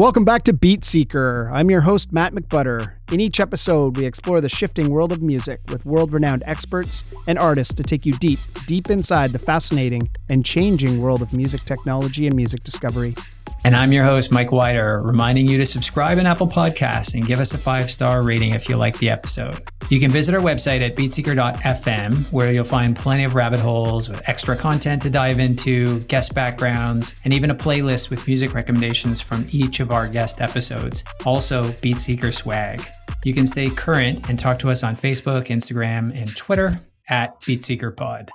Welcome 0.00 0.24
back 0.24 0.44
to 0.44 0.54
Beat 0.54 0.82
Seeker. 0.82 1.50
I'm 1.52 1.68
your 1.70 1.82
host, 1.82 2.10
Matt 2.10 2.32
McButter. 2.32 2.94
In 3.12 3.20
each 3.20 3.38
episode, 3.38 3.98
we 3.98 4.06
explore 4.06 4.40
the 4.40 4.48
shifting 4.48 4.88
world 4.88 5.12
of 5.12 5.20
music 5.20 5.60
with 5.68 5.84
world 5.84 6.10
renowned 6.10 6.42
experts 6.46 7.04
and 7.26 7.38
artists 7.38 7.74
to 7.74 7.82
take 7.82 8.06
you 8.06 8.14
deep, 8.14 8.38
deep 8.66 8.88
inside 8.88 9.32
the 9.32 9.38
fascinating 9.38 10.08
and 10.30 10.42
changing 10.42 11.02
world 11.02 11.20
of 11.20 11.34
music 11.34 11.66
technology 11.66 12.26
and 12.26 12.34
music 12.34 12.64
discovery. 12.64 13.14
And 13.62 13.76
I'm 13.76 13.92
your 13.92 14.04
host, 14.04 14.32
Mike 14.32 14.52
Wider, 14.52 15.02
reminding 15.02 15.46
you 15.46 15.58
to 15.58 15.66
subscribe 15.66 16.16
in 16.16 16.24
Apple 16.24 16.48
Podcasts 16.48 17.14
and 17.14 17.26
give 17.26 17.40
us 17.40 17.52
a 17.52 17.58
five 17.58 17.90
star 17.90 18.22
rating 18.22 18.54
if 18.54 18.68
you 18.68 18.76
like 18.76 18.98
the 18.98 19.10
episode. 19.10 19.62
You 19.90 20.00
can 20.00 20.10
visit 20.10 20.34
our 20.34 20.40
website 20.40 20.80
at 20.80 20.96
beatseeker.fm, 20.96 22.32
where 22.32 22.52
you'll 22.52 22.64
find 22.64 22.96
plenty 22.96 23.24
of 23.24 23.34
rabbit 23.34 23.60
holes 23.60 24.08
with 24.08 24.26
extra 24.26 24.56
content 24.56 25.02
to 25.02 25.10
dive 25.10 25.40
into, 25.40 26.00
guest 26.04 26.34
backgrounds, 26.34 27.16
and 27.24 27.34
even 27.34 27.50
a 27.50 27.54
playlist 27.54 28.08
with 28.08 28.26
music 28.26 28.54
recommendations 28.54 29.20
from 29.20 29.44
each 29.50 29.80
of 29.80 29.90
our 29.90 30.08
guest 30.08 30.40
episodes. 30.40 31.04
Also, 31.26 31.64
Beatseeker 31.64 32.32
swag. 32.32 32.86
You 33.24 33.34
can 33.34 33.46
stay 33.46 33.68
current 33.68 34.28
and 34.30 34.38
talk 34.38 34.58
to 34.60 34.70
us 34.70 34.82
on 34.82 34.96
Facebook, 34.96 35.48
Instagram, 35.48 36.18
and 36.18 36.34
Twitter 36.34 36.80
at 37.08 37.38
BeatSeekerPod. 37.42 38.30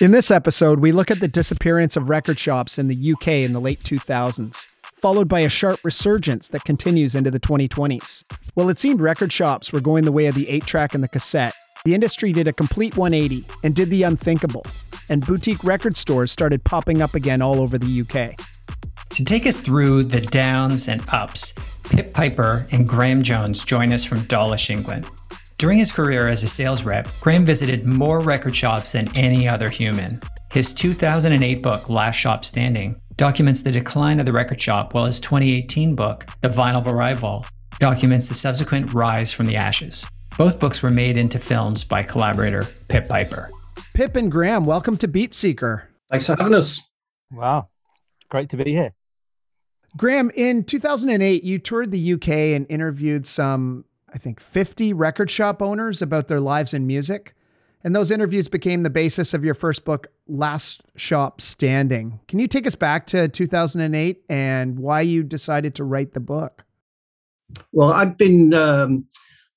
In 0.00 0.10
this 0.10 0.30
episode, 0.30 0.80
we 0.80 0.90
look 0.90 1.10
at 1.10 1.20
the 1.20 1.28
disappearance 1.28 1.96
of 1.96 2.08
record 2.08 2.38
shops 2.38 2.78
in 2.78 2.88
the 2.88 3.12
UK 3.12 3.28
in 3.28 3.52
the 3.52 3.60
late 3.60 3.78
2000s, 3.80 4.66
followed 4.96 5.28
by 5.28 5.40
a 5.40 5.50
sharp 5.50 5.80
resurgence 5.84 6.48
that 6.48 6.64
continues 6.64 7.14
into 7.14 7.30
the 7.30 7.38
2020s. 7.38 8.24
While 8.54 8.70
it 8.70 8.78
seemed 8.78 9.02
record 9.02 9.32
shops 9.32 9.70
were 9.70 9.80
going 9.80 10.04
the 10.04 10.10
way 10.10 10.26
of 10.26 10.34
the 10.34 10.48
8 10.48 10.64
track 10.64 10.94
and 10.94 11.04
the 11.04 11.08
cassette, 11.08 11.54
the 11.84 11.94
industry 11.94 12.32
did 12.32 12.48
a 12.48 12.54
complete 12.54 12.96
180 12.96 13.44
and 13.62 13.74
did 13.74 13.90
the 13.90 14.02
unthinkable, 14.02 14.64
and 15.10 15.24
boutique 15.26 15.62
record 15.62 15.96
stores 15.96 16.32
started 16.32 16.64
popping 16.64 17.02
up 17.02 17.14
again 17.14 17.42
all 17.42 17.60
over 17.60 17.76
the 17.76 18.00
UK. 18.00 18.34
To 19.10 19.24
take 19.24 19.46
us 19.46 19.60
through 19.60 20.04
the 20.04 20.22
downs 20.22 20.88
and 20.88 21.04
ups, 21.08 21.52
Pip 21.90 22.14
Piper 22.14 22.66
and 22.72 22.88
Graham 22.88 23.22
Jones 23.22 23.62
join 23.62 23.92
us 23.92 24.04
from 24.04 24.22
Dawlish, 24.22 24.70
England. 24.70 25.06
During 25.62 25.78
his 25.78 25.92
career 25.92 26.26
as 26.26 26.42
a 26.42 26.48
sales 26.48 26.82
rep, 26.82 27.06
Graham 27.20 27.44
visited 27.44 27.86
more 27.86 28.18
record 28.18 28.56
shops 28.56 28.90
than 28.90 29.16
any 29.16 29.46
other 29.46 29.70
human. 29.70 30.20
His 30.52 30.74
2008 30.74 31.62
book, 31.62 31.88
Last 31.88 32.16
Shop 32.16 32.44
Standing, 32.44 33.00
documents 33.14 33.62
the 33.62 33.70
decline 33.70 34.18
of 34.18 34.26
the 34.26 34.32
record 34.32 34.60
shop, 34.60 34.92
while 34.92 35.04
his 35.04 35.20
2018 35.20 35.94
book, 35.94 36.26
The 36.40 36.48
Vinyl 36.48 36.84
Revival, 36.84 37.46
documents 37.78 38.26
the 38.26 38.34
subsequent 38.34 38.92
rise 38.92 39.32
from 39.32 39.46
the 39.46 39.54
ashes. 39.54 40.04
Both 40.36 40.58
books 40.58 40.82
were 40.82 40.90
made 40.90 41.16
into 41.16 41.38
films 41.38 41.84
by 41.84 42.02
collaborator 42.02 42.66
Pip 42.88 43.08
Piper. 43.08 43.48
Pip 43.94 44.16
and 44.16 44.32
Graham, 44.32 44.64
welcome 44.64 44.96
to 44.96 45.06
Beat 45.06 45.32
Seeker. 45.32 45.88
Thanks 46.10 46.26
for 46.26 46.34
having 46.36 46.54
us. 46.54 46.82
Wow. 47.30 47.68
Great 48.30 48.48
to 48.48 48.56
be 48.56 48.72
here. 48.72 48.94
Graham, 49.96 50.32
in 50.34 50.64
2008, 50.64 51.44
you 51.44 51.60
toured 51.60 51.92
the 51.92 52.14
UK 52.14 52.28
and 52.28 52.66
interviewed 52.68 53.28
some 53.28 53.84
I 54.14 54.18
think, 54.18 54.40
50 54.40 54.92
record 54.92 55.30
shop 55.30 55.62
owners 55.62 56.02
about 56.02 56.28
their 56.28 56.40
lives 56.40 56.74
in 56.74 56.86
music. 56.86 57.34
And 57.84 57.96
those 57.96 58.10
interviews 58.10 58.46
became 58.46 58.84
the 58.84 58.90
basis 58.90 59.34
of 59.34 59.44
your 59.44 59.54
first 59.54 59.84
book, 59.84 60.08
Last 60.28 60.82
Shop 60.94 61.40
Standing. 61.40 62.20
Can 62.28 62.38
you 62.38 62.46
take 62.46 62.66
us 62.66 62.76
back 62.76 63.06
to 63.08 63.28
2008 63.28 64.22
and 64.28 64.78
why 64.78 65.00
you 65.00 65.22
decided 65.24 65.74
to 65.76 65.84
write 65.84 66.12
the 66.12 66.20
book? 66.20 66.64
Well, 67.72 67.92
I've 67.92 68.16
been 68.16 68.54
um, 68.54 69.06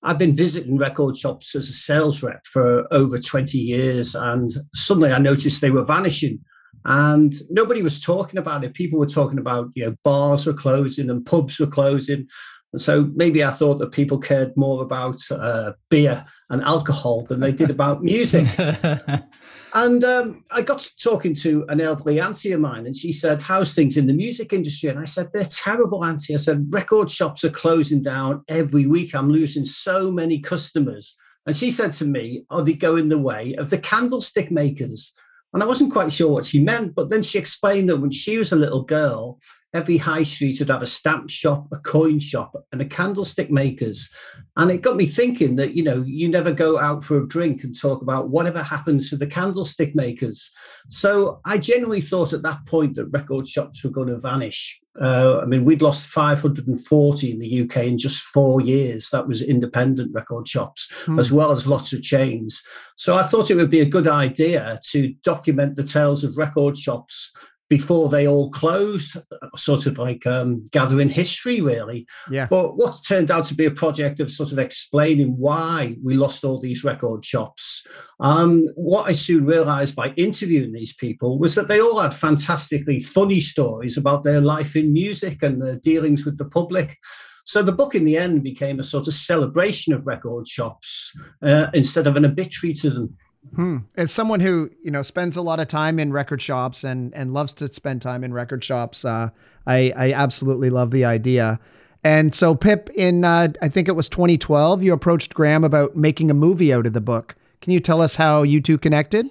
I've 0.03 0.17
been 0.17 0.35
visiting 0.35 0.77
record 0.77 1.17
shops 1.17 1.55
as 1.55 1.69
a 1.69 1.73
sales 1.73 2.23
rep 2.23 2.45
for 2.45 2.91
over 2.91 3.17
20 3.17 3.57
years, 3.57 4.15
and 4.15 4.51
suddenly 4.73 5.11
I 5.11 5.19
noticed 5.19 5.61
they 5.61 5.69
were 5.69 5.85
vanishing, 5.85 6.39
and 6.83 7.33
nobody 7.49 7.81
was 7.81 8.01
talking 8.01 8.37
about 8.37 8.63
it. 8.63 8.73
People 8.73 8.99
were 8.99 9.05
talking 9.05 9.39
about 9.39 9.69
you 9.75 9.85
know 9.85 9.95
bars 10.03 10.45
were 10.45 10.53
closing 10.53 11.09
and 11.09 11.25
pubs 11.25 11.59
were 11.59 11.67
closing, 11.67 12.27
and 12.75 12.81
so 12.81 13.09
maybe 13.15 13.41
I 13.41 13.51
thought 13.51 13.75
that 13.75 13.93
people 13.93 14.17
cared 14.17 14.51
more 14.57 14.83
about 14.83 15.15
uh, 15.31 15.71
beer 15.89 16.25
and 16.49 16.61
alcohol 16.61 17.23
than 17.23 17.39
they 17.39 17.53
did 17.53 17.69
about 17.69 18.03
music. 18.03 18.45
and 19.73 20.03
um, 20.03 20.43
I 20.51 20.61
got 20.61 20.79
to 20.79 20.89
talking 21.01 21.33
to 21.35 21.63
an 21.69 21.79
elderly 21.79 22.19
auntie 22.19 22.51
of 22.51 22.59
mine, 22.59 22.85
and 22.85 22.93
she 22.93 23.13
said, 23.13 23.41
How's 23.41 23.73
things 23.73 23.95
in 23.95 24.07
the 24.07 24.13
music 24.13 24.51
industry? 24.51 24.89
And 24.89 24.99
I 24.99 25.05
said, 25.05 25.29
They're 25.31 25.45
terrible, 25.45 26.03
auntie. 26.03 26.33
I 26.33 26.37
said, 26.37 26.67
Record 26.69 27.09
shops 27.09 27.45
are 27.45 27.49
closing 27.49 28.03
down 28.03 28.43
every 28.49 28.87
week. 28.87 29.15
I'm 29.15 29.29
losing 29.29 29.63
so 29.63 30.11
many 30.11 30.39
customers. 30.39 31.15
And 31.45 31.55
she 31.55 31.71
said 31.71 31.93
to 31.93 32.05
me, 32.05 32.43
Are 32.49 32.61
they 32.61 32.73
going 32.73 33.07
the 33.07 33.17
way 33.17 33.55
of 33.55 33.69
the 33.69 33.77
candlestick 33.77 34.51
makers? 34.51 35.13
And 35.53 35.63
I 35.63 35.65
wasn't 35.65 35.93
quite 35.93 36.11
sure 36.11 36.29
what 36.29 36.45
she 36.45 36.61
meant, 36.61 36.93
but 36.93 37.09
then 37.09 37.21
she 37.21 37.39
explained 37.39 37.87
that 37.87 38.01
when 38.01 38.11
she 38.11 38.37
was 38.37 38.51
a 38.51 38.57
little 38.57 38.83
girl, 38.83 39.39
every 39.75 39.97
high 39.97 40.23
street 40.23 40.57
would 40.59 40.69
have 40.69 40.81
a 40.81 40.87
stamp 40.87 41.29
shop, 41.29 41.67
a 41.73 41.77
coin 41.77 42.17
shop, 42.17 42.55
and 42.71 42.81
a 42.81 42.85
candlestick 42.85 43.51
makers. 43.51 44.09
And 44.55 44.71
it 44.71 44.81
got 44.81 44.95
me 44.95 45.05
thinking 45.05 45.57
that, 45.57 45.75
you 45.75 45.83
know, 45.83 46.01
you 46.07 46.29
never 46.29 46.53
go 46.53 46.79
out 46.79 47.03
for 47.03 47.17
a 47.17 47.27
drink 47.27 47.61
and 47.65 47.77
talk 47.77 48.01
about 48.01 48.29
whatever 48.29 48.63
happens 48.63 49.09
to 49.09 49.17
the 49.17 49.27
candlestick 49.27 49.93
makers. 49.93 50.49
So 50.87 51.41
I 51.43 51.57
genuinely 51.57 51.99
thought 51.99 52.31
at 52.31 52.43
that 52.43 52.65
point 52.65 52.95
that 52.95 53.07
record 53.07 53.49
shops 53.49 53.83
were 53.83 53.89
going 53.89 54.07
to 54.07 54.17
vanish. 54.17 54.81
Uh, 55.01 55.39
I 55.41 55.45
mean, 55.45 55.65
we'd 55.65 55.81
lost 55.81 56.07
540 56.07 57.31
in 57.31 57.39
the 57.39 57.61
UK 57.63 57.87
in 57.87 57.97
just 57.97 58.23
four 58.23 58.61
years. 58.61 59.09
That 59.09 59.27
was 59.27 59.41
independent 59.41 60.13
record 60.13 60.47
shops, 60.47 60.87
hmm. 61.03 61.19
as 61.19 61.33
well 61.33 61.51
as 61.51 61.67
lots 61.67 61.91
of 61.91 62.01
chains. 62.01 62.63
So 62.95 63.15
I 63.17 63.23
thought 63.23 63.51
it 63.51 63.55
would 63.55 63.69
be 63.69 63.81
a 63.81 63.85
good 63.85 64.07
idea 64.07 64.79
to 64.91 65.13
document 65.21 65.75
the 65.75 65.83
tales 65.83 66.23
of 66.23 66.37
record 66.37 66.77
shops 66.77 67.33
before 67.69 68.09
they 68.09 68.27
all 68.27 68.51
closed, 68.51 69.17
sort 69.55 69.87
of 69.87 69.97
like 69.97 70.25
um, 70.27 70.65
gathering 70.71 71.09
history, 71.09 71.61
really. 71.61 72.05
Yeah. 72.29 72.47
But 72.49 72.77
what 72.77 73.03
turned 73.07 73.31
out 73.31 73.45
to 73.45 73.55
be 73.55 73.65
a 73.65 73.71
project 73.71 74.19
of 74.19 74.29
sort 74.29 74.51
of 74.51 74.59
explaining 74.59 75.37
why 75.37 75.97
we 76.03 76.15
lost 76.15 76.43
all 76.43 76.59
these 76.59 76.83
record 76.83 77.25
shops. 77.25 77.85
Um, 78.19 78.61
what 78.75 79.09
I 79.09 79.13
soon 79.13 79.45
realized 79.45 79.95
by 79.95 80.09
interviewing 80.09 80.73
these 80.73 80.93
people 80.93 81.39
was 81.39 81.55
that 81.55 81.67
they 81.67 81.81
all 81.81 81.99
had 81.99 82.13
fantastically 82.13 82.99
funny 82.99 83.39
stories 83.39 83.97
about 83.97 84.23
their 84.23 84.41
life 84.41 84.75
in 84.75 84.93
music 84.93 85.41
and 85.41 85.61
their 85.61 85.77
dealings 85.77 86.23
with 86.23 86.37
the 86.37 86.45
public. 86.45 86.97
So 87.45 87.61
the 87.61 87.71
book 87.71 87.93
in 87.93 88.05
the 88.05 88.17
end 88.17 88.43
became 88.43 88.79
a 88.79 88.83
sort 88.83 89.07
of 89.07 89.13
celebration 89.13 89.93
of 89.93 90.07
record 90.07 90.47
shops 90.47 91.13
uh, 91.43 91.67
instead 91.73 92.07
of 92.07 92.15
an 92.15 92.25
obituary 92.25 92.73
to 92.75 92.89
them. 92.89 93.15
Hmm. 93.53 93.77
As 93.95 94.11
someone 94.11 94.39
who 94.39 94.71
you 94.83 94.91
know 94.91 95.03
spends 95.03 95.37
a 95.37 95.41
lot 95.41 95.59
of 95.59 95.67
time 95.67 95.99
in 95.99 96.11
record 96.11 96.41
shops 96.41 96.83
and 96.83 97.13
and 97.13 97.33
loves 97.33 97.53
to 97.53 97.67
spend 97.71 98.01
time 98.01 98.23
in 98.23 98.33
record 98.33 98.63
shops, 98.63 99.05
uh, 99.05 99.29
I 99.67 99.93
I 99.95 100.13
absolutely 100.13 100.69
love 100.69 100.91
the 100.91 101.05
idea. 101.05 101.59
And 102.03 102.35
so, 102.35 102.53
Pip, 102.53 102.89
in 102.95 103.25
uh, 103.25 103.49
I 103.61 103.67
think 103.69 103.87
it 103.87 103.95
was 103.95 104.07
2012, 104.09 104.83
you 104.83 104.93
approached 104.93 105.33
Graham 105.33 105.63
about 105.63 105.95
making 105.95 106.29
a 106.29 106.35
movie 106.35 106.71
out 106.71 106.85
of 106.85 106.93
the 106.93 107.01
book. 107.01 107.35
Can 107.61 107.73
you 107.73 107.79
tell 107.79 108.01
us 108.01 108.15
how 108.15 108.43
you 108.43 108.61
two 108.61 108.77
connected? 108.77 109.27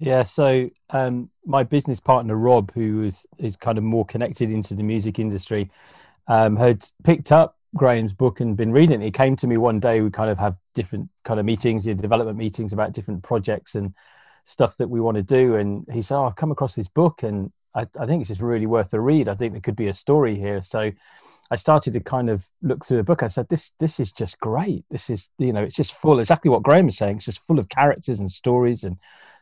Yeah, 0.00 0.24
so 0.24 0.70
um, 0.90 1.30
my 1.46 1.62
business 1.62 2.00
partner 2.00 2.36
Rob, 2.36 2.72
who 2.74 3.04
is 3.04 3.26
is 3.38 3.56
kind 3.56 3.78
of 3.78 3.84
more 3.84 4.04
connected 4.04 4.50
into 4.50 4.74
the 4.74 4.82
music 4.82 5.18
industry, 5.18 5.70
um, 6.26 6.56
had 6.56 6.88
picked 7.04 7.30
up 7.30 7.53
Graham's 7.74 8.12
book 8.12 8.40
and 8.40 8.56
been 8.56 8.72
reading 8.72 9.00
it. 9.00 9.04
He 9.04 9.10
came 9.10 9.36
to 9.36 9.46
me 9.46 9.56
one 9.56 9.80
day. 9.80 10.00
We 10.00 10.10
kind 10.10 10.30
of 10.30 10.38
have 10.38 10.56
different 10.74 11.10
kind 11.24 11.40
of 11.40 11.46
meetings, 11.46 11.86
you 11.86 11.94
know, 11.94 12.00
development 12.00 12.38
meetings 12.38 12.72
about 12.72 12.92
different 12.92 13.22
projects 13.22 13.74
and 13.74 13.94
stuff 14.44 14.76
that 14.76 14.88
we 14.88 15.00
want 15.00 15.16
to 15.16 15.22
do. 15.22 15.56
And 15.56 15.84
he 15.92 16.02
said, 16.02 16.16
"Oh, 16.16 16.24
I've 16.24 16.36
come 16.36 16.52
across 16.52 16.74
this 16.76 16.88
book, 16.88 17.22
and 17.22 17.52
I, 17.74 17.86
I 17.98 18.06
think 18.06 18.20
it's 18.20 18.28
just 18.28 18.40
really 18.40 18.66
worth 18.66 18.94
a 18.94 19.00
read. 19.00 19.28
I 19.28 19.34
think 19.34 19.52
there 19.52 19.60
could 19.60 19.76
be 19.76 19.88
a 19.88 19.94
story 19.94 20.36
here." 20.36 20.62
So 20.62 20.92
I 21.50 21.56
started 21.56 21.92
to 21.94 22.00
kind 22.00 22.30
of 22.30 22.48
look 22.62 22.84
through 22.84 22.98
the 22.98 23.04
book. 23.04 23.22
I 23.22 23.28
said, 23.28 23.48
"This 23.48 23.72
this 23.80 23.98
is 23.98 24.12
just 24.12 24.38
great. 24.38 24.84
This 24.90 25.10
is 25.10 25.30
you 25.38 25.52
know, 25.52 25.62
it's 25.62 25.76
just 25.76 25.94
full 25.94 26.20
exactly 26.20 26.50
what 26.50 26.62
Graham 26.62 26.88
is 26.88 26.96
saying. 26.96 27.16
It's 27.16 27.26
just 27.26 27.44
full 27.46 27.58
of 27.58 27.68
characters 27.68 28.20
and 28.20 28.30
stories 28.30 28.84
and 28.84 28.98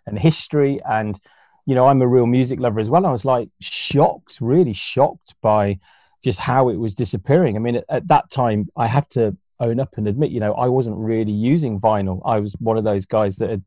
and 0.06 0.18
history 0.18 0.80
and." 0.82 1.20
You 1.64 1.76
know, 1.76 1.86
I'm 1.86 2.02
a 2.02 2.08
real 2.08 2.26
music 2.26 2.58
lover 2.58 2.80
as 2.80 2.90
well. 2.90 3.06
I 3.06 3.12
was 3.12 3.24
like 3.24 3.48
shocked, 3.60 4.38
really 4.40 4.72
shocked 4.72 5.36
by 5.40 5.78
just 6.22 6.38
how 6.38 6.68
it 6.68 6.76
was 6.76 6.94
disappearing. 6.94 7.56
I 7.56 7.58
mean, 7.58 7.76
at, 7.76 7.84
at, 7.88 8.08
that 8.08 8.30
time, 8.30 8.68
I 8.76 8.86
have 8.86 9.08
to 9.10 9.36
own 9.60 9.80
up 9.80 9.96
and 9.96 10.06
admit, 10.06 10.30
you 10.30 10.40
know, 10.40 10.54
I 10.54 10.66
wasn't 10.66 10.96
really 10.96 11.32
using 11.32 11.80
vinyl. 11.80 12.20
I 12.24 12.40
was 12.40 12.54
one 12.54 12.76
of 12.76 12.84
those 12.84 13.06
guys 13.06 13.36
that 13.36 13.50
had, 13.50 13.64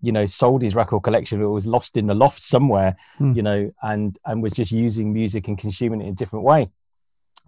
you 0.00 0.12
know, 0.12 0.26
sold 0.26 0.62
his 0.62 0.74
record 0.74 1.02
collection. 1.02 1.40
It 1.40 1.46
was 1.46 1.66
lost 1.66 1.96
in 1.96 2.06
the 2.06 2.14
loft 2.14 2.40
somewhere, 2.40 2.96
hmm. 3.16 3.32
you 3.32 3.42
know, 3.42 3.72
and 3.82 4.18
and 4.24 4.42
was 4.42 4.52
just 4.52 4.72
using 4.72 5.12
music 5.12 5.48
and 5.48 5.58
consuming 5.58 6.00
it 6.00 6.04
in 6.04 6.12
a 6.12 6.16
different 6.16 6.44
way. 6.44 6.70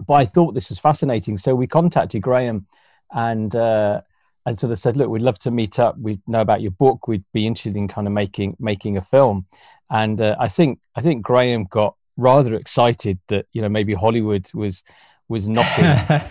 But 0.06 0.14
I 0.14 0.24
thought 0.24 0.54
this 0.54 0.70
was 0.70 0.78
fascinating, 0.78 1.36
so 1.36 1.54
we 1.54 1.66
contacted 1.66 2.22
Graham, 2.22 2.66
and 3.12 3.54
uh, 3.54 4.00
and 4.46 4.58
sort 4.58 4.72
of 4.72 4.78
said, 4.78 4.96
look, 4.96 5.10
we'd 5.10 5.22
love 5.22 5.38
to 5.40 5.50
meet 5.50 5.78
up. 5.78 5.98
We 5.98 6.20
know 6.26 6.40
about 6.40 6.62
your 6.62 6.70
book. 6.70 7.06
We'd 7.06 7.24
be 7.32 7.46
interested 7.46 7.76
in 7.76 7.88
kind 7.88 8.06
of 8.06 8.12
making 8.12 8.56
making 8.58 8.96
a 8.96 9.02
film. 9.02 9.46
And 9.90 10.20
uh, 10.20 10.36
I 10.38 10.48
think 10.48 10.80
I 10.94 11.00
think 11.00 11.22
Graham 11.22 11.64
got 11.64 11.96
rather 12.20 12.54
excited 12.54 13.18
that 13.28 13.46
you 13.52 13.62
know 13.62 13.68
maybe 13.68 13.94
Hollywood 13.94 14.50
was 14.54 14.84
was 15.28 15.48
knocking, 15.48 15.84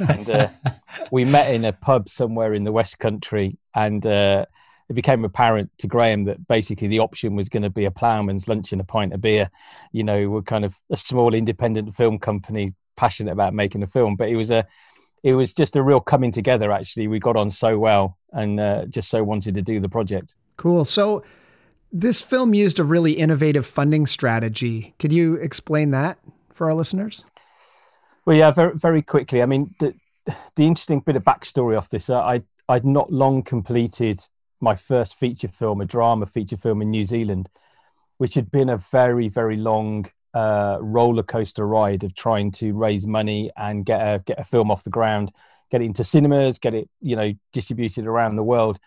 and 0.10 0.30
uh, 0.30 0.48
we 1.12 1.26
met 1.26 1.54
in 1.54 1.66
a 1.66 1.74
pub 1.74 2.10
somewhere 2.10 2.54
in 2.54 2.64
the 2.64 2.72
West 2.72 3.00
Country, 3.00 3.58
and 3.74 4.06
uh, 4.06 4.46
it 4.90 4.94
became 4.94 5.24
apparent 5.24 5.72
to 5.78 5.88
Graham 5.88 6.26
that 6.26 6.48
basically 6.48 6.88
the 6.88 7.00
option 7.00 7.36
was 7.36 7.48
going 7.48 7.64
to 7.64 7.70
be 7.70 7.86
a 7.86 7.92
ploughman's 7.92 8.48
lunch 8.48 8.72
and 8.72 8.82
a 8.82 8.84
pint 8.84 9.14
of 9.14 9.22
beer. 9.22 9.50
You 9.92 10.04
know, 10.04 10.30
we're 10.30 10.42
kind 10.42 10.66
of 10.66 10.76
a 10.90 10.98
small 10.98 11.34
independent 11.34 11.96
film 11.96 12.20
company 12.20 12.74
passionate 12.98 13.32
about 13.32 13.54
making 13.54 13.84
a 13.84 13.88
film, 13.88 14.16
but 14.16 14.30
it 14.30 14.36
was 14.36 14.52
a 14.52 14.68
it 15.24 15.34
was 15.34 15.54
just 15.54 15.76
a 15.76 15.84
real 15.84 16.00
coming 16.00 16.32
together. 16.32 16.72
Actually, 16.72 17.08
we 17.08 17.20
got 17.20 17.36
on 17.36 17.52
so 17.52 17.78
well 17.78 18.18
and 18.32 18.60
uh, 18.60 18.86
just 18.86 19.10
so 19.10 19.24
wanted 19.24 19.54
to 19.56 19.62
do 19.62 19.80
the 19.80 19.90
project. 19.90 20.36
Cool. 20.58 20.86
So 20.86 21.24
this 21.92 22.22
film 22.22 22.54
used 22.54 22.80
a 22.80 22.84
really 22.84 23.14
innovative 23.14 23.66
funding 23.66 24.06
strategy. 24.08 24.94
Could 25.00 25.12
you 25.12 25.36
explain 25.36 25.92
that 25.92 26.20
for 26.52 26.68
our 26.68 26.74
listeners? 26.74 27.26
Well, 28.26 28.38
yeah, 28.38 28.52
very 28.52 28.76
very 28.76 29.02
quickly. 29.02 29.42
I 29.42 29.46
mean, 29.46 29.74
the 29.80 29.96
the 30.56 30.66
interesting 30.66 31.00
bit 31.00 31.16
of 31.16 31.24
backstory 31.24 31.78
off 31.78 31.90
this, 31.90 32.10
uh, 32.10 32.20
I 32.20 32.44
I'd 32.68 32.86
not 32.86 33.12
long 33.12 33.42
completed 33.42 34.22
my 34.62 34.76
first 34.76 35.18
feature 35.18 35.48
film, 35.48 35.82
a 35.82 35.86
drama 35.86 36.26
feature 36.26 36.58
film 36.58 36.82
in 36.82 36.92
New 36.92 37.06
Zealand, 37.06 37.50
which 38.18 38.36
had 38.36 38.52
been 38.52 38.70
a 38.70 38.78
very 38.78 39.30
very 39.30 39.58
long 39.58 40.06
uh, 40.34 40.78
roller 40.80 41.24
coaster 41.24 41.66
ride 41.66 42.04
of 42.04 42.14
trying 42.14 42.52
to 42.52 42.74
raise 42.74 43.08
money 43.08 43.50
and 43.58 43.86
get 43.86 44.00
a 44.00 44.20
get 44.20 44.40
a 44.40 44.44
film 44.44 44.70
off 44.70 44.84
the 44.84 44.90
ground, 44.92 45.32
get 45.72 45.82
it 45.82 45.86
into 45.86 46.04
cinemas, 46.04 46.60
get 46.60 46.76
it 46.76 46.90
you 47.02 47.16
know 47.16 47.34
distributed 47.52 48.06
around 48.06 48.36
the 48.36 48.44
world. 48.44 48.80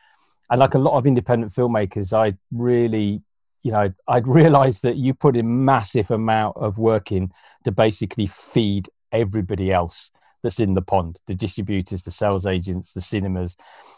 And 0.50 0.60
like 0.60 0.74
a 0.74 0.78
lot 0.78 0.96
of 0.96 1.06
independent 1.06 1.52
filmmakers, 1.52 2.12
I 2.12 2.36
really, 2.50 3.22
you 3.62 3.72
know, 3.72 3.92
I'd 4.08 4.26
realized 4.28 4.82
that 4.82 4.96
you 4.96 5.14
put 5.14 5.36
in 5.36 5.64
massive 5.64 6.10
amount 6.10 6.56
of 6.56 6.78
work 6.78 7.12
in 7.12 7.32
to 7.64 7.72
basically 7.72 8.26
feed 8.26 8.88
everybody 9.12 9.72
else 9.72 10.10
that's 10.42 10.58
in 10.58 10.74
the 10.74 10.82
pond 10.82 11.20
the 11.26 11.34
distributors 11.34 12.02
the 12.02 12.10
sales 12.10 12.46
agents 12.46 12.94
the 12.94 13.00
cinemas 13.00 13.56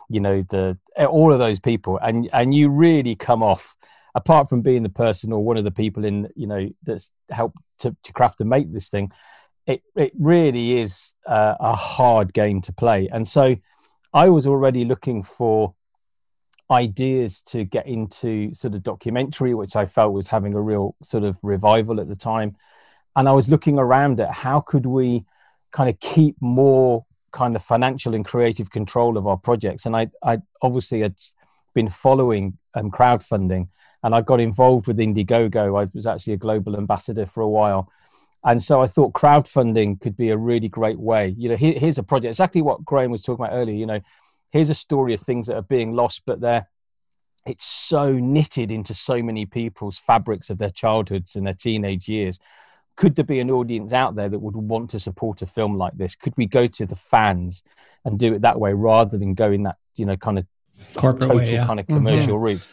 you 0.08 0.20
know 0.20 0.43
the 0.43 0.79
all 1.06 1.32
of 1.32 1.38
those 1.38 1.58
people. 1.58 1.99
And 1.99 2.29
and 2.32 2.55
you 2.55 2.69
really 2.69 3.14
come 3.14 3.43
off 3.43 3.76
apart 4.14 4.49
from 4.49 4.62
being 4.62 4.82
the 4.82 4.88
person 4.88 5.32
or 5.32 5.43
one 5.43 5.56
of 5.56 5.64
the 5.64 5.70
people 5.70 6.05
in 6.05 6.29
you 6.37 6.46
know 6.46 6.69
that's 6.82 7.12
helped 7.31 7.56
to, 7.79 7.96
to 8.02 8.12
craft 8.12 8.41
and 8.41 8.50
make 8.50 8.73
this 8.73 8.88
thing 8.88 9.11
it 9.67 9.82
it 9.96 10.12
really 10.19 10.79
is 10.79 11.14
uh, 11.26 11.55
a 11.58 11.75
hard 11.75 12.32
game 12.32 12.61
to 12.62 12.73
play. 12.73 13.08
And 13.11 13.26
so 13.26 13.56
i 14.12 14.29
was 14.29 14.46
already 14.46 14.85
looking 14.85 15.23
for 15.23 15.75
ideas 16.71 17.43
to 17.43 17.65
get 17.65 17.87
into 17.87 18.55
sort 18.55 18.75
of 18.75 18.83
documentary 18.83 19.55
which 19.55 19.77
i 19.77 19.85
felt 19.85 20.13
was 20.13 20.29
having 20.29 20.55
a 20.55 20.61
real 20.61 20.95
sort 21.03 21.23
of 21.23 21.39
revival 21.43 22.01
at 22.01 22.09
the 22.09 22.17
time 22.17 22.57
and 23.17 23.29
i 23.29 23.33
was 23.33 23.49
looking 23.49 23.79
around 23.79 24.19
at 24.19 24.33
how 24.33 24.61
could 24.61 24.87
we 24.87 25.25
kind 25.73 25.91
of 25.91 25.99
keep 26.01 26.37
more 26.41 27.05
kind 27.33 27.55
of 27.55 27.63
financial 27.63 28.15
and 28.15 28.25
creative 28.25 28.71
control 28.71 29.19
of 29.19 29.27
our 29.27 29.37
projects 29.37 29.85
and 29.85 29.95
i 29.95 30.09
i 30.23 30.39
obviously 30.63 31.01
had 31.01 31.15
been 31.75 31.89
following 31.89 32.57
um, 32.75 32.91
crowdfunding 32.91 33.69
and 34.05 34.15
I 34.15 34.21
got 34.21 34.39
involved 34.39 34.87
with 34.87 34.99
Indiegogo. 34.99 35.83
I 35.83 35.89
was 35.95 36.07
actually 36.07 36.35
a 36.35 36.37
global 36.37 36.77
ambassador 36.77 37.25
for 37.25 37.41
a 37.41 37.49
while. 37.49 37.91
And 38.45 38.63
so 38.63 38.83
I 38.83 38.87
thought 38.87 39.15
crowdfunding 39.15 39.99
could 40.03 40.15
be 40.15 40.29
a 40.29 40.37
really 40.37 40.69
great 40.69 40.99
way. 40.99 41.35
You 41.39 41.49
know, 41.49 41.57
here, 41.57 41.73
here's 41.79 41.97
a 41.97 42.03
project, 42.03 42.33
exactly 42.33 42.61
what 42.61 42.85
Graham 42.85 43.11
was 43.11 43.23
talking 43.23 43.43
about 43.43 43.57
earlier. 43.57 43.75
You 43.75 43.87
know, 43.87 44.01
here's 44.55 44.71
a 44.71 44.75
story 44.75 45.12
of 45.12 45.21
things 45.21 45.49
that 45.49 45.56
are 45.56 45.62
being 45.62 45.93
lost, 45.93 46.23
but 46.25 46.41
they're 46.41 46.69
it's 47.45 47.67
so 47.67 48.12
knitted 48.12 48.71
into 48.71 48.95
so 48.95 49.23
many 49.23 49.45
people's 49.45 49.99
fabrics 49.99 50.49
of 50.49 50.56
their 50.56 50.71
childhoods 50.71 51.37
and 51.37 51.47
their 51.47 51.53
teenage 51.53 52.09
years. 52.09 52.39
Could 52.97 53.17
there 53.17 53.25
be 53.25 53.41
an 53.41 53.51
audience 53.51 53.93
out 53.93 54.15
there 54.15 54.31
that 54.31 54.39
would 54.39 54.56
want 54.56 54.89
to 54.91 54.99
support 54.99 55.43
a 55.43 55.47
film 55.47 55.77
like 55.77 55.93
this? 55.99 56.17
Could 56.17 56.33
we 56.39 56.47
go 56.47 56.67
to 56.69 56.87
the 56.87 56.97
fans 56.97 57.62
and 58.05 58.19
do 58.19 58.33
it 58.33 58.43
that 58.43 58.59
way 58.59 58.73
rather 58.73 59.19
than 59.19 59.35
go 59.35 59.53
in 59.53 59.65
that, 59.65 59.77
you 59.97 60.06
know, 60.06 60.17
kind 60.17 60.39
of 60.39 60.47
corporate 60.95 61.23
total 61.23 61.37
way, 61.39 61.53
yeah. 61.53 61.67
kind 61.67 61.81
of 61.81 61.87
commercial 61.87 62.37
mm-hmm. 62.37 62.45
route? 62.45 62.69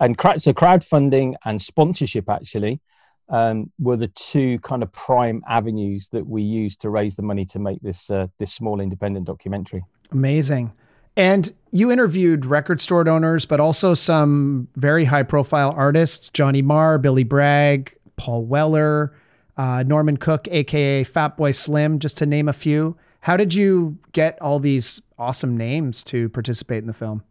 and 0.00 0.20
so 0.42 0.52
crowdfunding 0.52 1.34
and 1.44 1.62
sponsorship 1.62 2.28
actually 2.28 2.80
um, 3.30 3.70
were 3.78 3.96
the 3.96 4.08
two 4.08 4.58
kind 4.58 4.82
of 4.82 4.92
prime 4.92 5.42
avenues 5.48 6.08
that 6.10 6.26
we 6.26 6.42
used 6.42 6.80
to 6.82 6.90
raise 6.90 7.16
the 7.16 7.22
money 7.22 7.44
to 7.46 7.58
make 7.58 7.80
this 7.80 8.10
uh, 8.10 8.26
this 8.38 8.52
small 8.52 8.80
independent 8.80 9.26
documentary. 9.26 9.84
Amazing. 10.10 10.72
And 11.16 11.52
you 11.70 11.90
interviewed 11.90 12.46
record 12.46 12.80
store 12.80 13.08
owners, 13.08 13.44
but 13.44 13.60
also 13.60 13.94
some 13.94 14.68
very 14.76 15.04
high 15.06 15.22
profile 15.22 15.74
artists 15.76 16.28
Johnny 16.30 16.62
Marr, 16.62 16.98
Billy 16.98 17.24
Bragg, 17.24 17.96
Paul 18.16 18.44
Weller, 18.44 19.14
uh, 19.56 19.82
Norman 19.86 20.16
Cook, 20.16 20.48
AKA 20.50 21.04
Fatboy 21.04 21.54
Slim, 21.54 21.98
just 21.98 22.18
to 22.18 22.26
name 22.26 22.48
a 22.48 22.52
few. 22.52 22.96
How 23.20 23.36
did 23.36 23.54
you 23.54 23.98
get 24.12 24.40
all 24.40 24.58
these 24.58 25.02
awesome 25.18 25.56
names 25.56 26.02
to 26.04 26.28
participate 26.30 26.78
in 26.78 26.86
the 26.86 26.94
film? 26.94 27.22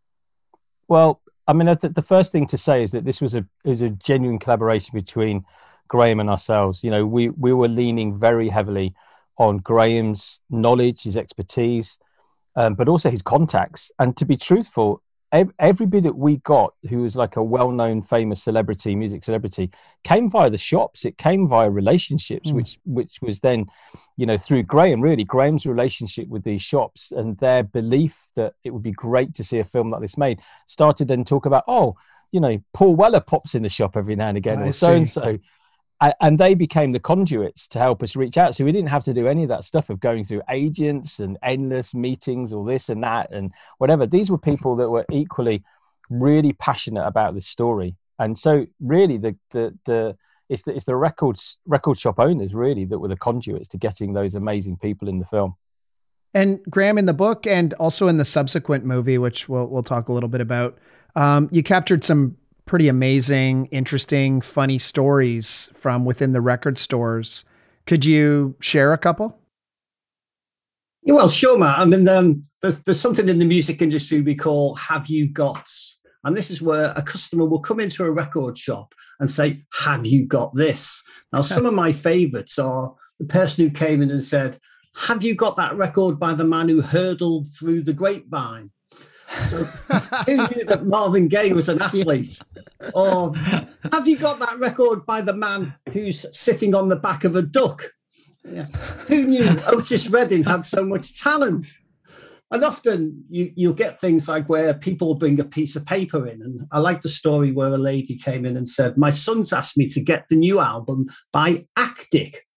Well, 0.88 1.22
I 1.48 1.54
mean, 1.54 1.66
the, 1.82 1.90
the 1.90 2.04
first 2.04 2.32
thing 2.32 2.46
to 2.48 2.58
say 2.58 2.84
is 2.84 2.92
that 2.92 3.06
this 3.06 3.22
was 3.22 3.34
a 3.34 3.46
was 3.64 3.82
a 3.82 3.90
genuine 3.90 4.38
collaboration 4.38 4.92
between 4.94 5.46
Graham 5.88 6.20
and 6.20 6.30
ourselves. 6.30 6.84
You 6.84 6.92
know, 6.92 7.06
we 7.06 7.30
we 7.30 7.52
were 7.54 7.68
leaning 7.68 8.18
very 8.18 8.50
heavily 8.50 8.94
on 9.38 9.58
Graham's 9.58 10.40
knowledge, 10.50 11.04
his 11.04 11.18
expertise, 11.18 11.98
um, 12.60 12.74
but 12.76 12.90
also 12.90 13.10
his 13.10 13.22
contacts. 13.22 13.90
And 14.00 14.16
to 14.18 14.26
be 14.26 14.36
truthful, 14.36 15.02
everybody 15.32 16.02
that 16.02 16.18
we 16.18 16.38
got 16.38 16.74
who 16.90 17.04
was 17.04 17.16
like 17.16 17.36
a 17.36 17.44
well-known 17.44 18.02
famous 18.02 18.42
celebrity 18.42 18.96
music 18.96 19.24
celebrity 19.24 19.70
came 20.04 20.28
via 20.28 20.50
the 20.50 20.58
shops 20.58 21.06
it 21.06 21.20
came 21.20 21.48
via 21.48 21.70
relationships 21.70 22.50
mm. 22.50 22.56
which 22.56 22.80
which 22.84 23.20
was 23.22 23.42
then 23.42 23.68
you 24.18 24.26
know 24.26 24.40
through 24.40 24.64
graham 24.64 25.02
really 25.02 25.24
graham's 25.24 25.68
relationship 25.68 26.28
with 26.30 26.44
these 26.44 26.64
shops 26.64 27.12
and 27.12 27.38
their 27.38 27.62
belief 27.62 28.26
that 28.36 28.56
it 28.64 28.72
would 28.72 28.82
be 28.82 28.92
great 28.92 29.36
to 29.36 29.44
see 29.44 29.60
a 29.60 29.64
film 29.64 29.92
like 29.92 30.02
this 30.02 30.18
made 30.18 30.42
started 30.66 31.08
then 31.08 31.24
talk 31.24 31.46
about 31.46 31.64
oh 31.68 31.96
you 32.32 32.40
know 32.40 32.60
paul 32.74 32.96
weller 32.96 33.22
pops 33.22 33.54
in 33.54 33.62
the 33.62 33.70
shop 33.70 33.96
every 33.96 34.16
now 34.16 34.30
and 34.30 34.38
again 34.38 34.64
I 34.64 34.70
or 34.70 34.72
so 34.72 34.94
and 34.94 35.08
so 35.08 35.38
and 36.02 36.40
they 36.40 36.56
became 36.56 36.92
the 36.92 37.00
conduits 37.00 37.68
to 37.70 37.80
help 37.80 38.02
us 38.04 38.16
reach 38.16 38.38
out. 38.38 38.56
So 38.56 38.64
we 38.64 38.72
didn't 38.72 38.90
have 38.90 39.04
to 39.04 39.14
do 39.14 39.28
any 39.28 39.44
of 39.44 39.50
that 39.50 39.64
stuff 39.64 39.90
of 39.90 40.00
going 40.00 40.24
through 40.24 40.42
agents 40.50 41.20
and 41.20 41.38
endless 41.44 41.94
meetings 41.94 42.54
or 42.54 42.66
this 42.66 42.90
and 42.90 43.04
that 43.04 43.32
and 43.32 43.52
whatever. 43.80 44.08
These 44.08 44.32
were 44.32 44.38
people 44.38 44.76
that 44.78 44.90
were 44.90 45.06
equally 45.12 45.64
really 46.10 46.54
passionate 46.54 47.06
about 47.06 47.36
this 47.36 47.48
story. 47.48 47.96
And 48.18 48.38
so 48.38 48.66
really 48.80 49.18
the 49.18 49.36
the 49.52 49.78
the 49.86 50.18
it's 50.48 50.64
the, 50.64 50.74
it's 50.74 50.86
the 50.86 50.96
records 50.96 51.60
record 51.66 52.00
shop 52.00 52.20
owners 52.20 52.56
really 52.56 52.86
that 52.86 53.00
were 53.00 53.08
the 53.08 53.18
conduits 53.18 53.68
to 53.70 53.78
getting 53.78 54.14
those 54.14 54.36
amazing 54.36 54.78
people 54.78 55.08
in 55.08 55.20
the 55.20 55.26
film. 55.26 55.56
And 56.34 56.60
Graham, 56.70 56.98
in 56.98 57.08
the 57.08 57.14
book 57.14 57.48
and 57.48 57.74
also 57.74 58.08
in 58.08 58.18
the 58.18 58.26
subsequent 58.26 58.86
movie, 58.86 59.18
which 59.18 59.50
we'll 59.50 59.68
we'll 59.68 59.84
talk 59.84 60.10
a 60.10 60.14
little 60.14 60.30
bit 60.30 60.42
about, 60.42 60.78
um, 61.16 61.50
you 61.52 61.64
captured 61.64 62.04
some 62.04 62.38
pretty 62.70 62.88
amazing, 62.88 63.66
interesting, 63.72 64.42
funny 64.42 64.78
stories 64.78 65.72
from 65.74 66.06
within 66.06 66.34
the 66.34 66.40
record 66.40 66.78
stores. 66.78 67.44
Could 67.88 68.06
you 68.06 68.56
share 68.60 68.94
a 68.94 68.98
couple? 68.98 69.40
Yeah, 71.02 71.16
well, 71.16 71.30
sure, 71.30 71.58
Matt. 71.58 71.80
I 71.80 71.86
mean, 71.86 72.08
um, 72.08 72.44
there's 72.62 72.84
there's 72.84 73.00
something 73.00 73.28
in 73.28 73.40
the 73.40 73.46
music 73.46 73.82
industry 73.82 74.22
we 74.22 74.36
call 74.36 74.76
"Have 74.76 75.08
you 75.08 75.28
got," 75.28 75.68
and 76.24 76.38
this 76.38 76.52
is 76.52 76.62
where 76.62 76.94
a 76.96 77.02
customer 77.02 77.46
will 77.46 77.60
come 77.60 77.80
into 77.80 78.04
a 78.04 78.12
record 78.12 78.56
shop 78.56 78.94
and 79.20 79.32
say, 79.32 79.64
"Have 79.80 80.06
you 80.06 80.28
got 80.28 80.54
this?" 80.54 81.02
Now, 81.34 81.42
some 81.42 81.66
of 81.66 81.74
my 81.74 81.92
favourites 81.92 82.60
are 82.60 82.94
the 83.20 83.26
person 83.26 83.66
who 83.66 83.72
came 83.72 84.04
in 84.04 84.12
and 84.12 84.24
said, 84.24 84.60
"Have 85.08 85.24
you 85.24 85.34
got 85.34 85.56
that 85.56 85.76
record 85.76 86.20
by 86.20 86.36
the 86.36 86.46
man 86.46 86.70
who 86.70 86.84
hurdled 86.84 87.48
through 87.52 87.82
the 87.82 87.94
grapevine?" 87.94 88.70
So 89.30 89.64
who 90.26 90.38
knew 90.38 90.66
that 90.66 90.84
Marvin 90.86 91.28
Gaye 91.28 91.54
was 91.54 91.70
an 91.70 91.82
athlete? 91.82 92.42
Or 92.94 93.34
have 93.92 94.08
you 94.08 94.18
got 94.18 94.40
that 94.40 94.58
record 94.60 95.06
by 95.06 95.22
the 95.22 95.34
man 95.34 95.76
who's 95.92 96.26
sitting 96.38 96.74
on 96.74 96.90
the 96.90 96.96
back 96.96 97.24
of 97.24 97.36
a 97.36 97.42
duck? 97.42 97.84
Yeah. 98.44 98.66
Who 99.08 99.24
knew 99.26 99.58
Otis 99.68 100.10
Redding 100.10 100.44
had 100.44 100.64
so 100.64 100.84
much 100.84 101.20
talent? 101.20 101.66
And 102.52 102.64
often 102.64 103.24
you, 103.30 103.52
you'll 103.56 103.74
get 103.74 104.00
things 104.00 104.28
like 104.28 104.50
where 104.50 104.74
people 104.74 105.14
bring 105.14 105.40
a 105.40 105.46
piece 105.46 105.76
of 105.76 105.86
paper 105.86 106.26
in. 106.26 106.42
And 106.42 106.68
I 106.72 106.80
like 106.80 107.02
the 107.02 107.10
story 107.10 107.52
where 107.52 107.70
a 107.70 107.78
lady 107.78 108.18
came 108.18 108.46
in 108.46 108.58
and 108.58 108.68
said, 108.68 108.98
My 108.98 109.12
son's 109.12 109.54
asked 109.54 109.78
me 109.78 109.88
to 109.88 110.02
get 110.02 110.26
the 110.30 110.36
new 110.36 110.60
album 110.60 111.06
by 111.32 111.68
Actic. 111.78 112.48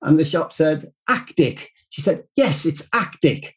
And 0.00 0.18
the 0.18 0.24
shop 0.24 0.52
said, 0.52 0.84
Actic. 1.08 1.70
She 1.90 2.02
said, 2.02 2.24
Yes, 2.36 2.64
it's 2.64 2.86
Actic. 2.94 3.56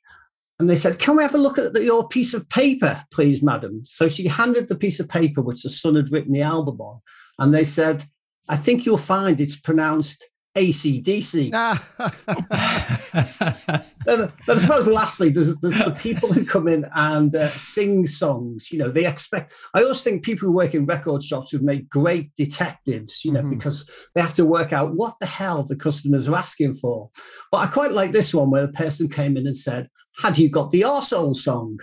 And 0.59 0.69
they 0.69 0.75
said, 0.75 0.99
Can 0.99 1.17
we 1.17 1.23
have 1.23 1.35
a 1.35 1.39
look 1.39 1.57
at 1.57 1.73
the, 1.73 1.83
your 1.83 2.07
piece 2.07 2.33
of 2.33 2.47
paper, 2.49 3.03
please, 3.11 3.43
madam? 3.43 3.81
So 3.83 4.07
she 4.07 4.27
handed 4.27 4.69
the 4.69 4.75
piece 4.75 4.99
of 4.99 5.09
paper 5.09 5.41
which 5.41 5.63
the 5.63 5.69
son 5.69 5.95
had 5.95 6.11
written 6.11 6.33
the 6.33 6.41
album 6.41 6.79
on. 6.79 7.01
And 7.37 7.53
they 7.53 7.65
said, 7.65 8.05
I 8.47 8.55
think 8.55 8.85
you'll 8.85 8.97
find 8.97 9.41
it's 9.41 9.59
pronounced 9.59 10.25
ACDC. 10.55 11.51
but, 14.05 14.31
I 14.47 14.57
suppose 14.57 14.87
lastly, 14.87 15.29
there's, 15.29 15.55
there's 15.57 15.79
the 15.79 15.97
people 15.99 16.31
who 16.31 16.45
come 16.45 16.67
in 16.67 16.85
and 16.95 17.35
uh, 17.35 17.49
sing 17.49 18.07
songs. 18.07 18.71
You 18.71 18.79
know, 18.79 18.89
they 18.89 19.05
expect, 19.05 19.53
I 19.73 19.81
always 19.81 20.01
think 20.01 20.23
people 20.23 20.47
who 20.47 20.53
work 20.53 20.73
in 20.73 20.85
record 20.85 21.23
shops 21.23 21.51
would 21.51 21.63
make 21.63 21.89
great 21.89 22.33
detectives, 22.35 23.25
you 23.25 23.33
know, 23.33 23.41
mm-hmm. 23.41 23.49
because 23.49 23.89
they 24.13 24.21
have 24.21 24.35
to 24.35 24.45
work 24.45 24.71
out 24.71 24.95
what 24.95 25.15
the 25.19 25.25
hell 25.25 25.63
the 25.63 25.75
customers 25.75 26.29
are 26.29 26.35
asking 26.35 26.75
for. 26.75 27.09
But 27.51 27.57
I 27.57 27.67
quite 27.67 27.91
like 27.91 28.13
this 28.13 28.33
one 28.33 28.49
where 28.49 28.63
a 28.63 28.71
person 28.71 29.09
came 29.09 29.35
in 29.35 29.45
and 29.45 29.57
said, 29.57 29.89
have 30.23 30.37
you 30.37 30.49
got 30.49 30.71
the 30.71 30.81
arsehole 30.81 31.35
song? 31.35 31.79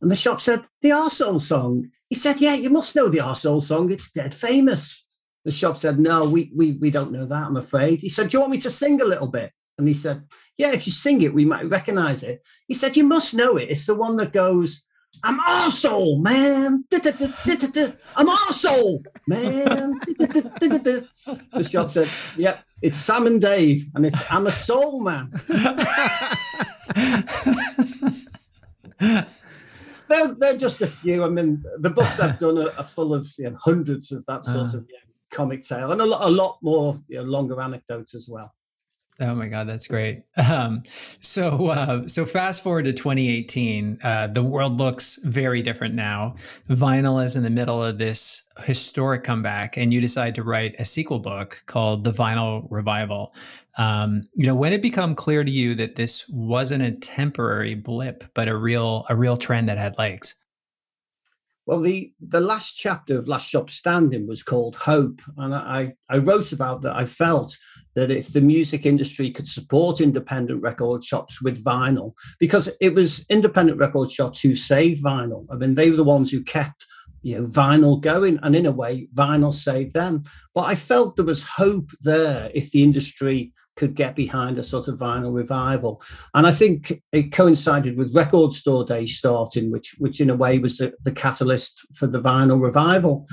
And 0.00 0.10
the 0.10 0.16
shop 0.16 0.40
said, 0.40 0.66
the 0.82 0.90
arsehole 0.90 1.40
song? 1.40 1.90
He 2.08 2.14
said, 2.14 2.40
Yeah, 2.40 2.54
you 2.54 2.70
must 2.70 2.94
know 2.94 3.08
the 3.08 3.34
Soul 3.34 3.60
song. 3.60 3.90
It's 3.90 4.10
dead 4.10 4.34
famous. 4.34 5.04
The 5.44 5.52
shop 5.52 5.76
said, 5.76 5.98
No, 5.98 6.28
we, 6.28 6.50
we, 6.54 6.72
we 6.72 6.90
don't 6.90 7.12
know 7.12 7.26
that, 7.26 7.46
I'm 7.46 7.56
afraid. 7.56 8.00
He 8.00 8.08
said, 8.08 8.28
Do 8.28 8.36
you 8.36 8.40
want 8.40 8.52
me 8.52 8.58
to 8.58 8.70
sing 8.70 9.00
a 9.00 9.04
little 9.04 9.26
bit? 9.26 9.52
And 9.78 9.88
he 9.88 9.94
said, 9.94 10.24
Yeah, 10.56 10.72
if 10.72 10.86
you 10.86 10.92
sing 10.92 11.22
it, 11.22 11.34
we 11.34 11.44
might 11.44 11.68
recognize 11.68 12.22
it. 12.22 12.42
He 12.68 12.74
said, 12.74 12.96
You 12.96 13.04
must 13.04 13.34
know 13.34 13.56
it. 13.56 13.70
It's 13.70 13.86
the 13.86 13.94
one 13.94 14.16
that 14.16 14.32
goes, 14.32 14.84
I'm 15.22 15.40
also, 15.40 16.16
man. 16.16 16.84
I'm 18.16 18.28
also, 18.28 19.02
man. 19.26 20.00
This 21.52 21.70
shop 21.70 21.90
said, 21.90 22.08
Yep, 22.36 22.64
it's 22.82 22.96
Sam 22.96 23.26
and 23.26 23.40
Dave, 23.40 23.86
and 23.94 24.06
it's 24.06 24.30
I'm 24.32 24.46
a 24.46 24.52
Soul 24.52 25.02
Man. 25.02 25.30
they're, 30.08 30.34
they're 30.38 30.56
just 30.56 30.82
a 30.82 30.86
few. 30.86 31.24
I 31.24 31.28
mean, 31.28 31.64
the 31.78 31.90
books 31.90 32.20
I've 32.20 32.38
done 32.38 32.58
are, 32.58 32.70
are 32.76 32.84
full 32.84 33.14
of 33.14 33.26
you 33.38 33.50
know, 33.50 33.56
hundreds 33.60 34.12
of 34.12 34.24
that 34.26 34.44
sort 34.44 34.74
uh. 34.74 34.78
of 34.78 34.86
you 34.88 34.94
know, 34.94 35.00
comic 35.30 35.62
tale 35.62 35.92
and 35.92 36.00
a 36.00 36.06
lot, 36.06 36.28
a 36.28 36.30
lot 36.30 36.58
more 36.62 36.96
you 37.08 37.16
know, 37.16 37.22
longer 37.24 37.60
anecdotes 37.60 38.14
as 38.14 38.28
well. 38.28 38.52
Oh 39.18 39.34
my 39.34 39.48
God, 39.48 39.68
that's 39.68 39.86
great. 39.86 40.22
Um, 40.36 40.82
so, 41.18 41.68
uh, 41.68 42.06
so 42.06 42.24
fast 42.24 42.62
forward 42.62 42.84
to 42.84 42.92
2018, 42.92 43.98
uh, 44.02 44.28
the 44.28 44.42
world 44.42 44.78
looks 44.78 45.18
very 45.24 45.60
different 45.60 45.94
now. 45.94 46.36
Vinyl 46.68 47.22
is 47.22 47.36
in 47.36 47.42
the 47.42 47.50
middle 47.50 47.82
of 47.82 47.98
this 47.98 48.42
historic 48.62 49.24
comeback, 49.24 49.76
and 49.76 49.92
you 49.92 50.00
decide 50.00 50.34
to 50.36 50.42
write 50.44 50.76
a 50.78 50.84
sequel 50.84 51.18
book 51.18 51.62
called 51.66 52.04
The 52.04 52.12
Vinyl 52.12 52.66
Revival. 52.70 53.34
Um, 53.76 54.22
you 54.34 54.46
know, 54.46 54.54
when 54.54 54.72
it 54.72 54.82
become 54.82 55.14
clear 55.14 55.42
to 55.42 55.50
you 55.50 55.74
that 55.74 55.96
this 55.96 56.28
wasn't 56.28 56.82
a 56.82 56.92
temporary 56.92 57.74
blip, 57.74 58.24
but 58.34 58.48
a 58.48 58.56
real 58.56 59.04
a 59.08 59.16
real 59.16 59.36
trend 59.36 59.68
that 59.68 59.78
had 59.78 59.98
legs. 59.98 60.34
Well, 61.66 61.80
the, 61.80 62.12
the 62.20 62.40
last 62.40 62.74
chapter 62.74 63.18
of 63.18 63.26
Last 63.26 63.48
Shop 63.48 63.70
Standing 63.70 64.28
was 64.28 64.44
called 64.44 64.76
Hope. 64.76 65.20
And 65.36 65.52
I, 65.52 65.94
I 66.08 66.18
wrote 66.18 66.52
about 66.52 66.82
that. 66.82 66.94
I 66.94 67.04
felt 67.04 67.58
that 67.96 68.12
if 68.12 68.32
the 68.32 68.40
music 68.40 68.86
industry 68.86 69.32
could 69.32 69.48
support 69.48 70.00
independent 70.00 70.62
record 70.62 71.02
shops 71.02 71.42
with 71.42 71.64
vinyl, 71.64 72.12
because 72.38 72.70
it 72.80 72.94
was 72.94 73.26
independent 73.28 73.80
record 73.80 74.10
shops 74.10 74.40
who 74.40 74.54
saved 74.54 75.04
vinyl. 75.04 75.44
I 75.50 75.56
mean, 75.56 75.74
they 75.74 75.90
were 75.90 75.96
the 75.96 76.04
ones 76.04 76.30
who 76.30 76.42
kept 76.44 76.86
you 77.22 77.36
know 77.36 77.48
vinyl 77.48 78.00
going 78.00 78.38
and 78.42 78.54
in 78.54 78.66
a 78.66 78.70
way 78.70 79.08
vinyl 79.12 79.52
saved 79.52 79.94
them 79.94 80.22
but 80.54 80.62
i 80.62 80.74
felt 80.76 81.16
there 81.16 81.24
was 81.24 81.42
hope 81.42 81.90
there 82.02 82.50
if 82.54 82.70
the 82.70 82.84
industry 82.84 83.52
could 83.76 83.94
get 83.94 84.16
behind 84.16 84.58
a 84.58 84.62
sort 84.62 84.88
of 84.88 84.98
vinyl 84.98 85.34
revival. 85.34 86.02
And 86.34 86.46
I 86.46 86.50
think 86.50 87.00
it 87.12 87.32
coincided 87.32 87.96
with 87.96 88.14
Record 88.14 88.52
Store 88.52 88.84
Day 88.84 89.06
starting, 89.06 89.70
which, 89.70 89.94
which 89.98 90.20
in 90.20 90.30
a 90.30 90.34
way 90.34 90.58
was 90.58 90.78
the, 90.78 90.94
the 91.04 91.12
catalyst 91.12 91.86
for 91.94 92.06
the 92.06 92.20
vinyl 92.20 92.60
revival. 92.60 93.26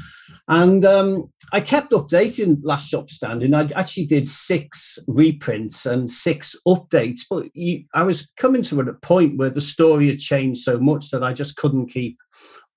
And 0.48 0.84
um, 0.84 1.32
I 1.54 1.62
kept 1.62 1.92
updating 1.92 2.58
Last 2.64 2.90
Shop 2.90 3.10
Standing. 3.10 3.54
I 3.54 3.68
actually 3.76 4.06
did 4.06 4.28
six 4.28 5.00
reprints 5.08 5.86
and 5.86 6.12
six 6.12 6.56
updates, 6.68 7.22
but 7.30 7.48
you, 7.54 7.86
I 7.94 8.04
was 8.04 8.30
coming 8.36 8.62
to 8.64 8.82
a 8.82 8.94
point 8.94 9.38
where 9.38 9.50
the 9.50 9.62
story 9.62 10.08
had 10.08 10.20
changed 10.20 10.62
so 10.62 10.80
much 10.80 11.12
that 11.12 11.24
I 11.24 11.34
just 11.34 11.56
couldn't 11.56 11.88
keep 11.88 12.18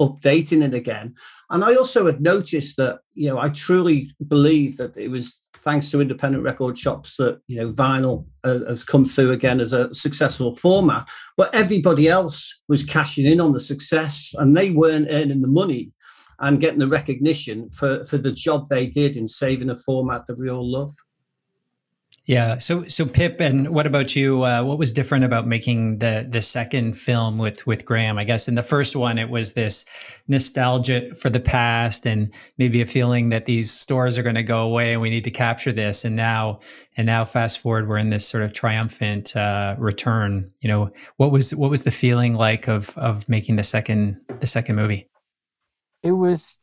updating 0.00 0.62
it 0.62 0.74
again. 0.74 1.14
And 1.50 1.64
I 1.64 1.74
also 1.74 2.06
had 2.06 2.20
noticed 2.20 2.76
that, 2.76 3.00
you 3.14 3.28
know, 3.28 3.38
I 3.38 3.48
truly 3.48 4.12
believe 4.26 4.76
that 4.76 4.96
it 4.96 5.08
was 5.08 5.46
thanks 5.66 5.90
to 5.90 6.00
independent 6.00 6.44
record 6.44 6.78
shops 6.78 7.16
that 7.16 7.40
you 7.48 7.56
know 7.56 7.72
vinyl 7.72 8.24
uh, 8.44 8.60
has 8.68 8.84
come 8.84 9.04
through 9.04 9.32
again 9.32 9.58
as 9.58 9.72
a 9.72 9.92
successful 9.92 10.54
format 10.54 11.08
but 11.36 11.52
everybody 11.52 12.06
else 12.06 12.62
was 12.68 12.84
cashing 12.84 13.26
in 13.26 13.40
on 13.40 13.52
the 13.52 13.58
success 13.58 14.32
and 14.38 14.56
they 14.56 14.70
weren't 14.70 15.08
earning 15.10 15.42
the 15.42 15.48
money 15.48 15.90
and 16.38 16.60
getting 16.60 16.78
the 16.78 16.86
recognition 16.86 17.68
for 17.70 18.04
for 18.04 18.16
the 18.16 18.30
job 18.30 18.68
they 18.68 18.86
did 18.86 19.16
in 19.16 19.26
saving 19.26 19.68
a 19.68 19.74
format 19.74 20.24
that 20.26 20.38
we 20.38 20.48
all 20.48 20.70
love 20.70 20.92
yeah. 22.26 22.58
So, 22.58 22.88
so 22.88 23.06
Pip, 23.06 23.40
and 23.40 23.68
what 23.68 23.86
about 23.86 24.16
you? 24.16 24.42
Uh, 24.42 24.64
what 24.64 24.78
was 24.78 24.92
different 24.92 25.24
about 25.24 25.46
making 25.46 25.98
the 25.98 26.26
the 26.28 26.42
second 26.42 26.94
film 26.94 27.38
with 27.38 27.64
with 27.68 27.84
Graham? 27.84 28.18
I 28.18 28.24
guess 28.24 28.48
in 28.48 28.56
the 28.56 28.64
first 28.64 28.96
one, 28.96 29.16
it 29.16 29.30
was 29.30 29.52
this 29.52 29.84
nostalgia 30.26 31.14
for 31.14 31.30
the 31.30 31.38
past, 31.38 32.04
and 32.04 32.34
maybe 32.58 32.80
a 32.80 32.86
feeling 32.86 33.28
that 33.28 33.44
these 33.44 33.70
stores 33.70 34.18
are 34.18 34.24
going 34.24 34.34
to 34.34 34.42
go 34.42 34.62
away, 34.62 34.92
and 34.92 35.00
we 35.00 35.08
need 35.08 35.22
to 35.22 35.30
capture 35.30 35.70
this. 35.70 36.04
And 36.04 36.16
now, 36.16 36.58
and 36.96 37.06
now, 37.06 37.24
fast 37.24 37.60
forward, 37.60 37.88
we're 37.88 37.98
in 37.98 38.10
this 38.10 38.26
sort 38.26 38.42
of 38.42 38.52
triumphant 38.52 39.36
uh, 39.36 39.76
return. 39.78 40.50
You 40.60 40.68
know, 40.68 40.90
what 41.18 41.30
was 41.30 41.54
what 41.54 41.70
was 41.70 41.84
the 41.84 41.92
feeling 41.92 42.34
like 42.34 42.66
of 42.66 42.90
of 42.98 43.28
making 43.28 43.54
the 43.54 43.62
second 43.62 44.20
the 44.40 44.48
second 44.48 44.74
movie? 44.74 45.08
It 46.02 46.12
was 46.12 46.58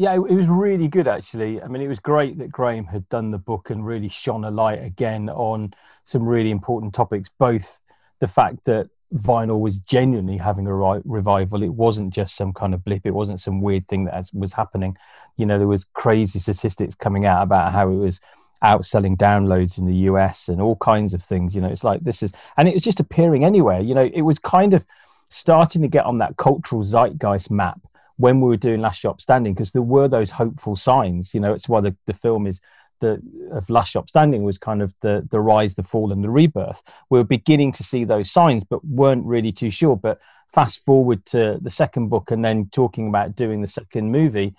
yeah, 0.00 0.14
it, 0.14 0.34
was 0.34 0.46
really 0.46 0.88
good 0.88 1.06
actually. 1.06 1.62
I 1.62 1.68
mean, 1.68 1.82
it 1.82 1.88
was 1.88 1.98
great 1.98 2.38
that 2.38 2.50
Graham 2.50 2.86
had 2.86 3.06
done 3.10 3.30
the 3.30 3.38
book 3.38 3.68
and 3.68 3.84
really 3.84 4.08
shone 4.08 4.44
a 4.44 4.50
light 4.50 4.82
again 4.82 5.28
on 5.28 5.74
some 6.04 6.24
really 6.24 6.50
important 6.50 6.94
topics. 6.94 7.28
Both 7.28 7.82
the 8.18 8.26
fact 8.26 8.64
that 8.64 8.88
vinyl 9.14 9.60
was 9.60 9.78
genuinely 9.78 10.38
having 10.38 10.66
a 10.66 10.74
revival. 10.74 11.62
It 11.62 11.74
wasn't 11.74 12.14
just 12.14 12.34
some 12.34 12.54
kind 12.54 12.72
of 12.72 12.82
blip. 12.82 13.04
It 13.04 13.10
wasn't 13.10 13.42
some 13.42 13.60
weird 13.60 13.88
thing 13.88 14.06
that 14.06 14.30
was 14.32 14.54
happening. 14.54 14.96
You 15.36 15.44
know, 15.44 15.58
there 15.58 15.68
was 15.68 15.84
crazy 15.84 16.38
statistics 16.38 16.94
coming 16.94 17.26
out 17.26 17.42
about 17.42 17.72
how 17.72 17.90
it 17.90 17.96
was 17.96 18.22
outselling 18.64 19.18
downloads 19.18 19.76
in 19.76 19.84
the 19.84 20.08
US 20.08 20.48
and 20.48 20.62
all 20.62 20.76
kinds 20.76 21.12
of 21.12 21.22
things. 21.22 21.54
You 21.54 21.60
know, 21.60 21.68
it's 21.68 21.84
like 21.84 22.04
this 22.04 22.22
is, 22.22 22.32
and 22.56 22.68
it 22.68 22.74
was 22.74 22.84
just 22.84 23.00
appearing 23.00 23.44
anywhere. 23.44 23.80
You 23.80 23.94
know, 23.94 24.10
it 24.14 24.22
was 24.22 24.38
kind 24.38 24.72
of 24.72 24.86
starting 25.28 25.82
to 25.82 25.88
get 25.88 26.06
on 26.06 26.16
that 26.18 26.38
cultural 26.38 26.82
zeitgeist 26.82 27.50
map 27.50 27.80
when 28.20 28.42
we 28.42 28.48
were 28.48 28.56
doing 28.56 28.82
Last 28.82 29.00
Shop 29.00 29.18
Standing 29.18 29.54
because 29.54 29.72
there 29.72 29.80
were 29.80 30.06
those 30.06 30.32
hopeful 30.32 30.76
signs. 30.76 31.32
You 31.32 31.40
know, 31.40 31.54
it's 31.54 31.70
why 31.70 31.80
the, 31.80 31.96
the 32.06 32.12
film 32.12 32.46
is 32.46 32.60
the 33.00 33.22
of 33.50 33.70
Last 33.70 33.92
Shop 33.92 34.10
Standing 34.10 34.42
was 34.42 34.58
kind 34.58 34.82
of 34.82 34.94
the 35.00 35.26
the 35.30 35.40
rise, 35.40 35.74
the 35.74 35.82
fall, 35.82 36.12
and 36.12 36.22
the 36.22 36.28
rebirth. 36.28 36.82
We 37.08 37.18
were 37.18 37.24
beginning 37.24 37.72
to 37.72 37.82
see 37.82 38.04
those 38.04 38.30
signs, 38.30 38.62
but 38.62 38.84
weren't 38.84 39.24
really 39.24 39.52
too 39.52 39.70
sure. 39.70 39.96
But 39.96 40.20
fast 40.52 40.84
forward 40.84 41.24
to 41.26 41.58
the 41.62 41.70
second 41.70 42.08
book, 42.08 42.30
and 42.30 42.44
then 42.44 42.68
talking 42.70 43.08
about 43.08 43.36
doing 43.36 43.62
the 43.62 43.66
second 43.66 44.12
movie, 44.12 44.54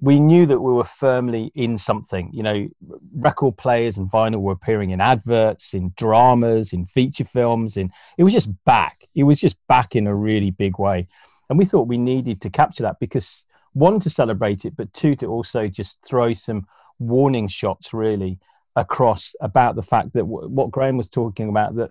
we 0.00 0.18
knew 0.18 0.46
that 0.46 0.60
we 0.60 0.72
were 0.72 0.84
firmly 0.84 1.52
in 1.54 1.76
something. 1.76 2.30
You 2.32 2.42
know, 2.42 2.68
record 3.14 3.58
players 3.58 3.98
and 3.98 4.10
vinyl 4.10 4.40
were 4.40 4.52
appearing 4.52 4.90
in 4.90 5.02
adverts, 5.02 5.74
in 5.74 5.92
dramas, 5.94 6.72
in 6.72 6.86
feature 6.86 7.24
films, 7.24 7.76
in 7.76 7.92
it 8.16 8.24
was 8.24 8.32
just 8.32 8.64
back. 8.64 9.08
It 9.14 9.24
was 9.24 9.40
just 9.40 9.58
back 9.68 9.94
in 9.94 10.06
a 10.06 10.14
really 10.14 10.50
big 10.50 10.78
way. 10.78 11.06
And 11.48 11.58
we 11.58 11.64
thought 11.64 11.88
we 11.88 11.98
needed 11.98 12.40
to 12.42 12.50
capture 12.50 12.82
that 12.82 12.98
because 13.00 13.44
one, 13.72 13.98
to 14.00 14.10
celebrate 14.10 14.64
it, 14.64 14.76
but 14.76 14.92
two, 14.92 15.16
to 15.16 15.26
also 15.26 15.68
just 15.68 16.04
throw 16.04 16.32
some 16.32 16.66
warning 16.98 17.48
shots 17.48 17.92
really 17.92 18.38
across 18.76 19.34
about 19.40 19.76
the 19.76 19.82
fact 19.82 20.12
that 20.12 20.20
w- 20.20 20.48
what 20.48 20.70
Graham 20.70 20.96
was 20.96 21.08
talking 21.08 21.48
about, 21.48 21.74
that 21.76 21.90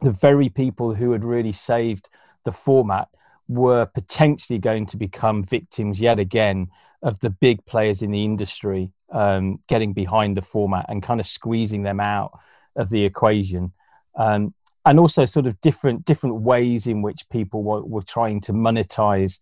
the 0.00 0.10
very 0.10 0.48
people 0.48 0.94
who 0.94 1.12
had 1.12 1.24
really 1.24 1.52
saved 1.52 2.08
the 2.44 2.52
format 2.52 3.08
were 3.48 3.86
potentially 3.86 4.58
going 4.58 4.86
to 4.86 4.96
become 4.96 5.44
victims 5.44 6.00
yet 6.00 6.18
again 6.18 6.68
of 7.02 7.20
the 7.20 7.30
big 7.30 7.64
players 7.66 8.02
in 8.02 8.10
the 8.10 8.24
industry 8.24 8.90
um, 9.12 9.60
getting 9.68 9.92
behind 9.92 10.36
the 10.36 10.42
format 10.42 10.86
and 10.88 11.02
kind 11.02 11.20
of 11.20 11.26
squeezing 11.26 11.82
them 11.82 12.00
out 12.00 12.32
of 12.74 12.90
the 12.90 13.04
equation. 13.04 13.72
Um, 14.16 14.54
and 14.86 15.00
also 15.00 15.24
sort 15.24 15.46
of 15.46 15.60
different 15.60 16.04
different 16.04 16.36
ways 16.36 16.86
in 16.86 17.02
which 17.02 17.28
people 17.28 17.62
were, 17.62 17.82
were 17.82 18.02
trying 18.02 18.40
to 18.40 18.52
monetize 18.52 19.40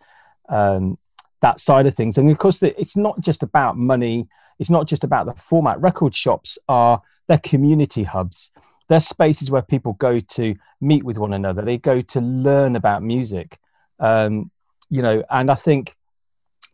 um, 0.48 0.98
that 1.42 1.60
side 1.60 1.86
of 1.86 1.94
things. 1.94 2.18
And 2.18 2.30
of 2.30 2.38
course, 2.38 2.62
it's 2.62 2.96
not 2.96 3.20
just 3.20 3.42
about 3.42 3.76
money. 3.76 4.26
It's 4.58 4.70
not 4.70 4.88
just 4.88 5.04
about 5.04 5.26
the 5.26 5.34
format. 5.34 5.80
Record 5.80 6.14
shops 6.14 6.58
are 6.68 7.02
they're 7.28 7.38
community 7.38 8.04
hubs. 8.04 8.50
They're 8.88 9.00
spaces 9.00 9.50
where 9.50 9.62
people 9.62 9.92
go 9.94 10.20
to 10.20 10.56
meet 10.80 11.04
with 11.04 11.18
one 11.18 11.32
another. 11.32 11.62
They 11.62 11.78
go 11.78 12.00
to 12.00 12.20
learn 12.20 12.74
about 12.74 13.02
music. 13.02 13.58
Um, 14.00 14.50
you 14.88 15.02
know, 15.02 15.24
and 15.30 15.50
I 15.50 15.54
think 15.54 15.96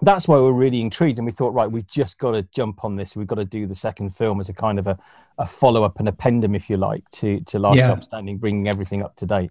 that's 0.02 0.26
why 0.26 0.36
we're 0.36 0.52
really 0.52 0.80
intrigued 0.80 1.18
and 1.18 1.26
we 1.26 1.32
thought 1.32 1.52
right 1.52 1.70
we've 1.70 1.86
just 1.86 2.18
got 2.18 2.32
to 2.32 2.42
jump 2.52 2.84
on 2.84 2.96
this 2.96 3.16
we've 3.16 3.26
got 3.26 3.36
to 3.36 3.44
do 3.44 3.66
the 3.66 3.74
second 3.74 4.14
film 4.14 4.40
as 4.40 4.48
a 4.48 4.52
kind 4.52 4.78
of 4.78 4.86
a, 4.86 4.98
a 5.38 5.46
follow-up 5.46 5.98
and 5.98 6.08
appendum 6.08 6.56
if 6.56 6.70
you 6.70 6.76
like 6.76 7.08
to 7.10 7.40
to 7.40 7.58
last 7.58 7.76
yeah. 7.76 7.98
standing 8.00 8.38
bringing 8.38 8.68
everything 8.68 9.02
up 9.02 9.14
to 9.16 9.26
date 9.26 9.50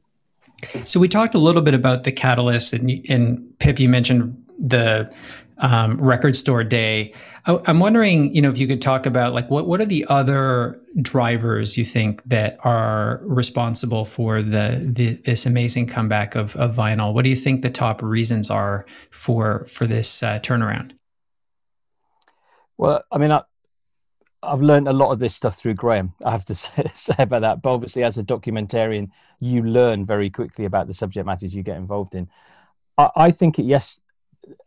so 0.86 1.00
we 1.00 1.08
talked 1.08 1.36
a 1.36 1.40
little 1.40 1.62
bit 1.62 1.74
about 1.74 2.04
the 2.04 2.12
catalyst 2.12 2.74
and, 2.74 2.90
and 3.10 3.58
pip 3.60 3.80
you 3.80 3.88
mentioned 3.88 4.44
the 4.58 5.14
um, 5.60 5.98
record 5.98 6.36
store 6.36 6.64
day. 6.64 7.14
I, 7.46 7.60
am 7.68 7.80
wondering, 7.80 8.34
you 8.34 8.42
know, 8.42 8.50
if 8.50 8.60
you 8.60 8.68
could 8.68 8.82
talk 8.82 9.06
about 9.06 9.34
like 9.34 9.50
what 9.50 9.68
what 9.68 9.82
are 9.82 9.86
the 9.86 10.06
other 10.10 10.82
drivers 11.02 11.78
you 11.78 11.86
think 11.86 12.24
that 12.24 12.58
are 12.64 13.22
responsible 13.24 14.06
for 14.06 14.42
the, 14.42 14.90
the 14.92 15.14
this 15.26 15.46
amazing 15.46 15.88
comeback 15.88 16.36
of, 16.36 16.56
of 16.56 16.76
vinyl? 16.76 17.14
What 17.14 17.24
do 17.24 17.30
you 17.30 17.36
think 17.36 17.62
the 17.62 17.70
top 17.70 18.02
reasons 18.02 18.50
are 18.50 18.86
for 19.12 19.66
for 19.68 19.86
this 19.86 20.24
uh, 20.24 20.40
turnaround? 20.40 20.94
Well, 22.78 23.04
I 23.12 23.18
mean, 23.18 23.32
I, 23.32 23.42
I've 24.42 24.62
learned 24.62 24.88
a 24.88 24.94
lot 24.94 25.12
of 25.12 25.20
this 25.20 25.36
stuff 25.36 25.58
through 25.58 25.74
Graham. 25.74 26.14
I 26.24 26.32
have 26.32 26.46
to 26.46 26.56
say, 26.56 26.86
say, 26.94 27.16
about 27.18 27.42
that. 27.42 27.62
But 27.62 27.74
obviously, 27.74 28.04
as 28.04 28.18
a 28.18 28.24
documentarian, 28.24 29.10
you 29.40 29.64
learn 29.64 30.06
very 30.06 30.30
quickly 30.30 30.66
about 30.66 30.88
the 30.88 30.94
subject 30.94 31.26
matters 31.26 31.54
you 31.54 31.64
get 31.64 31.78
involved 31.78 32.16
in. 32.16 32.30
I, 32.98 33.10
I 33.16 33.32
think 33.32 33.60
it, 33.60 33.64
yes, 33.64 34.00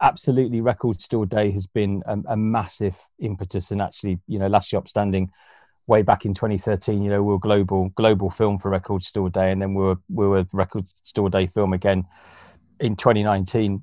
absolutely, 0.01 0.61
Record 0.61 1.01
Store 1.01 1.27
Day 1.27 1.51
has 1.51 1.67
been 1.67 2.03
a, 2.07 2.19
a, 2.29 2.37
massive 2.37 2.99
impetus, 3.19 3.71
and 3.71 3.81
actually, 3.81 4.19
you 4.27 4.39
know, 4.39 4.47
Last 4.47 4.71
Shop 4.71 4.89
Standing, 4.89 5.31
way 5.87 6.03
back 6.03 6.25
in 6.25 6.35
2013, 6.35 7.03
you 7.03 7.11
know, 7.11 7.23
we 7.23 7.33
were 7.33 7.39
global 7.39 7.91
global 7.91 8.31
film 8.31 8.59
for 8.59 8.71
Record 8.71 9.03
Store 9.03 9.31
Day, 9.31 9.51
and 9.51 9.61
then 9.61 9.75
we 9.75 9.83
were 9.83 9.99
we 10.09 10.27
were 10.27 10.45
Record 10.53 10.89
Store 10.89 11.31
Day 11.31 11.47
film 11.47 11.73
again 11.73 12.07
in 12.81 12.97
2019, 12.97 13.83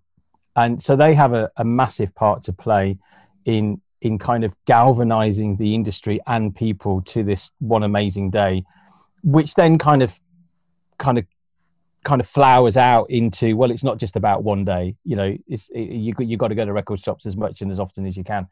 and 0.56 0.82
so 0.82 0.96
they 0.96 1.14
have 1.14 1.34
a, 1.34 1.50
a 1.58 1.64
massive 1.66 2.14
part 2.16 2.44
to 2.44 2.54
play 2.54 2.98
in 3.46 3.82
in 4.02 4.18
kind 4.18 4.44
of 4.44 4.56
galvanizing 4.66 5.58
the 5.58 5.76
industry 5.76 6.20
and 6.26 6.56
people 6.56 7.02
to 7.02 7.24
this 7.24 7.52
one 7.60 7.84
amazing 7.84 8.30
day, 8.30 8.64
which 9.24 9.56
then 9.56 9.78
kind 9.78 10.02
of 10.02 10.20
kind 10.98 11.18
of 11.18 11.26
kind 12.04 12.22
of 12.22 12.28
flowers 12.28 12.78
out 12.78 13.10
into 13.10 13.56
well 13.58 13.72
it's 13.72 13.84
not 13.84 13.98
just 13.98 14.16
about 14.16 14.44
one 14.44 14.64
day 14.64 14.96
you 15.04 15.16
know 15.16 15.36
it's 15.48 15.70
it, 15.72 15.82
you 15.82 16.14
you 16.20 16.38
got 16.38 16.48
to 16.48 16.56
go 16.56 16.66
to 16.66 16.72
record 16.72 17.00
shops 17.00 17.26
as 17.26 17.36
much 17.36 17.62
and 17.62 17.72
as 17.72 17.80
often 17.80 18.06
as 18.06 18.16
you 18.18 18.24
can. 18.24 18.48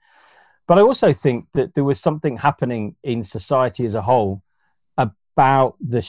But 0.68 0.78
i 0.78 0.82
also 0.82 1.14
think 1.14 1.48
that 1.54 1.74
there 1.76 1.86
was 1.86 2.00
something 2.00 2.38
happening 2.38 2.96
in 3.04 3.24
society 3.24 3.86
as 3.86 3.96
a 3.96 4.02
whole 4.02 4.44
about 5.38 5.76
the 5.80 6.02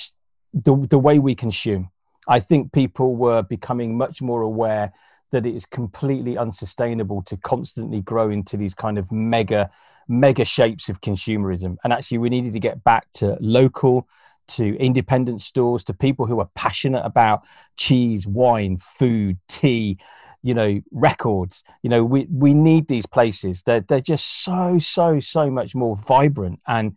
the, 0.54 0.86
the 0.88 0.98
way 0.98 1.18
we 1.18 1.34
consume. 1.34 1.90
I 2.26 2.40
think 2.40 2.72
people 2.72 3.16
were 3.16 3.42
becoming 3.42 3.96
much 3.96 4.20
more 4.20 4.42
aware 4.42 4.92
that 5.30 5.46
it 5.46 5.54
is 5.54 5.66
completely 5.66 6.38
unsustainable 6.38 7.22
to 7.22 7.36
constantly 7.36 8.00
grow 8.00 8.30
into 8.30 8.56
these 8.56 8.74
kind 8.74 8.98
of 8.98 9.12
mega 9.12 9.70
mega 10.08 10.44
shapes 10.44 10.88
of 10.88 11.02
consumerism. 11.02 11.76
And 11.84 11.92
actually 11.92 12.18
we 12.18 12.30
needed 12.30 12.54
to 12.54 12.60
get 12.60 12.82
back 12.82 13.06
to 13.14 13.36
local 13.40 14.08
to 14.48 14.76
independent 14.78 15.40
stores 15.40 15.84
to 15.84 15.94
people 15.94 16.26
who 16.26 16.40
are 16.40 16.50
passionate 16.54 17.04
about 17.04 17.42
cheese, 17.76 18.26
wine, 18.26 18.76
food, 18.76 19.38
tea, 19.48 19.98
you 20.42 20.54
know, 20.54 20.80
records. 20.90 21.64
You 21.82 21.90
know, 21.90 22.04
we 22.04 22.26
we 22.30 22.54
need 22.54 22.88
these 22.88 23.06
places. 23.06 23.62
They're 23.62 23.80
they're 23.80 24.00
just 24.00 24.42
so 24.44 24.78
so 24.78 25.20
so 25.20 25.50
much 25.50 25.74
more 25.74 25.96
vibrant 25.96 26.60
and 26.66 26.96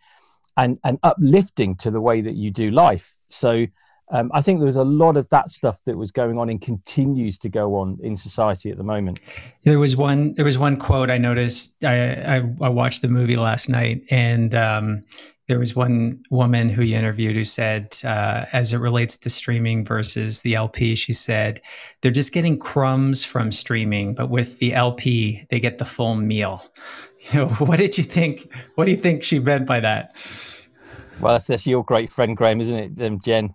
and 0.57 0.79
and 0.83 0.99
uplifting 1.03 1.75
to 1.77 1.91
the 1.91 2.01
way 2.01 2.21
that 2.21 2.35
you 2.35 2.51
do 2.51 2.71
life. 2.71 3.17
So 3.27 3.67
um, 4.11 4.29
I 4.33 4.41
think 4.41 4.59
there 4.59 4.65
was 4.65 4.75
a 4.75 4.83
lot 4.83 5.15
of 5.15 5.29
that 5.29 5.49
stuff 5.49 5.79
that 5.85 5.97
was 5.97 6.11
going 6.11 6.37
on 6.37 6.49
and 6.49 6.61
continues 6.61 7.39
to 7.39 7.49
go 7.49 7.75
on 7.75 7.97
in 8.03 8.17
society 8.17 8.69
at 8.69 8.77
the 8.77 8.83
moment. 8.83 9.21
There 9.63 9.79
was 9.79 9.95
one. 9.95 10.33
There 10.33 10.45
was 10.45 10.57
one 10.57 10.75
quote 10.75 11.09
I 11.09 11.17
noticed. 11.17 11.83
I 11.83 12.37
I, 12.37 12.37
I 12.61 12.69
watched 12.69 13.01
the 13.01 13.07
movie 13.07 13.37
last 13.37 13.69
night, 13.69 14.03
and 14.09 14.53
um, 14.53 15.03
there 15.51 15.59
was 15.59 15.75
one 15.75 16.23
woman 16.29 16.69
who 16.69 16.81
you 16.81 16.95
interviewed 16.95 17.35
who 17.35 17.43
said, 17.43 17.93
uh, 18.05 18.45
as 18.53 18.71
it 18.71 18.77
relates 18.77 19.17
to 19.17 19.29
streaming 19.29 19.83
versus 19.83 20.43
the 20.43 20.55
LP, 20.55 20.95
she 20.95 21.11
said 21.11 21.61
they're 21.99 22.09
just 22.09 22.31
getting 22.31 22.57
crumbs 22.57 23.25
from 23.25 23.51
streaming, 23.51 24.15
but 24.15 24.29
with 24.29 24.59
the 24.59 24.73
LP, 24.73 25.45
they 25.49 25.59
get 25.59 25.77
the 25.77 25.85
full 25.85 26.15
meal. 26.15 26.61
You 27.31 27.41
know, 27.41 27.49
what 27.49 27.77
did 27.77 27.99
you 27.99 28.03
think? 28.03 28.51
What 28.73 28.85
do 28.85 28.91
you 28.91 28.97
think 28.97 29.21
she 29.21 29.37
meant 29.37 29.67
by 29.67 29.79
that? 29.81 30.09
Well, 31.19 31.37
that's, 31.37 31.67
your 31.67 31.83
great 31.83 32.11
friend 32.11 32.35
Graham, 32.35 32.59
isn't 32.59 32.99
it, 32.99 33.05
um, 33.05 33.19
Jen? 33.19 33.53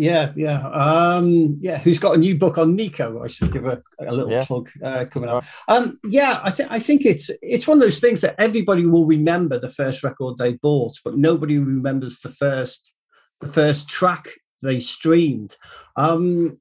Yeah, 0.00 0.32
yeah, 0.34 0.66
um, 0.68 1.56
yeah. 1.58 1.78
Who's 1.78 1.98
got 1.98 2.14
a 2.14 2.18
new 2.18 2.34
book 2.34 2.56
on 2.56 2.74
Nico? 2.74 3.22
I 3.22 3.28
should 3.28 3.52
give 3.52 3.66
a, 3.66 3.82
a 4.00 4.14
little 4.14 4.30
yeah. 4.30 4.46
plug 4.46 4.70
uh, 4.82 5.04
coming 5.10 5.28
up. 5.28 5.44
Um, 5.68 5.98
yeah, 6.04 6.40
I 6.42 6.50
think 6.50 6.70
I 6.72 6.78
think 6.78 7.04
it's 7.04 7.30
it's 7.42 7.68
one 7.68 7.76
of 7.76 7.82
those 7.82 8.00
things 8.00 8.22
that 8.22 8.34
everybody 8.38 8.86
will 8.86 9.06
remember 9.06 9.58
the 9.58 9.68
first 9.68 10.02
record 10.02 10.38
they 10.38 10.54
bought, 10.54 10.94
but 11.04 11.18
nobody 11.18 11.58
remembers 11.58 12.20
the 12.20 12.30
first 12.30 12.94
the 13.40 13.46
first 13.46 13.90
track 13.90 14.30
they 14.62 14.80
streamed. 14.80 15.56
Um, 15.96 16.56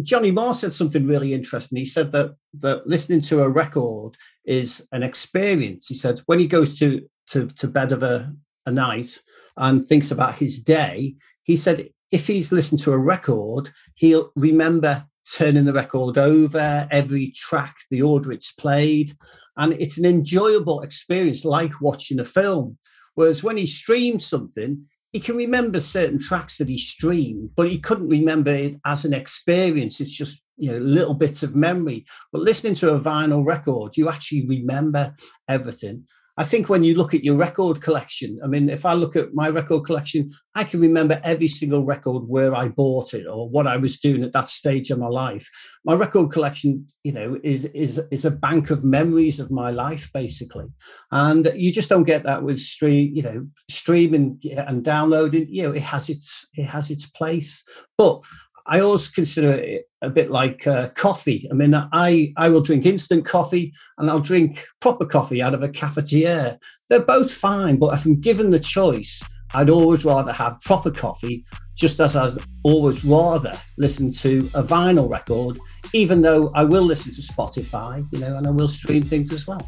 Johnny 0.00 0.30
Marr 0.30 0.54
said 0.54 0.72
something 0.72 1.06
really 1.06 1.34
interesting. 1.34 1.76
He 1.76 1.84
said 1.84 2.12
that 2.12 2.36
that 2.60 2.86
listening 2.86 3.20
to 3.22 3.42
a 3.42 3.50
record 3.50 4.16
is 4.46 4.88
an 4.92 5.02
experience. 5.02 5.88
He 5.88 5.94
said 5.94 6.20
when 6.24 6.38
he 6.38 6.46
goes 6.46 6.78
to 6.78 7.06
to, 7.32 7.48
to 7.48 7.68
bed 7.68 7.92
of 7.92 8.02
a, 8.02 8.32
a 8.64 8.70
night 8.70 9.18
and 9.58 9.84
thinks 9.84 10.10
about 10.10 10.36
his 10.36 10.58
day, 10.58 11.16
he 11.42 11.54
said 11.54 11.90
if 12.10 12.26
he's 12.26 12.52
listened 12.52 12.80
to 12.80 12.92
a 12.92 12.98
record, 12.98 13.70
he'll 13.94 14.32
remember 14.36 15.06
turning 15.36 15.64
the 15.64 15.72
record 15.72 16.16
over, 16.16 16.88
every 16.90 17.32
track, 17.36 17.76
the 17.90 18.02
order 18.02 18.32
it's 18.32 18.52
played. 18.52 19.12
And 19.56 19.74
it's 19.74 19.98
an 19.98 20.04
enjoyable 20.04 20.80
experience, 20.80 21.44
like 21.44 21.80
watching 21.80 22.20
a 22.20 22.24
film. 22.24 22.78
Whereas 23.14 23.42
when 23.42 23.56
he 23.56 23.66
streams 23.66 24.24
something, 24.24 24.86
he 25.12 25.20
can 25.20 25.36
remember 25.36 25.80
certain 25.80 26.18
tracks 26.18 26.58
that 26.58 26.68
he 26.68 26.78
streamed, 26.78 27.50
but 27.56 27.68
he 27.68 27.78
couldn't 27.78 28.08
remember 28.08 28.52
it 28.52 28.76
as 28.84 29.04
an 29.04 29.12
experience. 29.12 30.00
It's 30.00 30.16
just 30.16 30.42
you 30.56 30.72
know 30.72 30.78
little 30.78 31.14
bits 31.14 31.42
of 31.42 31.56
memory. 31.56 32.04
But 32.32 32.42
listening 32.42 32.74
to 32.74 32.90
a 32.90 33.00
vinyl 33.00 33.44
record, 33.44 33.96
you 33.96 34.08
actually 34.08 34.46
remember 34.46 35.14
everything. 35.48 36.04
I 36.38 36.44
think 36.44 36.68
when 36.68 36.84
you 36.84 36.94
look 36.94 37.14
at 37.14 37.24
your 37.24 37.34
record 37.34 37.82
collection, 37.82 38.38
I 38.44 38.46
mean, 38.46 38.70
if 38.70 38.86
I 38.86 38.92
look 38.92 39.16
at 39.16 39.34
my 39.34 39.48
record 39.48 39.84
collection, 39.84 40.30
I 40.54 40.62
can 40.62 40.80
remember 40.80 41.20
every 41.24 41.48
single 41.48 41.84
record 41.84 42.28
where 42.28 42.54
I 42.54 42.68
bought 42.68 43.12
it 43.12 43.26
or 43.26 43.48
what 43.48 43.66
I 43.66 43.76
was 43.76 43.98
doing 43.98 44.22
at 44.22 44.32
that 44.34 44.48
stage 44.48 44.90
of 44.90 45.00
my 45.00 45.08
life. 45.08 45.50
My 45.84 45.94
record 45.94 46.30
collection, 46.30 46.86
you 47.02 47.10
know, 47.10 47.40
is 47.42 47.64
is 47.66 48.00
is 48.12 48.24
a 48.24 48.30
bank 48.30 48.70
of 48.70 48.84
memories 48.84 49.40
of 49.40 49.50
my 49.50 49.70
life, 49.70 50.10
basically. 50.14 50.66
And 51.10 51.50
you 51.56 51.72
just 51.72 51.88
don't 51.88 52.04
get 52.04 52.22
that 52.22 52.44
with 52.44 52.60
stream, 52.60 53.10
you 53.16 53.22
know, 53.22 53.48
streaming 53.68 54.40
and 54.56 54.84
downloading. 54.84 55.48
You 55.50 55.64
know, 55.64 55.72
it 55.72 55.82
has 55.82 56.08
its 56.08 56.46
it 56.54 56.66
has 56.66 56.88
its 56.88 57.06
place, 57.06 57.64
but 57.96 58.22
I 58.68 58.80
always 58.80 59.08
consider 59.08 59.52
it 59.54 59.88
a 60.02 60.10
bit 60.10 60.30
like 60.30 60.66
uh, 60.66 60.90
coffee. 60.90 61.48
I 61.50 61.54
mean, 61.54 61.74
I, 61.74 62.34
I 62.36 62.50
will 62.50 62.60
drink 62.60 62.84
instant 62.84 63.24
coffee 63.24 63.72
and 63.96 64.10
I'll 64.10 64.20
drink 64.20 64.62
proper 64.80 65.06
coffee 65.06 65.40
out 65.40 65.54
of 65.54 65.62
a 65.62 65.68
cafetiere. 65.70 66.58
They're 66.90 67.00
both 67.00 67.32
fine, 67.32 67.78
but 67.78 67.94
if 67.94 68.04
I'm 68.04 68.20
given 68.20 68.50
the 68.50 68.60
choice, 68.60 69.22
I'd 69.54 69.70
always 69.70 70.04
rather 70.04 70.32
have 70.32 70.60
proper 70.60 70.90
coffee, 70.90 71.46
just 71.74 71.98
as 71.98 72.14
I'd 72.14 72.32
always 72.62 73.04
rather 73.06 73.58
listen 73.78 74.12
to 74.12 74.38
a 74.54 74.62
vinyl 74.62 75.10
record, 75.10 75.58
even 75.94 76.20
though 76.20 76.52
I 76.54 76.64
will 76.64 76.84
listen 76.84 77.10
to 77.12 77.22
Spotify, 77.22 78.06
you 78.12 78.20
know, 78.20 78.36
and 78.36 78.46
I 78.46 78.50
will 78.50 78.68
stream 78.68 79.02
things 79.02 79.32
as 79.32 79.46
well. 79.46 79.66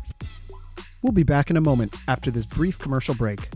We'll 1.03 1.13
be 1.13 1.23
back 1.23 1.49
in 1.49 1.57
a 1.57 1.63
moment 1.63 1.95
after 2.07 2.31
this 2.31 2.45
brief 2.45 2.79
commercial 2.79 3.15
break. 3.15 3.49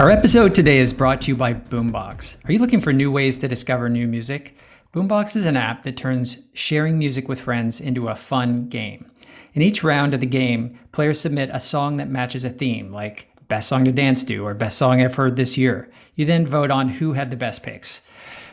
Our 0.00 0.08
episode 0.08 0.54
today 0.54 0.78
is 0.78 0.94
brought 0.94 1.20
to 1.20 1.30
you 1.30 1.36
by 1.36 1.52
Boombox. 1.52 2.42
Are 2.46 2.52
you 2.52 2.58
looking 2.58 2.80
for 2.80 2.90
new 2.90 3.12
ways 3.12 3.38
to 3.40 3.48
discover 3.48 3.90
new 3.90 4.08
music? 4.08 4.56
Boombox 4.94 5.36
is 5.36 5.44
an 5.44 5.58
app 5.58 5.82
that 5.82 5.98
turns 5.98 6.38
sharing 6.54 6.98
music 6.98 7.28
with 7.28 7.38
friends 7.38 7.82
into 7.82 8.08
a 8.08 8.16
fun 8.16 8.70
game. 8.70 9.10
In 9.52 9.60
each 9.60 9.84
round 9.84 10.14
of 10.14 10.20
the 10.20 10.26
game, 10.26 10.78
players 10.92 11.20
submit 11.20 11.50
a 11.52 11.60
song 11.60 11.98
that 11.98 12.08
matches 12.08 12.46
a 12.46 12.50
theme, 12.50 12.90
like 12.90 13.28
best 13.48 13.68
song 13.68 13.84
to 13.84 13.92
dance 13.92 14.24
to 14.24 14.38
or 14.38 14.54
best 14.54 14.78
song 14.78 15.02
I've 15.02 15.16
heard 15.16 15.36
this 15.36 15.58
year. 15.58 15.90
You 16.14 16.24
then 16.24 16.46
vote 16.46 16.70
on 16.70 16.88
who 16.88 17.12
had 17.12 17.28
the 17.28 17.36
best 17.36 17.62
picks. 17.62 18.00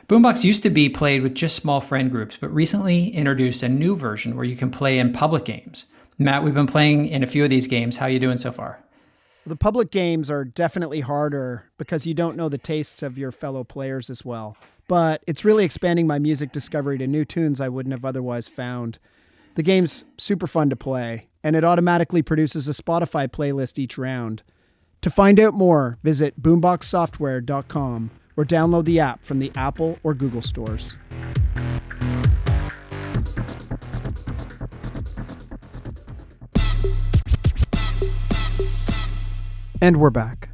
Boombox 0.09 0.43
used 0.43 0.63
to 0.63 0.69
be 0.69 0.89
played 0.89 1.21
with 1.21 1.33
just 1.33 1.55
small 1.55 1.79
friend 1.79 2.11
groups, 2.11 2.35
but 2.35 2.53
recently 2.53 3.07
introduced 3.15 3.63
a 3.63 3.69
new 3.69 3.95
version 3.95 4.35
where 4.35 4.43
you 4.43 4.57
can 4.57 4.69
play 4.69 4.99
in 4.99 5.13
public 5.13 5.45
games. 5.45 5.85
Matt, 6.17 6.43
we've 6.43 6.53
been 6.53 6.67
playing 6.67 7.07
in 7.07 7.23
a 7.23 7.27
few 7.27 7.45
of 7.45 7.49
these 7.49 7.67
games. 7.67 7.95
How 7.95 8.07
are 8.07 8.09
you 8.09 8.19
doing 8.19 8.37
so 8.37 8.51
far? 8.51 8.83
The 9.47 9.55
public 9.55 9.91
games 9.91 10.29
are 10.29 10.43
definitely 10.43 10.99
harder 10.99 11.71
because 11.77 12.05
you 12.05 12.13
don't 12.13 12.35
know 12.35 12.49
the 12.49 12.57
tastes 12.57 13.01
of 13.01 13.17
your 13.17 13.31
fellow 13.31 13.63
players 13.63 14.09
as 14.09 14.25
well. 14.25 14.57
But 14.89 15.23
it's 15.25 15.45
really 15.45 15.63
expanding 15.63 16.05
my 16.05 16.19
music 16.19 16.51
discovery 16.51 16.97
to 16.97 17.07
new 17.07 17.23
tunes 17.23 17.61
I 17.61 17.69
wouldn't 17.69 17.93
have 17.93 18.03
otherwise 18.03 18.49
found. 18.49 18.99
The 19.55 19.63
game's 19.63 20.03
super 20.17 20.47
fun 20.47 20.69
to 20.69 20.75
play, 20.75 21.29
and 21.45 21.55
it 21.55 21.63
automatically 21.63 22.21
produces 22.21 22.67
a 22.67 22.73
Spotify 22.73 23.29
playlist 23.29 23.79
each 23.79 23.97
round. 23.97 24.43
To 24.99 25.09
find 25.09 25.39
out 25.39 25.53
more, 25.53 25.97
visit 26.03 26.41
boomboxsoftware.com 26.41 28.11
or 28.35 28.43
download 28.43 28.83
the 28.83 28.99
app 28.99 29.23
from 29.23 29.39
the 29.39 29.53
Apple 29.55 29.97
or 30.03 30.13
Google 30.13 30.41
stores. 30.41 30.97
And 39.81 39.97
we're 39.97 40.09
back. 40.09 40.49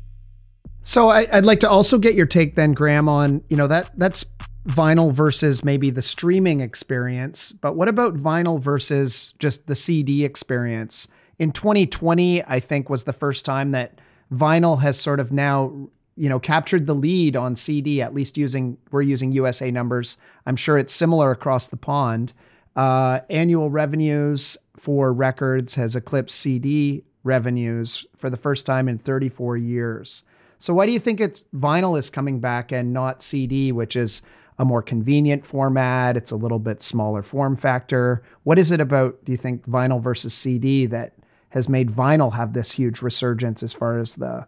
So 0.82 1.10
I, 1.10 1.28
would 1.34 1.46
like 1.46 1.62
to 1.62 1.70
also 1.70 1.98
get 1.98 2.14
your 2.14 2.26
take 2.26 2.56
then, 2.56 2.74
Graham, 2.74 3.08
on 3.08 3.44
you 3.48 3.56
know 3.56 3.68
that 3.68 3.92
that's 3.98 4.26
vinyl 4.68 5.14
versus 5.14 5.64
maybe 5.64 5.90
the 5.90 6.02
streaming 6.02 6.60
experience. 6.60 7.52
But 7.54 7.76
what 7.76 7.88
about 7.88 8.16
vinyl 8.16 8.60
versus 8.60 9.34
just 9.40 9.68
the 9.68 9.76
CD 9.76 10.26
experience? 10.26 11.08
In 11.40 11.52
2020, 11.52 12.44
I 12.44 12.60
think 12.60 12.90
was 12.90 13.06
the 13.06 13.14
first 13.14 13.46
time 13.46 13.72
that 13.72 14.00
vinyl 14.32 14.82
has 14.82 15.00
sort 15.00 15.20
of 15.20 15.32
now 15.32 15.90
you 16.18 16.28
know 16.28 16.40
captured 16.40 16.86
the 16.86 16.96
lead 16.96 17.38
on 17.38 17.56
CD. 17.56 18.02
At 18.02 18.14
least 18.14 18.38
using 18.38 18.78
we're 18.92 19.04
using 19.04 19.32
USA 19.32 19.72
numbers. 19.72 20.18
I'm 20.46 20.58
sure 20.58 20.78
it's 20.78 20.94
similar 20.94 21.32
across 21.32 21.68
the 21.68 21.78
pond. 21.78 22.34
Uh, 22.76 23.22
annual 23.30 23.70
revenues 23.70 24.58
for 24.76 25.14
records 25.14 25.76
has 25.76 25.96
eclipsed 25.96 26.38
CD 26.38 27.06
revenues 27.24 28.06
for 28.18 28.30
the 28.30 28.38
first 28.38 28.66
time 28.66 28.88
in 28.88 28.98
34 28.98 29.58
years. 29.58 30.24
So 30.60 30.74
why 30.74 30.86
do 30.86 30.92
you 30.92 31.00
think 31.00 31.20
it's 31.20 31.46
vinyl 31.54 31.98
is 31.98 32.10
coming 32.10 32.40
back 32.40 32.72
and 32.72 32.94
not 32.94 33.22
CD, 33.22 33.72
which 33.72 33.96
is 33.96 34.22
a 34.58 34.66
more 34.66 34.82
convenient 34.82 35.46
format? 35.46 36.16
It's 36.16 36.32
a 36.32 36.36
little 36.36 36.60
bit 36.60 36.82
smaller 36.82 37.24
form 37.24 37.58
factor. 37.58 38.24
What 38.44 38.60
is 38.60 38.72
it 38.72 38.80
about, 38.80 39.24
do 39.26 39.32
you 39.32 39.38
think, 39.38 39.68
vinyl 39.68 40.02
versus 40.02 40.34
CD 40.34 40.86
that 40.86 41.14
has 41.50 41.68
made 41.68 41.90
vinyl 41.90 42.34
have 42.34 42.54
this 42.54 42.74
huge 42.74 43.02
resurgence 43.02 43.62
as 43.62 43.74
far 43.74 44.00
as 44.00 44.16
the 44.16 44.46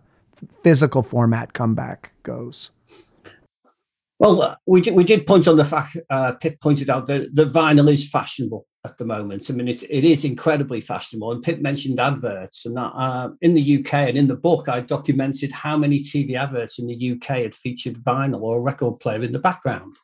physical 0.64 1.04
format 1.04 1.54
comeback 1.54 2.12
goes? 2.24 2.72
Well, 4.18 4.42
uh, 4.42 4.56
we 4.66 4.82
did, 4.82 4.94
we 4.96 5.04
did 5.04 5.28
point 5.28 5.48
on 5.48 5.58
the 5.58 5.66
fact, 5.66 5.98
uh, 6.10 6.34
Pip 6.34 6.62
pointed 6.62 6.90
out 6.90 7.08
that, 7.08 7.36
that 7.36 7.50
vinyl 7.50 7.90
is 7.90 8.10
fashionable 8.10 8.66
at 8.86 8.98
the 8.98 9.06
moment. 9.06 9.50
I 9.50 9.54
mean, 9.54 9.68
it's, 9.68 9.84
it 9.84 10.06
is 10.06 10.24
incredibly 10.24 10.80
fashionable. 10.80 11.32
And 11.32 11.44
Pip 11.44 11.60
mentioned 11.60 12.00
adverts, 12.00 12.66
and 12.66 12.78
that 12.78 12.92
uh, 12.96 13.30
in 13.42 13.54
the 13.54 13.80
UK 13.80 13.94
and 13.94 14.18
in 14.18 14.28
the 14.28 14.38
book, 14.38 14.70
I 14.70 14.80
documented 14.82 15.52
how 15.52 15.78
many 15.78 16.00
TV 16.00 16.36
adverts 16.36 16.80
in 16.80 16.88
the 16.88 17.12
UK 17.12 17.38
had 17.40 17.56
featured 17.56 17.96
vinyl 17.96 18.42
or 18.42 18.60
a 18.60 18.62
record 18.62 19.00
player 19.00 19.24
in 19.24 19.32
the 19.32 19.40
background. 19.40 19.96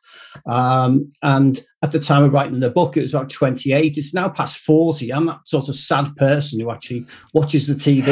Um, 0.46 1.08
and 1.22 1.60
at 1.82 1.90
the 1.90 1.98
time 1.98 2.22
of 2.22 2.32
writing 2.32 2.60
the 2.60 2.70
book, 2.70 2.96
it 2.96 3.02
was 3.02 3.12
about 3.12 3.28
28. 3.28 3.96
It's 3.96 4.14
now 4.14 4.28
past 4.28 4.58
40. 4.58 5.12
I'm 5.12 5.26
that 5.26 5.48
sort 5.48 5.68
of 5.68 5.74
sad 5.74 6.14
person 6.16 6.60
who 6.60 6.70
actually 6.70 7.06
watches 7.34 7.66
the 7.66 7.74
TV. 7.74 8.06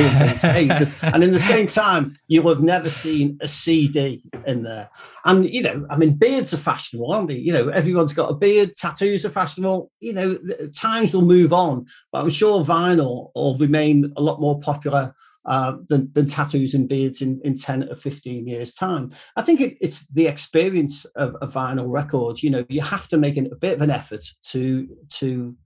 and 1.14 1.22
in 1.22 1.30
the 1.30 1.38
same 1.38 1.68
time, 1.68 2.16
you'll 2.26 2.48
have 2.48 2.62
never 2.62 2.88
seen 2.88 3.38
a 3.40 3.46
CD 3.46 4.24
in 4.44 4.64
there. 4.64 4.90
And, 5.24 5.48
you 5.48 5.62
know, 5.62 5.87
I 5.88 5.96
mean, 5.96 6.14
beards 6.14 6.52
are 6.52 6.59
fashionable, 6.59 7.12
aren't 7.12 7.28
they? 7.28 7.37
You 7.37 7.52
know, 7.52 7.68
everyone's 7.68 8.12
got 8.12 8.30
a 8.30 8.35
beard, 8.35 8.72
tattoos 8.74 9.24
are 9.24 9.30
fashionable. 9.30 9.92
You 10.00 10.14
know, 10.14 10.38
times 10.68 11.14
will 11.14 11.22
move 11.22 11.52
on, 11.52 11.86
but 12.12 12.22
I'm 12.22 12.30
sure 12.30 12.64
vinyl 12.64 13.30
will 13.34 13.56
remain 13.58 14.12
a 14.16 14.22
lot 14.22 14.40
more 14.40 14.60
popular 14.60 15.14
uh, 15.46 15.76
than, 15.88 16.10
than, 16.12 16.26
tattoos 16.26 16.74
and 16.74 16.88
beards 16.88 17.22
in, 17.22 17.40
in 17.42 17.54
10 17.54 17.84
or 17.90 17.94
15 17.94 18.46
years 18.46 18.74
time. 18.74 19.08
I 19.36 19.42
think 19.42 19.60
it, 19.60 19.78
it's 19.80 20.06
the 20.08 20.26
experience 20.26 21.06
of 21.16 21.34
a 21.40 21.46
vinyl 21.46 21.86
record 21.88 22.42
you 22.42 22.50
know 22.50 22.64
you 22.68 22.82
have 22.82 23.08
to 23.08 23.16
make 23.16 23.36
an, 23.36 23.48
a 23.50 23.56
bit 23.56 23.74
of 23.74 23.80
an 23.80 23.90
effort 23.90 24.22
to 24.50 24.86
to 25.14 25.56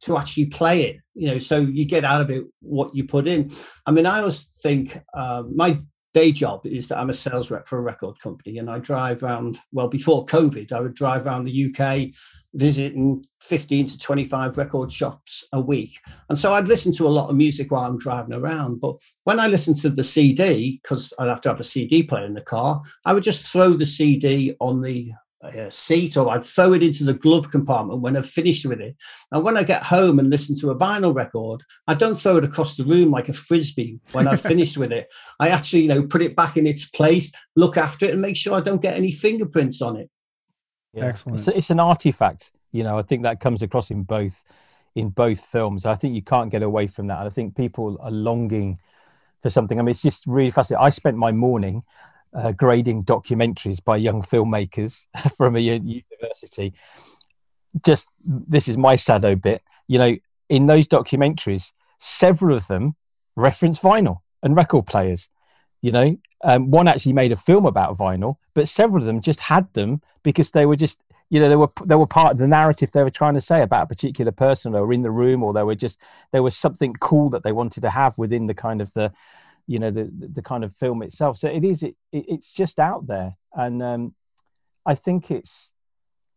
to 0.00 0.18
actually 0.18 0.46
play 0.46 0.82
it 0.82 0.96
you 1.14 1.28
know 1.28 1.38
so 1.38 1.60
you 1.60 1.84
get 1.84 2.04
out 2.04 2.20
of 2.20 2.30
it 2.30 2.44
what 2.60 2.94
you 2.94 3.04
put 3.04 3.26
in. 3.26 3.50
I 3.86 3.90
mean 3.90 4.04
i 4.04 4.18
always 4.18 4.44
think 4.44 4.98
uh, 5.14 5.44
my 5.52 5.78
day 6.12 6.30
job 6.30 6.66
is 6.66 6.88
that 6.88 6.98
i'm 6.98 7.10
a 7.10 7.14
sales 7.14 7.50
rep 7.50 7.66
for 7.66 7.78
a 7.78 7.82
record 7.82 8.18
company 8.20 8.58
and 8.58 8.68
i 8.68 8.78
drive 8.78 9.22
around 9.22 9.56
well 9.72 9.88
before 9.88 10.26
covid 10.26 10.70
i 10.72 10.80
would 10.80 10.94
drive 10.94 11.26
around 11.26 11.44
the 11.44 11.66
uk 11.66 12.14
visiting 12.54 13.24
15 13.40 13.86
to 13.86 13.98
25 13.98 14.56
record 14.58 14.92
shops 14.92 15.44
a 15.52 15.60
week. 15.60 15.98
And 16.28 16.38
so 16.38 16.54
I'd 16.54 16.68
listen 16.68 16.92
to 16.94 17.06
a 17.06 17.10
lot 17.10 17.30
of 17.30 17.36
music 17.36 17.70
while 17.70 17.84
I'm 17.84 17.98
driving 17.98 18.34
around. 18.34 18.80
But 18.80 18.96
when 19.24 19.40
I 19.40 19.46
listened 19.46 19.76
to 19.78 19.90
the 19.90 20.04
CD, 20.04 20.80
because 20.82 21.12
I'd 21.18 21.28
have 21.28 21.40
to 21.42 21.48
have 21.48 21.60
a 21.60 21.64
CD 21.64 22.02
player 22.02 22.26
in 22.26 22.34
the 22.34 22.40
car, 22.40 22.82
I 23.04 23.14
would 23.14 23.22
just 23.22 23.46
throw 23.46 23.70
the 23.70 23.86
CD 23.86 24.54
on 24.60 24.82
the 24.82 25.12
uh, 25.42 25.68
seat 25.68 26.16
or 26.16 26.30
I'd 26.30 26.44
throw 26.44 26.72
it 26.72 26.82
into 26.82 27.04
the 27.04 27.14
glove 27.14 27.50
compartment 27.50 28.00
when 28.00 28.16
I've 28.16 28.26
finished 28.26 28.64
with 28.64 28.80
it. 28.80 28.96
And 29.32 29.42
when 29.42 29.56
I 29.56 29.64
get 29.64 29.82
home 29.82 30.18
and 30.18 30.30
listen 30.30 30.56
to 30.60 30.70
a 30.70 30.78
vinyl 30.78 31.14
record, 31.14 31.62
I 31.88 31.94
don't 31.94 32.20
throw 32.20 32.36
it 32.36 32.44
across 32.44 32.76
the 32.76 32.84
room 32.84 33.10
like 33.10 33.28
a 33.28 33.32
frisbee 33.32 33.98
when 34.12 34.28
I've 34.28 34.40
finished 34.52 34.78
with 34.78 34.92
it. 34.92 35.12
I 35.40 35.48
actually, 35.48 35.82
you 35.82 35.88
know, 35.88 36.04
put 36.04 36.22
it 36.22 36.36
back 36.36 36.56
in 36.56 36.66
its 36.66 36.88
place, 36.88 37.32
look 37.56 37.76
after 37.76 38.06
it 38.06 38.12
and 38.12 38.22
make 38.22 38.36
sure 38.36 38.54
I 38.54 38.60
don't 38.60 38.82
get 38.82 38.96
any 38.96 39.10
fingerprints 39.10 39.82
on 39.82 39.96
it. 39.96 40.10
Yeah. 40.92 41.06
Excellent. 41.06 41.38
It's, 41.38 41.48
it's, 41.48 41.70
an 41.70 41.80
artifact. 41.80 42.52
You 42.70 42.84
know, 42.84 42.98
I 42.98 43.02
think 43.02 43.22
that 43.22 43.40
comes 43.40 43.62
across 43.62 43.90
in 43.90 44.02
both 44.02 44.44
in 44.94 45.08
both 45.08 45.40
films. 45.40 45.86
I 45.86 45.94
think 45.94 46.14
you 46.14 46.22
can't 46.22 46.50
get 46.50 46.62
away 46.62 46.86
from 46.86 47.06
that. 47.06 47.18
I 47.18 47.30
think 47.30 47.56
people 47.56 47.98
are 48.00 48.10
longing 48.10 48.78
for 49.40 49.48
something. 49.48 49.78
I 49.78 49.82
mean, 49.82 49.90
it's 49.90 50.02
just 50.02 50.26
really 50.26 50.50
fascinating. 50.50 50.84
I 50.84 50.90
spent 50.90 51.16
my 51.16 51.32
morning 51.32 51.82
uh, 52.34 52.52
grading 52.52 53.02
documentaries 53.04 53.82
by 53.82 53.96
young 53.96 54.22
filmmakers 54.22 55.06
from 55.36 55.56
a 55.56 55.60
university. 55.60 56.74
Just 57.84 58.10
this 58.24 58.68
is 58.68 58.76
my 58.76 58.96
sado 58.96 59.34
bit. 59.34 59.62
You 59.88 59.98
know, 59.98 60.16
in 60.48 60.66
those 60.66 60.86
documentaries, 60.86 61.72
several 61.98 62.56
of 62.56 62.66
them 62.66 62.96
reference 63.34 63.80
vinyl 63.80 64.18
and 64.42 64.54
record 64.54 64.86
players. 64.86 65.30
You 65.80 65.92
know, 65.92 66.16
um, 66.42 66.70
one 66.70 66.88
actually 66.88 67.12
made 67.12 67.32
a 67.32 67.36
film 67.36 67.66
about 67.66 67.96
vinyl, 67.96 68.36
but 68.54 68.68
several 68.68 69.02
of 69.02 69.06
them 69.06 69.20
just 69.20 69.40
had 69.40 69.72
them 69.74 70.00
because 70.22 70.50
they 70.50 70.66
were 70.66 70.76
just, 70.76 71.00
you 71.30 71.40
know, 71.40 71.48
they 71.48 71.56
were 71.56 71.70
they 71.84 71.94
were 71.94 72.06
part 72.06 72.32
of 72.32 72.38
the 72.38 72.48
narrative 72.48 72.90
they 72.90 73.04
were 73.04 73.10
trying 73.10 73.34
to 73.34 73.40
say 73.40 73.62
about 73.62 73.84
a 73.84 73.86
particular 73.86 74.32
person, 74.32 74.74
or 74.74 74.92
in 74.92 75.02
the 75.02 75.10
room, 75.10 75.42
or 75.42 75.52
they 75.52 75.62
were 75.62 75.74
just 75.74 76.00
there 76.32 76.42
was 76.42 76.56
something 76.56 76.94
cool 76.94 77.30
that 77.30 77.42
they 77.42 77.52
wanted 77.52 77.80
to 77.82 77.90
have 77.90 78.18
within 78.18 78.46
the 78.46 78.54
kind 78.54 78.80
of 78.80 78.92
the, 78.92 79.12
you 79.66 79.78
know, 79.78 79.90
the 79.90 80.10
the 80.12 80.42
kind 80.42 80.64
of 80.64 80.74
film 80.74 81.02
itself. 81.02 81.36
So 81.38 81.48
it 81.48 81.64
is 81.64 81.82
it, 81.82 81.96
it's 82.12 82.52
just 82.52 82.78
out 82.78 83.06
there, 83.06 83.36
and 83.54 83.82
um, 83.82 84.14
I 84.84 84.94
think 84.94 85.30
it's 85.30 85.72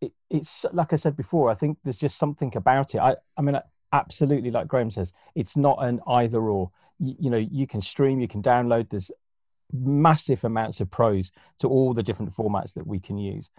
it, 0.01 0.13
it's 0.29 0.65
like 0.71 0.93
I 0.93 0.97
said 0.97 1.17
before. 1.17 1.49
I 1.49 1.55
think 1.55 1.79
there's 1.83 1.99
just 1.99 2.17
something 2.17 2.55
about 2.55 2.95
it. 2.95 2.99
I 2.99 3.15
I 3.35 3.41
mean, 3.41 3.59
absolutely, 3.91 4.51
like 4.51 4.67
Graham 4.67 4.91
says, 4.91 5.13
it's 5.33 5.57
not 5.57 5.77
an 5.81 5.99
either 6.07 6.41
or. 6.41 6.71
You, 6.97 7.15
you 7.19 7.29
know, 7.29 7.35
you 7.37 7.67
can 7.67 7.81
stream, 7.81 8.21
you 8.21 8.27
can 8.29 8.41
download. 8.41 8.87
There's 8.87 9.11
massive 9.81 10.43
amounts 10.43 10.81
of 10.81 10.91
pros 10.91 11.31
to 11.59 11.67
all 11.67 11.93
the 11.93 12.03
different 12.03 12.35
formats 12.35 12.73
that 12.73 12.87
we 12.87 12.99
can 12.99 13.17
use. 13.17 13.49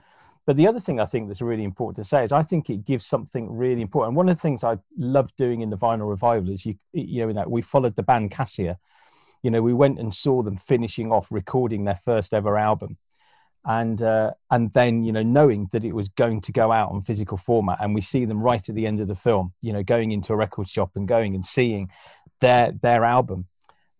But 0.46 0.56
the 0.56 0.68
other 0.68 0.78
thing 0.78 1.00
I 1.00 1.04
think 1.04 1.26
that's 1.26 1.42
really 1.42 1.64
important 1.64 1.96
to 1.96 2.08
say 2.08 2.22
is 2.22 2.30
I 2.30 2.44
think 2.44 2.70
it 2.70 2.84
gives 2.84 3.04
something 3.04 3.50
really 3.50 3.82
important. 3.82 4.16
One 4.16 4.28
of 4.28 4.36
the 4.36 4.40
things 4.40 4.62
I 4.62 4.78
love 4.96 5.34
doing 5.36 5.60
in 5.60 5.70
the 5.70 5.76
vinyl 5.76 6.08
revival 6.08 6.50
is 6.50 6.64
you 6.64 6.76
you 6.92 7.26
know 7.26 7.32
that 7.32 7.50
we 7.50 7.62
followed 7.62 7.96
the 7.96 8.04
band 8.04 8.30
Cassia. 8.30 8.78
You 9.42 9.50
know, 9.50 9.60
we 9.60 9.74
went 9.74 9.98
and 9.98 10.14
saw 10.14 10.42
them 10.42 10.56
finishing 10.56 11.12
off 11.12 11.30
recording 11.30 11.84
their 11.84 11.96
first 11.96 12.32
ever 12.32 12.56
album. 12.56 12.96
And 13.64 14.00
uh, 14.00 14.34
and 14.48 14.72
then 14.72 15.02
you 15.02 15.10
know 15.10 15.24
knowing 15.24 15.68
that 15.72 15.84
it 15.84 15.92
was 15.92 16.08
going 16.08 16.40
to 16.42 16.52
go 16.52 16.70
out 16.70 16.92
on 16.92 17.02
physical 17.02 17.36
format, 17.36 17.78
and 17.80 17.92
we 17.92 18.00
see 18.00 18.24
them 18.24 18.40
right 18.40 18.66
at 18.68 18.74
the 18.76 18.86
end 18.86 19.00
of 19.00 19.08
the 19.08 19.16
film, 19.16 19.52
you 19.60 19.72
know, 19.72 19.82
going 19.82 20.12
into 20.12 20.32
a 20.32 20.36
record 20.36 20.68
shop 20.68 20.92
and 20.94 21.08
going 21.08 21.34
and 21.34 21.44
seeing 21.44 21.90
their 22.40 22.70
their 22.70 23.02
album, 23.02 23.46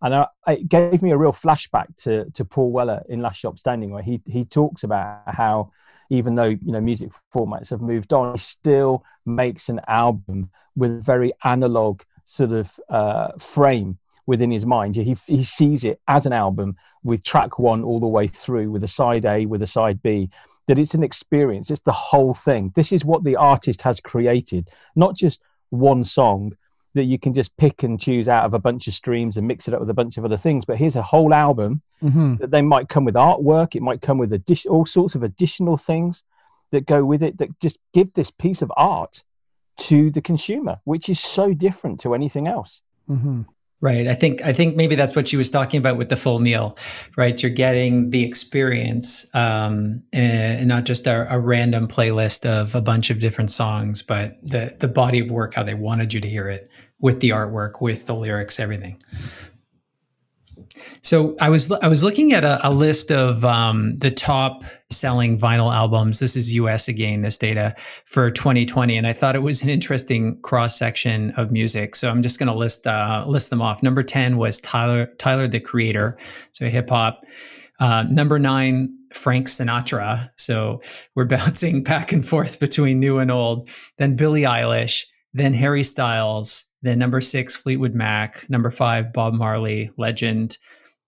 and 0.06 0.14
I, 0.14 0.52
it 0.52 0.68
gave 0.68 1.02
me 1.02 1.10
a 1.10 1.16
real 1.16 1.32
flashback 1.32 1.96
to 2.04 2.30
to 2.30 2.44
Paul 2.44 2.70
Weller 2.70 3.02
in 3.08 3.20
Last 3.20 3.38
Shop 3.38 3.58
Standing, 3.58 3.90
where 3.90 4.02
he 4.02 4.20
he 4.26 4.44
talks 4.44 4.84
about 4.84 5.22
how 5.26 5.72
even 6.10 6.36
though 6.36 6.44
you 6.44 6.72
know 6.72 6.80
music 6.80 7.10
formats 7.34 7.70
have 7.70 7.80
moved 7.80 8.12
on, 8.12 8.32
he 8.32 8.38
still 8.38 9.04
makes 9.24 9.68
an 9.68 9.80
album 9.88 10.50
with 10.76 10.98
a 10.98 11.00
very 11.00 11.32
analog 11.44 12.02
sort 12.24 12.52
of 12.52 12.78
uh, 12.88 13.32
frame 13.38 13.98
within 14.26 14.50
his 14.50 14.64
mind. 14.64 14.94
He 14.94 15.16
he 15.26 15.42
sees 15.42 15.84
it 15.84 16.00
as 16.06 16.24
an 16.24 16.32
album 16.32 16.76
with 17.02 17.24
track 17.24 17.58
one 17.58 17.82
all 17.82 18.00
the 18.00 18.06
way 18.06 18.28
through, 18.28 18.70
with 18.70 18.84
a 18.84 18.88
side 18.88 19.24
A, 19.24 19.46
with 19.46 19.62
a 19.62 19.66
side 19.66 20.02
B. 20.02 20.30
That 20.68 20.78
it's 20.78 20.94
an 20.94 21.04
experience. 21.04 21.70
It's 21.70 21.82
the 21.82 21.92
whole 21.92 22.34
thing. 22.34 22.72
This 22.74 22.90
is 22.90 23.04
what 23.04 23.22
the 23.22 23.36
artist 23.36 23.82
has 23.82 24.00
created, 24.00 24.68
not 24.96 25.14
just 25.14 25.42
one 25.70 26.02
song 26.04 26.56
that 26.96 27.04
you 27.04 27.18
can 27.18 27.35
just 27.35 27.56
pick 27.56 27.82
and 27.82 28.00
choose 28.00 28.28
out 28.28 28.44
of 28.44 28.54
a 28.54 28.59
bunch 28.59 28.88
of 28.88 28.94
streams 28.94 29.37
and 29.37 29.46
mix 29.46 29.68
it 29.68 29.74
up 29.74 29.80
with 29.80 29.90
a 29.90 29.94
bunch 29.94 30.16
of 30.16 30.24
other 30.24 30.37
things. 30.37 30.64
But 30.64 30.78
here's 30.78 30.96
a 30.96 31.02
whole 31.02 31.32
album 31.32 31.82
mm-hmm. 32.02 32.37
that 32.37 32.50
they 32.50 32.62
might 32.62 32.88
come 32.88 33.04
with 33.04 33.14
artwork. 33.14 33.76
It 33.76 33.82
might 33.82 34.00
come 34.02 34.18
with 34.18 34.32
addition, 34.32 34.70
all 34.70 34.87
sorts 34.87 35.14
of 35.14 35.22
additional 35.22 35.76
things 35.76 36.24
that 36.72 36.87
go 36.87 37.04
with 37.04 37.22
it 37.22 37.38
that 37.38 37.61
just 37.61 37.78
give 37.92 38.14
this 38.14 38.30
piece 38.30 38.62
of 38.62 38.72
art 38.76 39.24
to 39.76 40.11
the 40.11 40.22
consumer, 40.22 40.80
which 40.85 41.09
is 41.09 41.20
so 41.20 41.52
different 41.52 42.00
to 42.00 42.14
anything 42.14 42.48
else. 42.48 42.80
Mm-hmm. 43.09 43.42
Right. 43.82 44.09
I 44.09 44.14
think 44.14 44.42
I 44.42 44.54
think 44.54 44.74
maybe 44.74 44.94
that's 44.94 45.14
what 45.14 45.28
she 45.28 45.37
was 45.37 45.50
talking 45.50 45.76
about 45.78 45.98
with 45.98 46.09
the 46.09 46.16
full 46.16 46.38
meal, 46.38 46.78
right? 47.14 47.40
You're 47.40 47.52
getting 47.52 48.09
the 48.09 48.24
experience, 48.24 49.26
um, 49.35 50.02
and 50.14 50.66
not 50.66 50.85
just 50.85 51.06
a, 51.06 51.30
a, 51.30 51.38
random 51.38 51.87
playlist 51.87 52.46
of 52.46 52.74
a 52.74 52.80
bunch 52.80 53.11
of 53.11 53.18
different 53.18 53.50
songs, 53.50 54.02
but 54.02 54.38
the 54.42 54.74
the 54.80 54.88
body 54.88 55.20
of 55.20 55.30
work, 55.30 55.52
how 55.52 55.62
they 55.62 55.74
wanted 55.74 56.14
you 56.14 56.22
to 56.22 56.28
hear 56.28 56.48
it, 56.48 56.70
with 56.98 57.20
the 57.20 57.30
artwork, 57.30 57.80
with 57.80 58.06
the 58.06 58.14
lyrics, 58.14 58.59
everything. 58.59 58.98
So 61.02 61.37
I 61.40 61.48
was 61.48 61.70
I 61.70 61.88
was 61.88 62.02
looking 62.02 62.32
at 62.32 62.44
a, 62.44 62.68
a 62.68 62.70
list 62.70 63.11
of 63.11 63.44
um, 63.44 63.94
the 63.94 64.11
top 64.11 64.64
selling 64.90 65.38
vinyl 65.38 65.72
albums. 65.72 66.18
This 66.18 66.37
is 66.37 66.54
U.S. 66.54 66.88
again, 66.88 67.22
this 67.22 67.38
data 67.38 67.74
for 68.04 68.30
2020, 68.30 68.96
and 68.96 69.06
I 69.06 69.12
thought 69.12 69.37
it 69.37 69.42
was 69.42 69.62
an 69.62 69.68
interesting 69.68 70.40
cross 70.42 70.78
section 70.78 71.30
of 71.32 71.50
music. 71.50 71.94
So 71.94 72.11
I'm 72.11 72.22
just 72.22 72.38
going 72.38 72.48
to 72.48 72.54
list 72.54 72.87
uh, 72.87 73.24
list 73.26 73.50
them 73.50 73.62
off. 73.62 73.82
Number 73.82 74.02
10 74.02 74.37
was 74.37 74.61
Tyler 74.61 75.06
Tyler 75.18 75.48
the 75.48 75.61
Creator, 75.61 76.18
so 76.52 76.68
hip 76.68 76.90
hop. 76.90 77.22
Uh, 77.78 78.04
number 78.11 78.38
nine, 78.38 78.96
Frank 79.12 79.48
Sinatra. 79.48 80.30
So 80.37 80.80
we're 81.14 81.24
bouncing 81.37 81.82
back 81.82 82.12
and 82.12 82.26
forth 82.26 82.59
between 82.59 83.00
new 83.00 83.18
and 83.18 83.30
old. 83.30 83.70
Then 83.98 84.16
Billie 84.16 84.42
Eilish. 84.42 85.04
Then 85.32 85.52
Harry 85.54 85.82
Styles. 85.82 86.65
Then 86.82 86.98
number 86.98 87.20
six, 87.20 87.56
Fleetwood 87.56 87.94
Mac. 87.94 88.48
Number 88.48 88.70
five, 88.70 89.12
Bob 89.12 89.34
Marley, 89.34 89.90
Legend. 89.96 90.58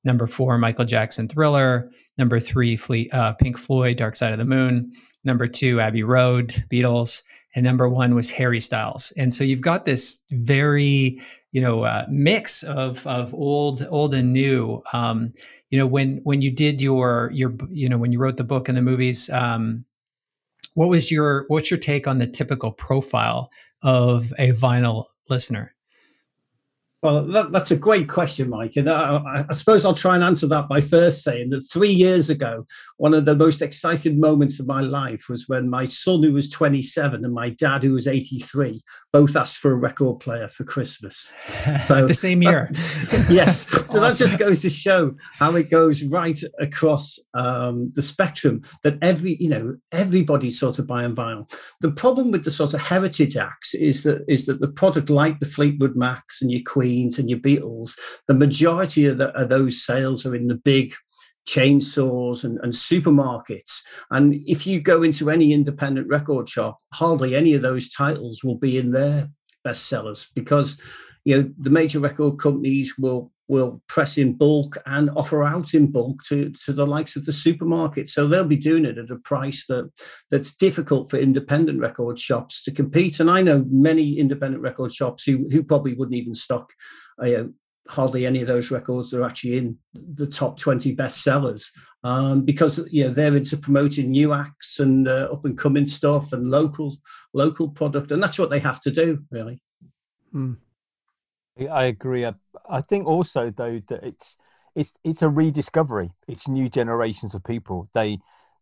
Number 0.05 0.27
four, 0.27 0.59
Michael 0.59 0.85
Jackson, 0.85 1.29
Thriller. 1.29 1.91
Number 2.17 2.41
three, 2.41 2.77
Fleet, 2.77 3.13
uh, 3.13 3.35
Pink 3.35 3.59
Floyd, 3.59 3.97
Dark 3.97 4.17
Side 4.17 4.33
of 4.33 4.39
the 4.39 4.45
Moon. 4.45 4.93
Number 5.25 5.47
two, 5.47 5.81
Abbey 5.81 6.03
Road, 6.03 6.49
Beatles. 6.71 7.23
And 7.55 7.65
number 7.65 7.89
one 7.89 8.15
was 8.15 8.31
Harry 8.31 8.61
Styles. 8.61 9.13
And 9.17 9.33
so 9.33 9.45
you've 9.45 9.61
got 9.61 9.85
this 9.85 10.21
very 10.31 11.21
you 11.53 11.61
know 11.61 11.83
uh, 11.85 12.07
mix 12.11 12.63
of 12.63 13.07
of 13.07 13.35
old 13.35 13.87
old 13.91 14.15
and 14.15 14.33
new. 14.33 14.83
Um, 14.93 15.33
you 15.71 15.79
know 15.79 15.87
when 15.87 16.21
when 16.25 16.43
you 16.43 16.51
did 16.51 16.81
your 16.81 17.31
your 17.33 17.55
you 17.71 17.89
know 17.89 17.99
when 17.99 18.13
you 18.13 18.19
wrote 18.19 18.37
the 18.37 18.45
book 18.45 18.69
and 18.69 18.77
the 18.77 18.83
movies. 18.83 19.31
Um, 19.31 19.85
what 20.75 20.89
was 20.89 21.11
your 21.11 21.45
what's 21.49 21.71
your 21.71 21.81
take 21.81 22.07
on 22.07 22.19
the 22.19 22.27
typical 22.27 22.71
profile 22.71 23.51
of 23.83 24.33
a 24.39 24.51
vinyl 24.51 25.07
listener? 25.29 25.75
Well, 27.01 27.25
that, 27.27 27.53
that's 27.53 27.71
a 27.71 27.77
great 27.77 28.09
question, 28.09 28.51
Mike. 28.51 28.75
And 28.75 28.91
I, 28.91 29.45
I, 29.49 29.53
suppose 29.53 29.85
I'll 29.85 29.95
try 29.95 30.17
and 30.17 30.25
answer 30.25 30.49
that 30.49 30.69
by 30.69 30.81
first 30.81 31.23
saying 31.23 31.51
that 31.51 31.63
three 31.63 31.93
years 31.93 32.29
ago, 32.29 32.67
one 32.97 33.15
of 33.15 33.25
the 33.25 33.37
most 33.37 33.63
exciting 33.63 34.19
moments 34.19 34.59
of 34.59 34.67
my 34.67 34.81
life 34.81 35.27
was 35.29 35.49
when 35.49 35.71
my 35.71 35.85
son, 35.85 36.25
who 36.25 36.33
was 36.33 36.51
27, 36.51 37.25
and 37.25 37.33
my 37.33 37.51
dad, 37.51 37.85
who 37.85 37.93
was 37.93 38.09
83, 38.09 38.83
both 39.13 39.37
asked 39.37 39.59
for 39.59 39.71
a 39.71 39.77
record 39.77 40.19
player 40.19 40.49
for 40.49 40.65
Christmas. 40.65 41.35
So 41.79 42.07
the 42.07 42.15
same 42.15 42.43
year. 42.43 42.71
That, 42.73 43.27
yes. 43.31 43.69
So 43.69 43.81
awesome. 43.81 44.01
that 44.01 44.17
just 44.17 44.39
goes 44.39 44.63
to 44.63 44.71
show 44.71 45.15
how 45.39 45.55
it 45.55 45.71
goes 45.71 46.03
right 46.03 46.39
across 46.59 47.19
um, 47.35 47.93
the 47.95 48.03
spectrum 48.03 48.63
that 48.83 48.99
every, 49.03 49.37
you 49.39 49.49
know, 49.49 49.77
everybody's 49.93 50.59
sort 50.59 50.79
of 50.79 50.87
buying 50.87 51.15
vinyl. 51.15 51.49
The 51.81 51.93
problem 51.93 52.31
with 52.31 52.45
the 52.45 52.51
sort 52.51 52.75
of 52.75 52.81
heritage 52.81 53.37
acts 53.37 53.75
is 53.75 54.03
that 54.05 54.25
is 54.29 54.47
that 54.47 54.61
the 54.61 54.69
product 54.69 55.11
like 55.11 55.39
the 55.39 55.47
Fleetwood 55.47 55.95
Macs 55.95 56.43
and 56.43 56.51
your 56.51 56.63
Queens 56.89 57.19
and 57.19 57.29
your 57.29 57.39
Beatles, 57.39 57.99
the 58.29 58.35
majority 58.35 59.05
of, 59.05 59.19
the, 59.19 59.29
of 59.39 59.51
those 59.51 59.85
sales 59.85 60.25
are 60.25 60.35
in 60.35 60.49
the 60.49 60.55
big 60.55 60.95
chainsaws 61.47 62.45
and, 62.45 62.59
and, 62.63 62.73
supermarkets. 62.73 63.83
And 64.11 64.35
if 64.47 64.67
you 64.67 64.81
go 64.81 65.03
into 65.03 65.31
any 65.31 65.53
independent 65.53 66.09
record 66.09 66.49
shop, 66.49 66.79
hardly 66.95 67.35
any 67.35 67.53
of 67.55 67.61
those 67.61 67.91
titles 67.91 68.43
will 68.43 68.57
be 68.57 68.79
in 68.79 68.93
their 68.93 69.29
bestsellers 69.67 70.29
because 70.35 70.79
you 71.25 71.37
know 71.37 71.51
the 71.59 71.71
major 71.71 72.01
record 72.01 72.39
companies 72.39 72.95
will 72.99 73.33
will 73.49 73.83
press 73.89 74.19
in 74.19 74.35
bulk 74.35 74.77
and 74.87 75.11
offer 75.17 75.43
out 75.43 75.75
in 75.75 75.91
bulk 75.91 76.23
to, 76.29 76.51
to 76.51 76.73
the 76.73 76.87
likes 76.87 77.17
of 77.17 77.25
the 77.25 77.33
supermarket. 77.33 78.09
So 78.09 78.29
they'll 78.29 78.45
be 78.45 78.57
doing 78.57 78.85
it 78.85 78.99
at 78.99 79.11
a 79.11 79.17
price 79.17 79.67
that 79.67 79.91
that's 80.31 80.55
difficult 80.55 81.11
for 81.11 81.17
independent 81.17 81.81
record 81.81 82.19
shops 82.19 82.63
to 82.65 82.71
compete. 82.71 83.21
And 83.21 83.31
I 83.31 83.41
know 83.41 83.65
many 83.71 84.19
independent 84.19 84.63
record 84.63 84.93
shops 84.93 85.25
who, 85.25 85.49
who 85.51 85.63
probably 85.63 85.95
wouldn't 85.95 86.17
even 86.17 86.35
stock 86.35 86.73
uh, 87.23 87.45
hardly 87.89 88.27
any 88.27 88.43
of 88.43 88.47
those 88.47 88.71
records 88.71 89.11
that 89.11 89.21
are 89.21 89.27
actually 89.27 89.57
in 89.57 89.79
the 89.95 90.27
top 90.27 90.59
20 90.59 90.95
bestsellers 90.95 91.71
um, 92.05 92.45
because 92.45 92.81
you 92.91 93.05
know 93.05 93.11
they're 93.11 93.35
into 93.35 93.57
promoting 93.57 94.11
new 94.11 94.33
acts 94.35 94.79
and 94.79 95.09
uh, 95.09 95.29
up 95.33 95.45
and 95.45 95.59
coming 95.59 95.87
stuff 95.87 96.33
and 96.33 96.51
local 96.51 96.95
local 97.33 97.69
product 97.69 98.11
and 98.11 98.23
that's 98.23 98.39
what 98.39 98.51
they 98.51 98.59
have 98.59 98.79
to 98.81 98.91
do 98.91 99.25
really 99.31 99.63
hmm. 100.33 100.55
I 101.67 101.85
agree. 101.85 102.25
I, 102.27 102.35
I 102.69 102.81
think 102.81 103.07
also 103.07 103.51
though 103.51 103.81
that 103.89 104.05
it's 104.05 104.39
it's 104.75 104.95
it's 105.05 105.23
a 105.23 105.29
rediscovery. 105.29 106.13
It's 106.27 106.49
new 106.49 106.69
generations 106.69 107.35
of 107.35 107.45
people. 107.45 107.89
They 107.95 108.19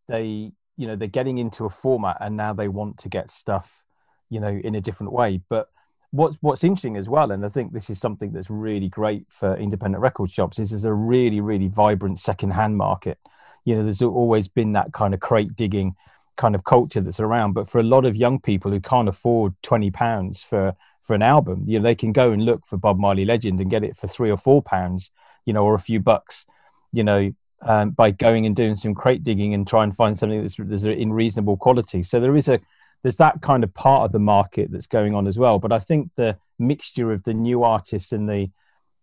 they 0.08 0.52
you 0.76 0.86
know 0.86 0.96
they're 0.96 1.08
getting 1.08 1.38
into 1.38 1.64
a 1.64 1.70
format 1.70 2.18
and 2.20 2.36
now 2.36 2.52
they 2.52 2.68
want 2.68 2.98
to 2.98 3.08
get 3.08 3.30
stuff 3.30 3.82
you 4.30 4.40
know 4.40 4.48
in 4.48 4.74
a 4.74 4.80
different 4.80 5.12
way. 5.12 5.40
But 5.48 5.68
what's 6.10 6.36
what's 6.40 6.64
interesting 6.64 6.96
as 6.96 7.08
well, 7.08 7.30
and 7.30 7.44
I 7.44 7.48
think 7.48 7.72
this 7.72 7.90
is 7.90 8.00
something 8.00 8.32
that's 8.32 8.50
really 8.50 8.88
great 8.88 9.26
for 9.28 9.56
independent 9.56 10.02
record 10.02 10.30
shops, 10.30 10.58
is 10.58 10.70
there's 10.70 10.84
a 10.84 10.94
really 10.94 11.40
really 11.40 11.68
vibrant 11.68 12.18
second-hand 12.18 12.76
market. 12.76 13.18
You 13.64 13.76
know, 13.76 13.82
there's 13.82 14.02
always 14.02 14.48
been 14.48 14.72
that 14.72 14.92
kind 14.92 15.12
of 15.12 15.20
crate 15.20 15.56
digging 15.56 15.96
kind 16.36 16.54
of 16.54 16.64
culture 16.64 17.00
that's 17.00 17.20
around, 17.20 17.54
but 17.54 17.68
for 17.68 17.78
a 17.78 17.82
lot 17.82 18.04
of 18.04 18.14
young 18.16 18.40
people 18.40 18.70
who 18.70 18.80
can't 18.80 19.08
afford 19.08 19.54
twenty 19.62 19.90
pounds 19.90 20.42
for 20.42 20.74
for 21.06 21.14
an 21.14 21.22
album, 21.22 21.62
you 21.66 21.78
know, 21.78 21.84
they 21.84 21.94
can 21.94 22.12
go 22.12 22.32
and 22.32 22.44
look 22.44 22.66
for 22.66 22.76
Bob 22.76 22.98
Marley 22.98 23.24
Legend 23.24 23.60
and 23.60 23.70
get 23.70 23.84
it 23.84 23.96
for 23.96 24.06
three 24.06 24.30
or 24.30 24.36
four 24.36 24.60
pounds, 24.60 25.10
you 25.44 25.52
know, 25.52 25.64
or 25.64 25.74
a 25.74 25.80
few 25.80 26.00
bucks, 26.00 26.46
you 26.92 27.04
know, 27.04 27.32
um, 27.62 27.90
by 27.90 28.10
going 28.10 28.44
and 28.44 28.56
doing 28.56 28.74
some 28.74 28.94
crate 28.94 29.22
digging 29.22 29.54
and 29.54 29.66
try 29.66 29.84
and 29.84 29.94
find 29.94 30.18
something 30.18 30.42
that's, 30.42 30.56
that's 30.58 30.84
in 30.84 31.12
reasonable 31.12 31.56
quality. 31.56 32.02
So 32.02 32.20
there 32.20 32.36
is 32.36 32.48
a 32.48 32.60
there's 33.02 33.18
that 33.18 33.40
kind 33.40 33.62
of 33.62 33.72
part 33.72 34.04
of 34.04 34.12
the 34.12 34.18
market 34.18 34.72
that's 34.72 34.88
going 34.88 35.14
on 35.14 35.28
as 35.28 35.38
well. 35.38 35.60
But 35.60 35.70
I 35.70 35.78
think 35.78 36.10
the 36.16 36.38
mixture 36.58 37.12
of 37.12 37.22
the 37.22 37.34
new 37.34 37.62
artists 37.62 38.12
and 38.12 38.28
the 38.28 38.50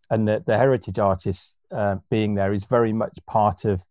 and 0.10 0.28
the, 0.28 0.44
the 0.46 0.58
heritage 0.58 1.00
artists 1.00 1.58
uh, 1.72 1.96
being 2.10 2.36
there 2.36 2.54
is 2.54 2.66
very 2.66 2.92
much 2.92 3.18
part 3.26 3.66
of 3.66 3.86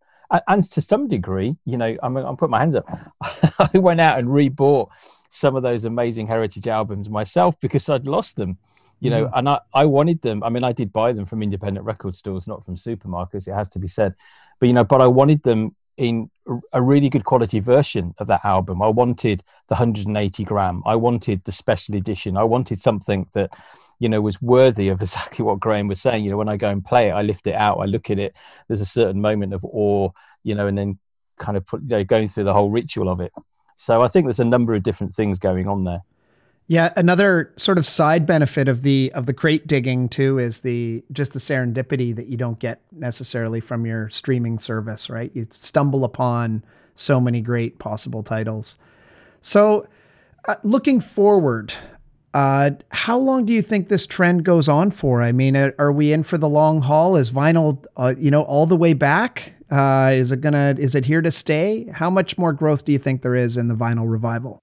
and 0.46 0.62
to 0.62 0.80
some 0.80 1.08
degree, 1.08 1.56
you 1.66 1.76
know, 1.76 1.96
I'm, 2.02 2.16
I'm 2.16 2.36
putting 2.36 2.52
my 2.52 2.60
hands 2.60 2.76
up. 2.76 2.88
I 3.58 3.78
went 3.78 4.00
out 4.00 4.18
and 4.18 4.28
rebought 4.28 4.88
some 5.34 5.56
of 5.56 5.62
those 5.62 5.86
amazing 5.86 6.26
heritage 6.26 6.68
albums 6.68 7.08
myself 7.08 7.58
because 7.58 7.88
I'd 7.88 8.06
lost 8.06 8.36
them, 8.36 8.58
you 9.00 9.08
know, 9.08 9.24
mm-hmm. 9.24 9.38
and 9.38 9.48
I, 9.48 9.60
I 9.72 9.86
wanted 9.86 10.20
them. 10.20 10.42
I 10.42 10.50
mean, 10.50 10.62
I 10.62 10.72
did 10.72 10.92
buy 10.92 11.12
them 11.12 11.24
from 11.24 11.42
independent 11.42 11.86
record 11.86 12.14
stores, 12.14 12.46
not 12.46 12.64
from 12.66 12.76
supermarkets, 12.76 13.48
it 13.48 13.54
has 13.54 13.70
to 13.70 13.78
be 13.78 13.88
said. 13.88 14.14
But, 14.60 14.66
you 14.66 14.74
know, 14.74 14.84
but 14.84 15.00
I 15.00 15.06
wanted 15.06 15.42
them 15.42 15.74
in 15.96 16.30
a 16.72 16.82
really 16.82 17.08
good 17.08 17.24
quality 17.24 17.60
version 17.60 18.14
of 18.18 18.26
that 18.26 18.44
album. 18.44 18.82
I 18.82 18.88
wanted 18.88 19.42
the 19.68 19.74
180 19.74 20.44
gram. 20.44 20.82
I 20.84 20.96
wanted 20.96 21.44
the 21.44 21.52
special 21.52 21.96
edition. 21.96 22.36
I 22.36 22.44
wanted 22.44 22.78
something 22.78 23.26
that, 23.32 23.54
you 23.98 24.10
know, 24.10 24.20
was 24.20 24.42
worthy 24.42 24.88
of 24.88 25.00
exactly 25.00 25.46
what 25.46 25.60
Graham 25.60 25.88
was 25.88 26.02
saying. 26.02 26.24
You 26.24 26.32
know, 26.32 26.36
when 26.36 26.48
I 26.50 26.58
go 26.58 26.68
and 26.68 26.84
play 26.84 27.08
it, 27.08 27.12
I 27.12 27.22
lift 27.22 27.46
it 27.46 27.54
out, 27.54 27.78
I 27.78 27.86
look 27.86 28.10
at 28.10 28.18
it. 28.18 28.34
There's 28.68 28.82
a 28.82 28.86
certain 28.86 29.22
moment 29.22 29.54
of 29.54 29.64
awe, 29.64 30.10
you 30.42 30.54
know, 30.54 30.66
and 30.66 30.76
then 30.76 30.98
kind 31.38 31.56
of 31.56 31.64
put, 31.64 31.80
you 31.82 31.88
know, 31.88 32.04
going 32.04 32.28
through 32.28 32.44
the 32.44 32.52
whole 32.52 32.68
ritual 32.68 33.08
of 33.08 33.20
it. 33.20 33.32
So 33.76 34.02
I 34.02 34.08
think 34.08 34.26
there's 34.26 34.40
a 34.40 34.44
number 34.44 34.74
of 34.74 34.82
different 34.82 35.14
things 35.14 35.38
going 35.38 35.68
on 35.68 35.84
there. 35.84 36.02
Yeah, 36.68 36.92
another 36.96 37.52
sort 37.56 37.76
of 37.76 37.86
side 37.86 38.24
benefit 38.24 38.68
of 38.68 38.82
the 38.82 39.10
of 39.14 39.26
the 39.26 39.34
crate 39.34 39.66
digging 39.66 40.08
too 40.08 40.38
is 40.38 40.60
the 40.60 41.04
just 41.12 41.32
the 41.32 41.38
serendipity 41.38 42.14
that 42.14 42.28
you 42.28 42.36
don't 42.36 42.58
get 42.58 42.80
necessarily 42.92 43.60
from 43.60 43.84
your 43.84 44.08
streaming 44.10 44.58
service, 44.58 45.10
right? 45.10 45.30
You 45.34 45.46
stumble 45.50 46.04
upon 46.04 46.64
so 46.94 47.20
many 47.20 47.40
great 47.40 47.78
possible 47.78 48.22
titles. 48.22 48.78
So, 49.42 49.88
uh, 50.46 50.56
looking 50.62 51.00
forward, 51.00 51.74
uh, 52.32 52.70
how 52.90 53.18
long 53.18 53.44
do 53.44 53.52
you 53.52 53.60
think 53.60 53.88
this 53.88 54.06
trend 54.06 54.44
goes 54.44 54.68
on 54.68 54.90
for? 54.92 55.20
I 55.20 55.32
mean, 55.32 55.56
are, 55.56 55.74
are 55.78 55.92
we 55.92 56.12
in 56.12 56.22
for 56.22 56.38
the 56.38 56.48
long 56.48 56.82
haul? 56.82 57.16
Is 57.16 57.32
vinyl, 57.32 57.84
uh, 57.96 58.14
you 58.16 58.30
know, 58.30 58.42
all 58.42 58.66
the 58.66 58.76
way 58.76 58.94
back? 58.94 59.54
Uh, 59.72 60.10
is 60.12 60.30
it 60.30 60.42
gonna? 60.42 60.74
Is 60.78 60.94
it 60.94 61.06
here 61.06 61.22
to 61.22 61.30
stay? 61.30 61.86
How 61.90 62.10
much 62.10 62.36
more 62.36 62.52
growth 62.52 62.84
do 62.84 62.92
you 62.92 62.98
think 62.98 63.22
there 63.22 63.34
is 63.34 63.56
in 63.56 63.68
the 63.68 63.74
vinyl 63.74 64.10
revival? 64.10 64.62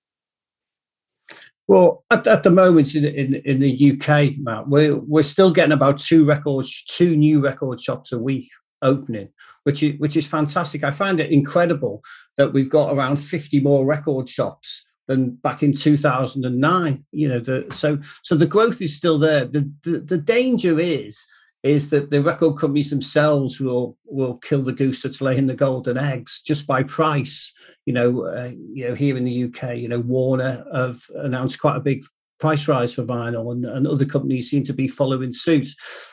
Well, 1.67 2.03
at, 2.11 2.27
at 2.27 2.43
the 2.43 2.51
moment 2.51 2.93
in, 2.93 3.05
in, 3.05 3.35
in 3.35 3.59
the 3.59 3.91
UK, 3.91 4.37
Matt, 4.37 4.67
we're 4.67 4.97
we're 4.97 5.23
still 5.23 5.51
getting 5.51 5.71
about 5.71 5.97
two 5.97 6.25
records, 6.25 6.83
two 6.85 7.17
new 7.17 7.41
record 7.41 7.81
shops 7.81 8.11
a 8.11 8.19
week 8.19 8.47
opening, 8.83 9.29
which 9.63 9.81
is 9.81 9.99
which 9.99 10.15
is 10.15 10.27
fantastic. 10.27 10.83
I 10.83 10.91
find 10.91 11.19
it 11.19 11.31
incredible 11.31 12.03
that 12.37 12.53
we've 12.53 12.69
got 12.69 12.95
around 12.95 13.15
fifty 13.15 13.59
more 13.59 13.87
record 13.87 14.29
shops 14.29 14.85
than 15.07 15.31
back 15.31 15.63
in 15.63 15.73
2009 15.73 17.03
you 17.11 17.27
know 17.27 17.39
the 17.39 17.65
so 17.71 17.97
so 18.21 18.35
the 18.35 18.45
growth 18.45 18.79
is 18.79 18.95
still 18.95 19.17
there 19.17 19.43
the, 19.43 19.67
the 19.83 19.97
the 20.01 20.19
danger 20.19 20.79
is 20.79 21.25
is 21.63 21.89
that 21.89 22.09
the 22.09 22.23
record 22.23 22.57
companies 22.57 22.89
themselves 22.89 23.59
will 23.59 23.97
will 24.05 24.37
kill 24.37 24.61
the 24.63 24.73
goose 24.73 25.01
that's 25.01 25.21
laying 25.21 25.47
the 25.47 25.55
golden 25.55 25.97
eggs 25.97 26.41
just 26.41 26.65
by 26.65 26.83
price 26.83 27.53
you 27.89 27.93
know, 27.93 28.25
uh, 28.25 28.51
you 28.71 28.87
know, 28.87 28.93
here 28.93 29.17
in 29.17 29.23
the 29.23 29.45
UK, 29.45 29.77
you 29.77 29.87
know, 29.87 29.99
Warner 29.99 30.63
have 30.71 31.01
announced 31.15 31.59
quite 31.59 31.75
a 31.75 31.79
big 31.81 32.03
price 32.39 32.67
rise 32.67 32.93
for 32.93 33.03
vinyl, 33.03 33.51
and, 33.51 33.65
and 33.65 33.87
other 33.87 34.05
companies 34.05 34.47
seem 34.47 34.63
to 34.65 34.73
be 34.73 34.87
following 34.87 35.33
suit. 35.33 35.67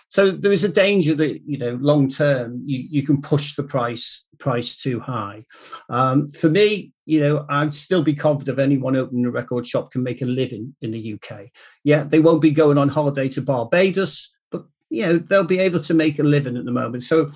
So 0.08 0.30
there 0.30 0.52
is 0.52 0.64
a 0.64 0.70
danger 0.70 1.14
that 1.14 1.40
you 1.46 1.58
know, 1.58 1.78
long 1.80 2.08
term, 2.08 2.62
you, 2.64 2.86
you 2.90 3.02
can 3.02 3.20
push 3.20 3.56
the 3.56 3.62
price 3.62 4.24
price 4.38 4.74
too 4.76 5.00
high. 5.00 5.44
Um, 5.90 6.28
for 6.30 6.48
me, 6.48 6.92
you 7.04 7.20
know, 7.20 7.44
I'd 7.50 7.74
still 7.74 8.02
be 8.02 8.14
confident 8.14 8.58
anyone 8.58 8.96
opening 8.96 9.26
a 9.26 9.30
record 9.30 9.66
shop 9.66 9.90
can 9.92 10.02
make 10.02 10.22
a 10.22 10.26
living 10.26 10.74
in 10.80 10.92
the 10.92 11.14
UK. 11.14 11.48
Yeah, 11.84 12.04
they 12.04 12.20
won't 12.20 12.40
be 12.40 12.52
going 12.52 12.78
on 12.78 12.88
holiday 12.88 13.28
to 13.28 13.42
Barbados, 13.42 14.34
you 14.90 15.06
know, 15.06 15.18
they'll 15.18 15.44
be 15.44 15.58
able 15.58 15.80
to 15.80 15.94
make 15.94 16.18
a 16.18 16.22
living 16.22 16.56
at 16.56 16.64
the 16.64 16.72
moment. 16.72 17.02
So 17.02 17.30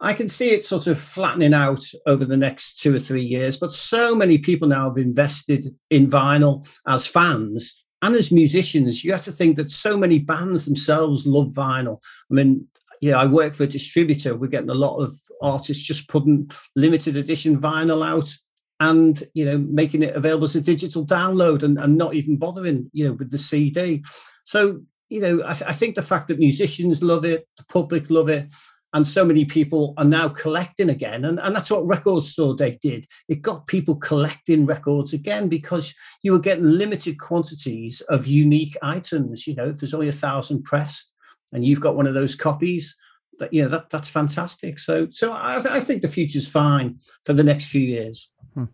I 0.00 0.14
can 0.14 0.28
see 0.28 0.50
it 0.50 0.64
sort 0.64 0.88
of 0.88 1.00
flattening 1.00 1.54
out 1.54 1.84
over 2.06 2.24
the 2.24 2.36
next 2.36 2.80
two 2.80 2.94
or 2.94 3.00
three 3.00 3.22
years. 3.22 3.56
But 3.56 3.72
so 3.72 4.14
many 4.14 4.38
people 4.38 4.68
now 4.68 4.88
have 4.88 4.98
invested 4.98 5.74
in 5.90 6.10
vinyl 6.10 6.68
as 6.86 7.06
fans 7.06 7.84
and 8.02 8.16
as 8.16 8.32
musicians. 8.32 9.04
You 9.04 9.12
have 9.12 9.24
to 9.24 9.32
think 9.32 9.56
that 9.56 9.70
so 9.70 9.96
many 9.96 10.18
bands 10.18 10.64
themselves 10.64 11.26
love 11.26 11.52
vinyl. 11.52 11.98
I 12.30 12.34
mean, 12.34 12.66
yeah, 13.00 13.16
I 13.16 13.26
work 13.26 13.54
for 13.54 13.64
a 13.64 13.68
distributor. 13.68 14.36
We're 14.36 14.48
getting 14.48 14.70
a 14.70 14.74
lot 14.74 14.96
of 14.96 15.12
artists 15.40 15.84
just 15.84 16.08
putting 16.08 16.50
limited 16.76 17.16
edition 17.16 17.60
vinyl 17.60 18.06
out 18.06 18.32
and 18.80 19.22
you 19.34 19.44
know 19.44 19.58
making 19.58 20.02
it 20.02 20.16
available 20.16 20.44
as 20.44 20.56
a 20.56 20.60
digital 20.60 21.06
download 21.06 21.62
and, 21.62 21.78
and 21.78 21.96
not 21.96 22.14
even 22.14 22.36
bothering 22.36 22.90
you 22.92 23.06
know 23.06 23.12
with 23.12 23.30
the 23.30 23.38
CD. 23.38 24.02
So 24.44 24.82
you 25.12 25.20
know, 25.20 25.42
I, 25.44 25.52
th- 25.52 25.70
I 25.70 25.72
think 25.72 25.94
the 25.94 26.02
fact 26.02 26.28
that 26.28 26.38
musicians 26.38 27.02
love 27.02 27.24
it, 27.24 27.46
the 27.56 27.64
public 27.64 28.10
love 28.10 28.28
it, 28.28 28.52
and 28.94 29.06
so 29.06 29.24
many 29.24 29.44
people 29.44 29.94
are 29.96 30.04
now 30.04 30.28
collecting 30.28 30.90
again 30.90 31.24
and, 31.24 31.40
and 31.40 31.56
that's 31.56 31.70
what 31.70 31.86
record 31.86 32.22
store 32.22 32.54
day 32.54 32.78
did 32.82 33.06
it 33.26 33.40
got 33.40 33.66
people 33.66 33.96
collecting 33.96 34.66
records 34.66 35.14
again 35.14 35.48
because 35.48 35.94
you 36.22 36.30
were 36.30 36.38
getting 36.38 36.66
limited 36.66 37.18
quantities 37.18 38.02
of 38.10 38.26
unique 38.26 38.76
items 38.82 39.46
you 39.46 39.54
know 39.54 39.70
if 39.70 39.78
there's 39.78 39.94
only 39.94 40.08
a 40.08 40.12
thousand 40.12 40.62
pressed 40.64 41.12
and 41.52 41.64
you've 41.64 41.80
got 41.80 41.96
one 41.96 42.06
of 42.06 42.14
those 42.14 42.34
copies, 42.34 42.96
that 43.38 43.52
you 43.52 43.62
know 43.62 43.68
that 43.68 43.90
that's 43.90 44.10
fantastic. 44.10 44.78
So 44.78 45.08
so 45.10 45.32
I, 45.32 45.54
th- 45.56 45.66
I 45.66 45.80
think 45.80 46.02
the 46.02 46.08
future's 46.08 46.48
fine 46.48 46.98
for 47.24 47.32
the 47.32 47.44
next 47.44 47.70
few 47.70 47.80
years. 47.80 48.32
Hmm. 48.54 48.64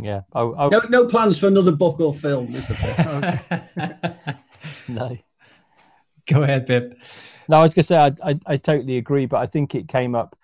Yeah. 0.00 0.22
Oh, 0.32 0.54
oh. 0.58 0.68
No, 0.68 0.80
no 0.88 1.06
plans 1.06 1.38
for 1.38 1.46
another 1.46 1.72
book 1.72 2.00
or 2.00 2.12
film, 2.12 2.54
is 2.54 2.66
there? 2.68 4.38
no. 4.88 5.16
Go 6.26 6.42
ahead, 6.42 6.66
Pip. 6.66 6.94
No, 7.48 7.58
I 7.58 7.62
was 7.62 7.74
going 7.74 7.82
to 7.82 7.86
say 7.86 7.98
I, 7.98 8.12
I, 8.22 8.40
I 8.46 8.56
totally 8.56 8.96
agree, 8.96 9.26
but 9.26 9.38
I 9.38 9.46
think 9.46 9.74
it 9.74 9.88
came 9.88 10.14
up. 10.14 10.36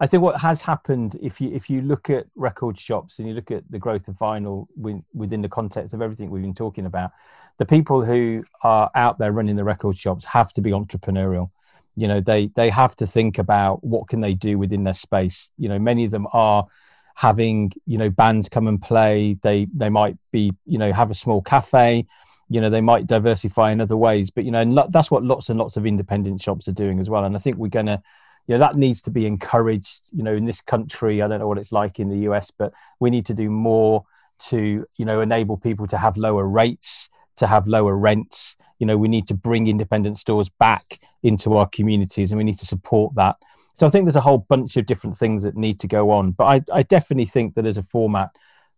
I 0.00 0.06
think 0.06 0.22
what 0.22 0.40
has 0.40 0.62
happened, 0.62 1.18
if 1.22 1.40
you 1.40 1.50
if 1.52 1.68
you 1.68 1.82
look 1.82 2.08
at 2.08 2.26
record 2.34 2.78
shops 2.78 3.18
and 3.18 3.28
you 3.28 3.34
look 3.34 3.50
at 3.50 3.70
the 3.70 3.78
growth 3.78 4.08
of 4.08 4.16
vinyl 4.16 4.66
within 5.12 5.42
the 5.42 5.48
context 5.48 5.92
of 5.92 6.00
everything 6.00 6.30
we've 6.30 6.42
been 6.42 6.54
talking 6.54 6.86
about, 6.86 7.10
the 7.58 7.66
people 7.66 8.02
who 8.02 8.42
are 8.62 8.90
out 8.94 9.18
there 9.18 9.30
running 9.30 9.56
the 9.56 9.64
record 9.64 9.96
shops 9.96 10.24
have 10.24 10.52
to 10.54 10.62
be 10.62 10.70
entrepreneurial. 10.70 11.50
You 11.96 12.08
know, 12.08 12.20
they 12.20 12.46
they 12.56 12.70
have 12.70 12.96
to 12.96 13.06
think 13.06 13.36
about 13.38 13.84
what 13.84 14.08
can 14.08 14.20
they 14.20 14.32
do 14.32 14.58
within 14.58 14.84
their 14.84 14.94
space. 14.94 15.50
You 15.58 15.68
know, 15.68 15.78
many 15.78 16.06
of 16.06 16.10
them 16.10 16.26
are 16.32 16.66
having 17.14 17.70
you 17.84 17.98
know 17.98 18.08
bands 18.08 18.48
come 18.48 18.66
and 18.66 18.80
play. 18.80 19.36
They 19.42 19.66
they 19.74 19.90
might 19.90 20.16
be 20.32 20.54
you 20.64 20.78
know 20.78 20.92
have 20.94 21.10
a 21.10 21.14
small 21.14 21.42
cafe 21.42 22.06
you 22.50 22.60
know 22.60 22.68
they 22.68 22.82
might 22.82 23.06
diversify 23.06 23.70
in 23.70 23.80
other 23.80 23.96
ways 23.96 24.30
but 24.30 24.44
you 24.44 24.50
know 24.50 24.60
and 24.60 24.78
that's 24.90 25.10
what 25.10 25.24
lots 25.24 25.48
and 25.48 25.58
lots 25.58 25.76
of 25.76 25.86
independent 25.86 26.42
shops 26.42 26.68
are 26.68 26.72
doing 26.72 27.00
as 27.00 27.08
well 27.08 27.24
and 27.24 27.34
i 27.34 27.38
think 27.38 27.56
we're 27.56 27.68
going 27.68 27.86
to 27.86 28.02
you 28.50 28.54
know 28.54 28.58
that 28.58 28.76
needs 28.76 29.00
to 29.02 29.12
be 29.12 29.26
encouraged 29.26 30.08
you 30.12 30.24
know 30.24 30.34
in 30.34 30.44
this 30.44 30.60
country. 30.60 31.22
I 31.22 31.28
don't 31.28 31.38
know 31.38 31.46
what 31.46 31.58
it's 31.58 31.70
like 31.70 32.00
in 32.00 32.08
the 32.08 32.16
us 32.28 32.50
but 32.50 32.72
we 32.98 33.08
need 33.10 33.24
to 33.26 33.34
do 33.34 33.48
more 33.48 34.04
to 34.48 34.84
you 34.96 35.04
know 35.04 35.20
enable 35.20 35.56
people 35.56 35.86
to 35.86 35.98
have 35.98 36.16
lower 36.16 36.46
rates 36.46 37.08
to 37.36 37.46
have 37.46 37.68
lower 37.68 37.96
rents. 37.96 38.56
You 38.80 38.86
know 38.86 38.96
we 38.96 39.06
need 39.06 39.28
to 39.28 39.34
bring 39.34 39.68
independent 39.68 40.18
stores 40.18 40.48
back 40.48 40.98
into 41.22 41.56
our 41.56 41.68
communities 41.68 42.32
and 42.32 42.38
we 42.38 42.44
need 42.44 42.58
to 42.58 42.66
support 42.66 43.14
that. 43.14 43.36
So 43.74 43.86
i 43.86 43.88
think 43.88 44.04
there's 44.04 44.16
a 44.16 44.20
whole 44.20 44.38
bunch 44.48 44.76
of 44.76 44.84
different 44.84 45.16
things 45.16 45.42
that 45.44 45.56
need 45.56 45.78
to 45.80 45.86
go 45.86 46.10
on 46.10 46.32
but 46.32 46.44
i, 46.44 46.80
I 46.80 46.82
definitely 46.82 47.26
think 47.26 47.54
that 47.54 47.66
as 47.66 47.78
a 47.78 47.82
format 47.82 48.30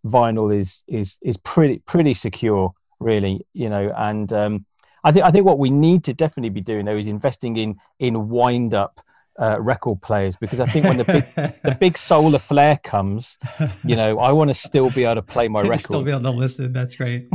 vinyl 0.05 0.55
is 0.55 0.85
is 0.87 1.19
is 1.23 1.37
pretty 1.39 1.79
pretty 1.87 2.15
secure 2.15 2.75
really, 3.03 3.47
you 3.53 3.69
know, 3.69 3.93
and 3.97 4.33
um, 4.33 4.67
I 5.05 5.13
think 5.13 5.25
I 5.25 5.31
think 5.31 5.45
what 5.45 5.59
we 5.59 5.71
need 5.71 6.05
to 6.05 6.15
definitely 6.15 6.51
be 6.51 6.61
doing 6.61 6.85
though 6.85 6.97
is 6.97 7.07
investing 7.07 7.57
in 7.57 7.77
in 7.99 8.29
wind 8.29 8.75
up 8.75 9.01
uh, 9.41 9.59
record 9.61 10.03
players 10.03 10.37
because 10.37 10.61
I 10.61 10.67
think 10.67 10.85
when 10.85 10.99
the 10.99 11.05
big 11.05 11.25
the 11.63 11.77
big 11.81 11.97
solar 11.97 12.39
flare 12.39 12.79
comes, 12.83 13.39
you 13.85 13.97
know, 13.97 14.19
I 14.19 14.33
want 14.33 14.51
to 14.51 14.55
still 14.55 14.91
be 14.91 15.05
able 15.05 15.17
to 15.17 15.23
play 15.23 15.49
my 15.49 15.61
records. 15.63 15.85
Still 15.85 16.03
be 16.03 16.13
on 16.13 16.23
the 16.23 16.33
listen. 16.33 16.73
That's 16.73 16.97
great. 16.97 17.29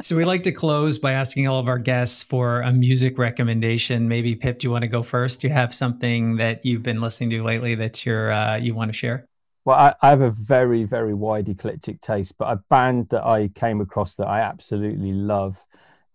so 0.00 0.16
we 0.16 0.24
like 0.24 0.42
to 0.44 0.52
close 0.52 0.98
by 0.98 1.12
asking 1.12 1.46
all 1.48 1.58
of 1.58 1.68
our 1.68 1.78
guests 1.78 2.22
for 2.22 2.62
a 2.62 2.72
music 2.72 3.18
recommendation. 3.18 4.08
Maybe 4.08 4.34
Pip, 4.34 4.58
do 4.58 4.66
you 4.66 4.70
want 4.70 4.82
to 4.82 4.88
go 4.88 5.02
first? 5.02 5.42
Do 5.42 5.48
you 5.48 5.54
have 5.54 5.74
something 5.74 6.36
that 6.36 6.64
you've 6.64 6.82
been 6.82 7.00
listening 7.00 7.30
to 7.30 7.42
lately 7.42 7.74
that 7.76 8.04
you're 8.06 8.32
uh, 8.32 8.56
you 8.56 8.74
want 8.74 8.88
to 8.88 8.96
share? 8.96 9.28
Well, 9.64 9.78
I, 9.78 9.94
I, 10.02 10.10
have 10.10 10.22
a 10.22 10.30
very, 10.30 10.84
very 10.84 11.14
wide 11.14 11.48
eclectic 11.48 12.00
taste, 12.00 12.36
but 12.36 12.46
a 12.46 12.56
band 12.68 13.08
that 13.10 13.24
I 13.24 13.48
came 13.48 13.80
across 13.80 14.16
that 14.16 14.26
I 14.26 14.40
absolutely 14.40 15.12
love, 15.12 15.64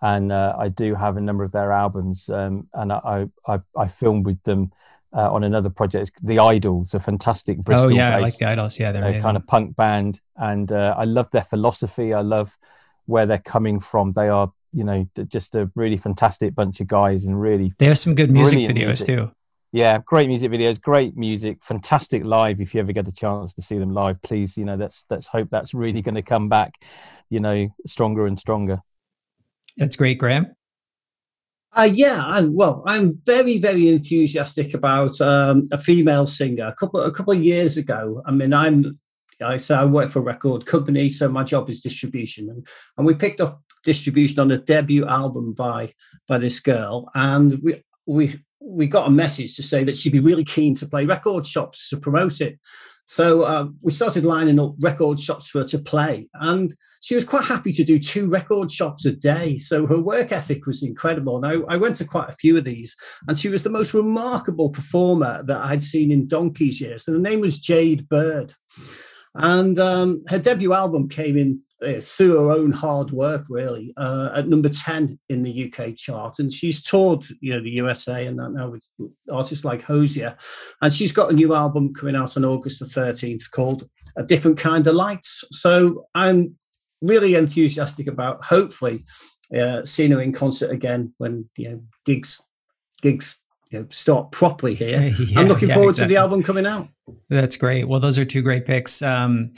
and 0.02 0.32
uh, 0.32 0.56
I 0.58 0.68
do 0.68 0.96
have 0.96 1.16
a 1.16 1.22
number 1.22 1.44
of 1.44 1.52
their 1.52 1.72
albums, 1.72 2.30
um, 2.30 2.68
and 2.74 2.92
I, 2.92 3.28
I, 3.48 3.60
I 3.78 3.88
filmed 3.88 4.26
with 4.26 4.44
them 4.44 4.72
uh, 5.16 5.32
on 5.32 5.46
another 5.46 5.70
project, 5.70 6.20
The 6.24 6.40
Idles, 6.40 6.94
a 6.94 7.00
fantastic 7.00 7.60
Bristol. 7.60 7.92
Oh 7.92 7.96
yeah, 7.96 8.18
I 8.18 8.20
like 8.20 8.38
The 8.38 8.50
Idles. 8.50 8.80
Yeah, 8.80 8.92
they're 8.92 9.06
uh, 9.06 9.22
kind 9.22 9.38
of 9.38 9.48
punk 9.48 9.78
band, 9.78 10.20
and 10.36 10.70
uh, 10.72 10.96
I 10.98 11.06
love 11.06 11.32
their 11.32 11.44
philosophy. 11.44 12.14
I 12.14 12.22
love 12.22 12.58
where 13.06 13.26
they're 13.26 13.38
coming 13.38 13.80
from. 13.80 14.12
They 14.12 14.28
are, 14.28 14.52
you 14.74 14.84
know, 14.84 15.08
just 15.30 15.56
a 15.56 15.72
really 15.76 15.98
fantastic 15.98 16.54
bunch 16.54 16.82
of 16.82 16.88
guys, 16.88 17.24
and 17.24 17.40
really 17.40 17.72
they 17.80 17.86
have 17.86 17.98
some 17.98 18.14
good 18.14 18.30
music 18.30 18.60
videos 18.60 18.86
music. 18.88 19.08
too 19.08 19.32
yeah 19.72 20.00
great 20.06 20.28
music 20.28 20.52
videos 20.52 20.80
great 20.80 21.16
music 21.18 21.64
fantastic 21.64 22.24
live. 22.24 22.62
If 22.62 22.74
you 22.74 22.82
ever 22.82 22.92
get 22.92 23.08
a 23.08 23.12
chance 23.12 23.54
to 23.56 23.62
see 23.62 23.78
them 23.78 23.94
live 23.94 24.22
please 24.22 24.58
you 24.58 24.66
know 24.66 24.76
let's 24.76 25.06
let's 25.10 25.28
hope 25.28 25.50
that's 25.52 25.74
really 25.74 26.02
going 26.02 26.16
to 26.16 26.22
come 26.22 26.50
back 26.50 26.84
you 27.30 27.40
know 27.40 27.68
stronger 27.86 28.26
and 28.26 28.40
stronger. 28.40 28.82
That's 29.78 29.96
great 29.96 30.18
graham. 30.18 30.56
Uh, 31.74 31.90
yeah, 31.94 32.24
and 32.36 32.56
well, 32.56 32.82
I'm 32.88 33.22
very, 33.24 33.60
very 33.60 33.90
enthusiastic 33.90 34.74
about 34.74 35.20
um, 35.22 35.64
a 35.72 35.78
female 35.78 36.26
singer. 36.26 36.66
A 36.66 36.74
couple, 36.74 37.02
a 37.02 37.12
couple 37.12 37.34
of 37.34 37.44
years 37.44 37.78
ago, 37.78 38.24
I 38.26 38.32
mean, 38.32 38.52
I'm, 38.52 39.00
I 39.42 39.58
say 39.58 39.76
I 39.76 39.86
work 39.86 40.10
for 40.10 40.20
a 40.20 40.24
record 40.24 40.66
company, 40.66 41.12
so 41.12 41.30
my 41.30 41.44
job 41.44 41.70
is 41.70 41.82
distribution, 41.82 42.50
and, 42.50 42.68
and 42.98 43.06
we 43.06 43.14
picked 43.14 43.42
up 43.42 43.62
distribution 43.84 44.40
on 44.40 44.50
a 44.50 44.58
debut 44.58 45.06
album 45.06 45.54
by 45.54 45.94
by 46.28 46.40
this 46.40 46.60
girl, 46.60 47.12
and 47.14 47.60
we 47.62 47.84
we 48.08 48.40
we 48.68 48.88
got 48.88 49.08
a 49.08 49.12
message 49.12 49.56
to 49.56 49.64
say 49.64 49.84
that 49.84 49.96
she'd 49.96 50.12
be 50.12 50.20
really 50.20 50.44
keen 50.44 50.74
to 50.76 50.88
play 50.88 51.06
record 51.06 51.46
shops 51.46 51.90
to 51.90 51.98
promote 51.98 52.42
it. 52.42 52.60
So 53.06 53.44
uh, 53.44 53.68
we 53.82 53.94
started 53.94 54.26
lining 54.26 54.60
up 54.60 54.76
record 54.82 55.18
shops 55.20 55.50
for 55.50 55.60
her 55.60 55.68
to 55.68 55.80
play, 55.80 56.28
and 56.34 56.74
she 57.02 57.16
was 57.16 57.24
quite 57.24 57.46
happy 57.46 57.72
to 57.72 57.84
do 57.86 58.00
two 58.00 58.28
record 58.28 58.70
shops 58.70 59.06
a 59.06 59.14
day. 59.14 59.58
So 59.58 59.88
her 59.88 60.00
work 60.00 60.34
ethic 60.34 60.66
was 60.66 60.84
incredible. 60.84 61.38
And 61.38 61.64
I, 61.70 61.76
I 61.76 61.78
went 61.78 61.96
to 61.98 62.06
quite 62.06 62.28
a 62.28 62.36
few 62.36 62.58
of 62.58 62.66
these, 62.66 62.98
and 63.28 63.38
she 63.38 63.48
was 63.48 63.64
the 63.64 63.70
most 63.70 63.94
remarkable 63.94 64.70
performer 64.70 65.42
that 65.46 65.64
I'd 65.64 65.84
seen 65.84 66.12
in 66.12 66.28
donkey's 66.28 66.82
years. 66.82 67.08
And 67.08 67.16
her 67.16 67.22
name 67.22 67.40
was 67.40 67.60
Jade 67.60 68.10
Bird. 68.10 68.52
And 69.36 69.80
um, 69.80 70.22
her 70.28 70.40
debut 70.40 70.74
album 70.74 71.08
came 71.08 71.38
in 71.38 71.62
through 71.80 72.40
her 72.40 72.52
own 72.52 72.72
hard 72.72 73.12
work, 73.12 73.46
really, 73.50 73.94
uh, 73.98 74.32
at 74.34 74.48
number 74.48 74.70
10 74.70 75.20
in 75.30 75.44
the 75.44 75.72
UK 75.72 75.96
chart. 75.96 76.40
And 76.40 76.52
she's 76.52 76.82
toured, 76.82 77.26
you 77.40 77.54
know, 77.54 77.62
the 77.62 77.70
USA 77.72 78.26
and 78.26 78.40
that 78.40 78.52
now 78.52 78.70
with 78.70 78.84
artists 79.32 79.64
like 79.64 79.84
Hozier. 79.84 80.36
And 80.82 80.92
she's 80.92 81.12
got 81.12 81.32
a 81.32 81.36
new 81.36 81.54
album 81.54 81.94
coming 81.94 82.16
out 82.16 82.36
on 82.36 82.46
August 82.46 82.80
the 82.80 82.86
13th 82.86 83.52
called 83.52 83.88
A 84.16 84.24
Different 84.24 84.58
Kind 84.58 84.88
of 84.88 84.96
Lights. 84.96 85.44
So 85.52 86.06
I'm 86.16 86.56
really 87.02 87.36
enthusiastic 87.36 88.08
about 88.08 88.44
hopefully 88.44 89.06
uh, 89.56 89.86
seeing 89.86 90.12
her 90.12 90.22
in 90.22 90.34
concert 90.34 90.72
again 90.72 91.14
when, 91.20 91.48
you 91.58 91.70
know, 91.70 91.84
gigs, 92.06 92.42
gigs 93.02 93.40
you 93.70 93.80
know, 93.80 93.88
start 93.90 94.32
properly 94.32 94.74
here. 94.74 95.14
yeah, 95.20 95.40
I'm 95.40 95.48
looking 95.48 95.70
yeah, 95.70 95.76
forward 95.76 95.92
exactly. 95.92 96.16
to 96.16 96.18
the 96.18 96.22
album 96.22 96.44
coming 96.44 96.66
out. 96.66 96.88
That's 97.30 97.58
great. 97.58 97.88
Well, 97.88 98.00
those 98.00 98.18
are 98.18 98.26
two 98.26 98.42
great 98.42 98.66
picks. 98.66 99.02
Um, 99.02 99.54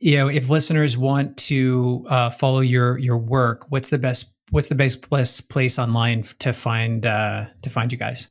you 0.00 0.16
know, 0.16 0.28
if 0.28 0.48
listeners 0.48 0.96
want 0.96 1.36
to 1.36 2.06
uh, 2.08 2.30
follow 2.30 2.60
your 2.60 2.98
your 2.98 3.18
work, 3.18 3.70
what's 3.70 3.90
the 3.90 3.98
best 3.98 4.32
what's 4.50 4.68
the 4.68 4.74
best 4.74 5.02
place 5.02 5.40
place 5.40 5.78
online 5.78 6.24
to 6.38 6.52
find 6.52 7.04
uh, 7.06 7.46
to 7.62 7.70
find 7.70 7.92
you 7.92 7.98
guys? 7.98 8.30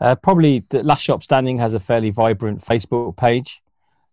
Uh, 0.00 0.16
probably 0.16 0.64
the 0.70 0.82
Last 0.82 1.02
Shop 1.02 1.22
Standing 1.22 1.58
has 1.58 1.74
a 1.74 1.80
fairly 1.80 2.10
vibrant 2.10 2.60
Facebook 2.60 3.16
page, 3.16 3.62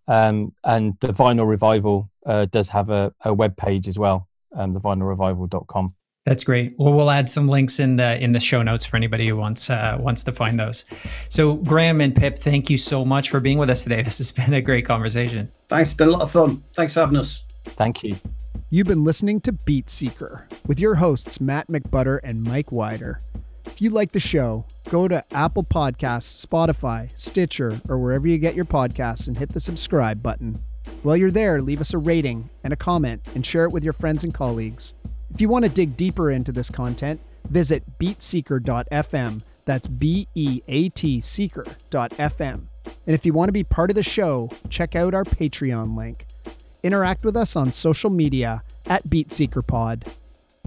um, 0.08 0.54
and 0.64 0.96
the 1.00 1.14
Vinyl 1.14 1.48
Revival 1.48 2.12
uh, 2.26 2.46
does 2.46 2.70
have 2.70 2.90
a, 2.90 3.12
a 3.26 3.34
web 3.34 3.58
page 3.58 3.88
as 3.88 3.98
well, 3.98 4.28
um, 4.56 4.76
thevinylrevival.com. 4.76 5.96
That's 6.30 6.44
great. 6.44 6.76
Well, 6.78 6.94
we'll 6.94 7.10
add 7.10 7.28
some 7.28 7.48
links 7.48 7.80
in 7.80 7.96
the 7.96 8.24
in 8.24 8.34
the 8.34 8.40
show 8.40 8.62
notes 8.62 8.86
for 8.86 8.98
anybody 8.98 9.28
who 9.28 9.36
wants 9.36 9.68
uh, 9.68 9.98
wants 10.00 10.24
to 10.26 10.32
find 10.32 10.60
those. 10.60 10.86
So, 11.28 11.56
Graham 11.56 12.02
and 12.02 12.16
Pip, 12.16 12.38
thank 12.38 12.70
you 12.70 12.78
so 12.78 13.04
much 13.04 13.32
for 13.32 13.40
being 13.40 13.58
with 13.58 13.68
us 13.68 13.82
today. 13.82 14.04
This 14.04 14.20
has 14.20 14.32
been 14.32 14.54
a 14.54 14.62
great 14.62 14.86
conversation. 14.86 15.52
Thanks. 15.70 15.90
It's 15.90 15.98
been 15.98 16.10
a 16.10 16.12
lot 16.12 16.22
of 16.22 16.30
fun. 16.30 16.64
Thanks 16.76 16.94
for 16.94 17.00
having 17.00 17.18
us. 17.18 17.46
Thank 17.70 18.04
you. 18.04 18.16
You've 18.70 18.86
been 18.86 19.04
listening 19.04 19.42
to 19.42 19.52
Beat 19.52 19.90
Seeker 19.90 20.48
with 20.68 20.80
your 20.80 20.94
hosts 20.94 21.42
Matt 21.42 21.68
McButter 21.68 22.20
and 22.24 22.44
Mike 22.44 22.72
Wider. 22.72 23.22
If 23.66 23.82
you 23.82 23.90
like 23.90 24.12
the 24.12 24.20
show, 24.20 24.66
go 24.88 25.08
to 25.08 25.26
Apple 25.34 25.64
Podcasts, 25.64 26.46
Spotify, 26.46 27.10
Stitcher, 27.18 27.82
or 27.90 27.98
wherever 27.98 28.28
you 28.28 28.38
get 28.38 28.54
your 28.54 28.66
podcasts 28.66 29.28
and 29.28 29.36
hit 29.36 29.50
the 29.50 29.60
subscribe 29.60 30.22
button. 30.22 30.64
While 31.02 31.18
you're 31.18 31.32
there, 31.32 31.60
leave 31.60 31.82
us 31.82 31.96
a 31.96 31.98
rating 31.98 32.52
and 32.64 32.72
a 32.72 32.76
comment 32.76 33.28
and 33.34 33.44
share 33.44 33.64
it 33.64 33.72
with 33.72 33.84
your 33.84 33.94
friends 33.94 34.24
and 34.24 34.32
colleagues. 34.32 34.94
If 35.34 35.42
you 35.42 35.50
want 35.50 35.66
to 35.66 35.70
dig 35.70 35.96
deeper 35.96 36.32
into 36.32 36.52
this 36.52 36.70
content, 36.70 37.22
visit 37.50 37.84
beatseeker.fm. 38.00 39.42
That's 39.66 39.88
B 39.88 40.28
E 40.34 40.62
A 40.68 40.90
T 40.90 41.22
seeker.fm. 41.22 42.62
And 43.06 43.16
if 43.16 43.26
you 43.26 43.34
want 43.34 43.50
to 43.50 43.54
be 43.54 43.64
part 43.64 43.92
of 43.92 43.96
the 43.96 44.04
show, 44.04 44.50
check 44.70 44.96
out 44.96 45.14
our 45.14 45.24
Patreon 45.24 45.96
link. 45.96 46.26
Interact 46.82 47.24
with 47.26 47.36
us 47.36 47.56
on 47.56 47.72
social 47.72 48.10
media 48.10 48.64
at 48.88 49.08
BeatSeekerPod. 49.08 50.12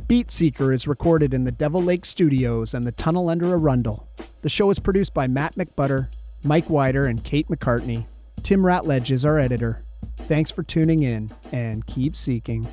BeatSeeker 0.02 0.72
is 0.72 0.86
recorded 0.86 1.32
in 1.32 1.44
the 1.44 1.50
Devil 1.50 1.82
Lake 1.82 2.04
Studios 2.04 2.74
and 2.74 2.86
the 2.86 2.92
Tunnel 2.92 3.28
Under 3.28 3.54
Arundel. 3.54 4.06
The 4.42 4.48
show 4.48 4.70
is 4.70 4.78
produced 4.78 5.14
by 5.14 5.26
Matt 5.26 5.54
McButter, 5.54 6.08
Mike 6.44 6.68
Wider, 6.68 7.06
and 7.06 7.24
Kate 7.24 7.48
McCartney. 7.48 8.06
Tim 8.42 8.62
Ratledge 8.62 9.10
is 9.10 9.24
our 9.24 9.38
editor. 9.38 9.82
Thanks 10.16 10.50
for 10.50 10.62
tuning 10.62 11.02
in 11.02 11.30
and 11.50 11.86
keep 11.86 12.16
seeking. 12.16 12.68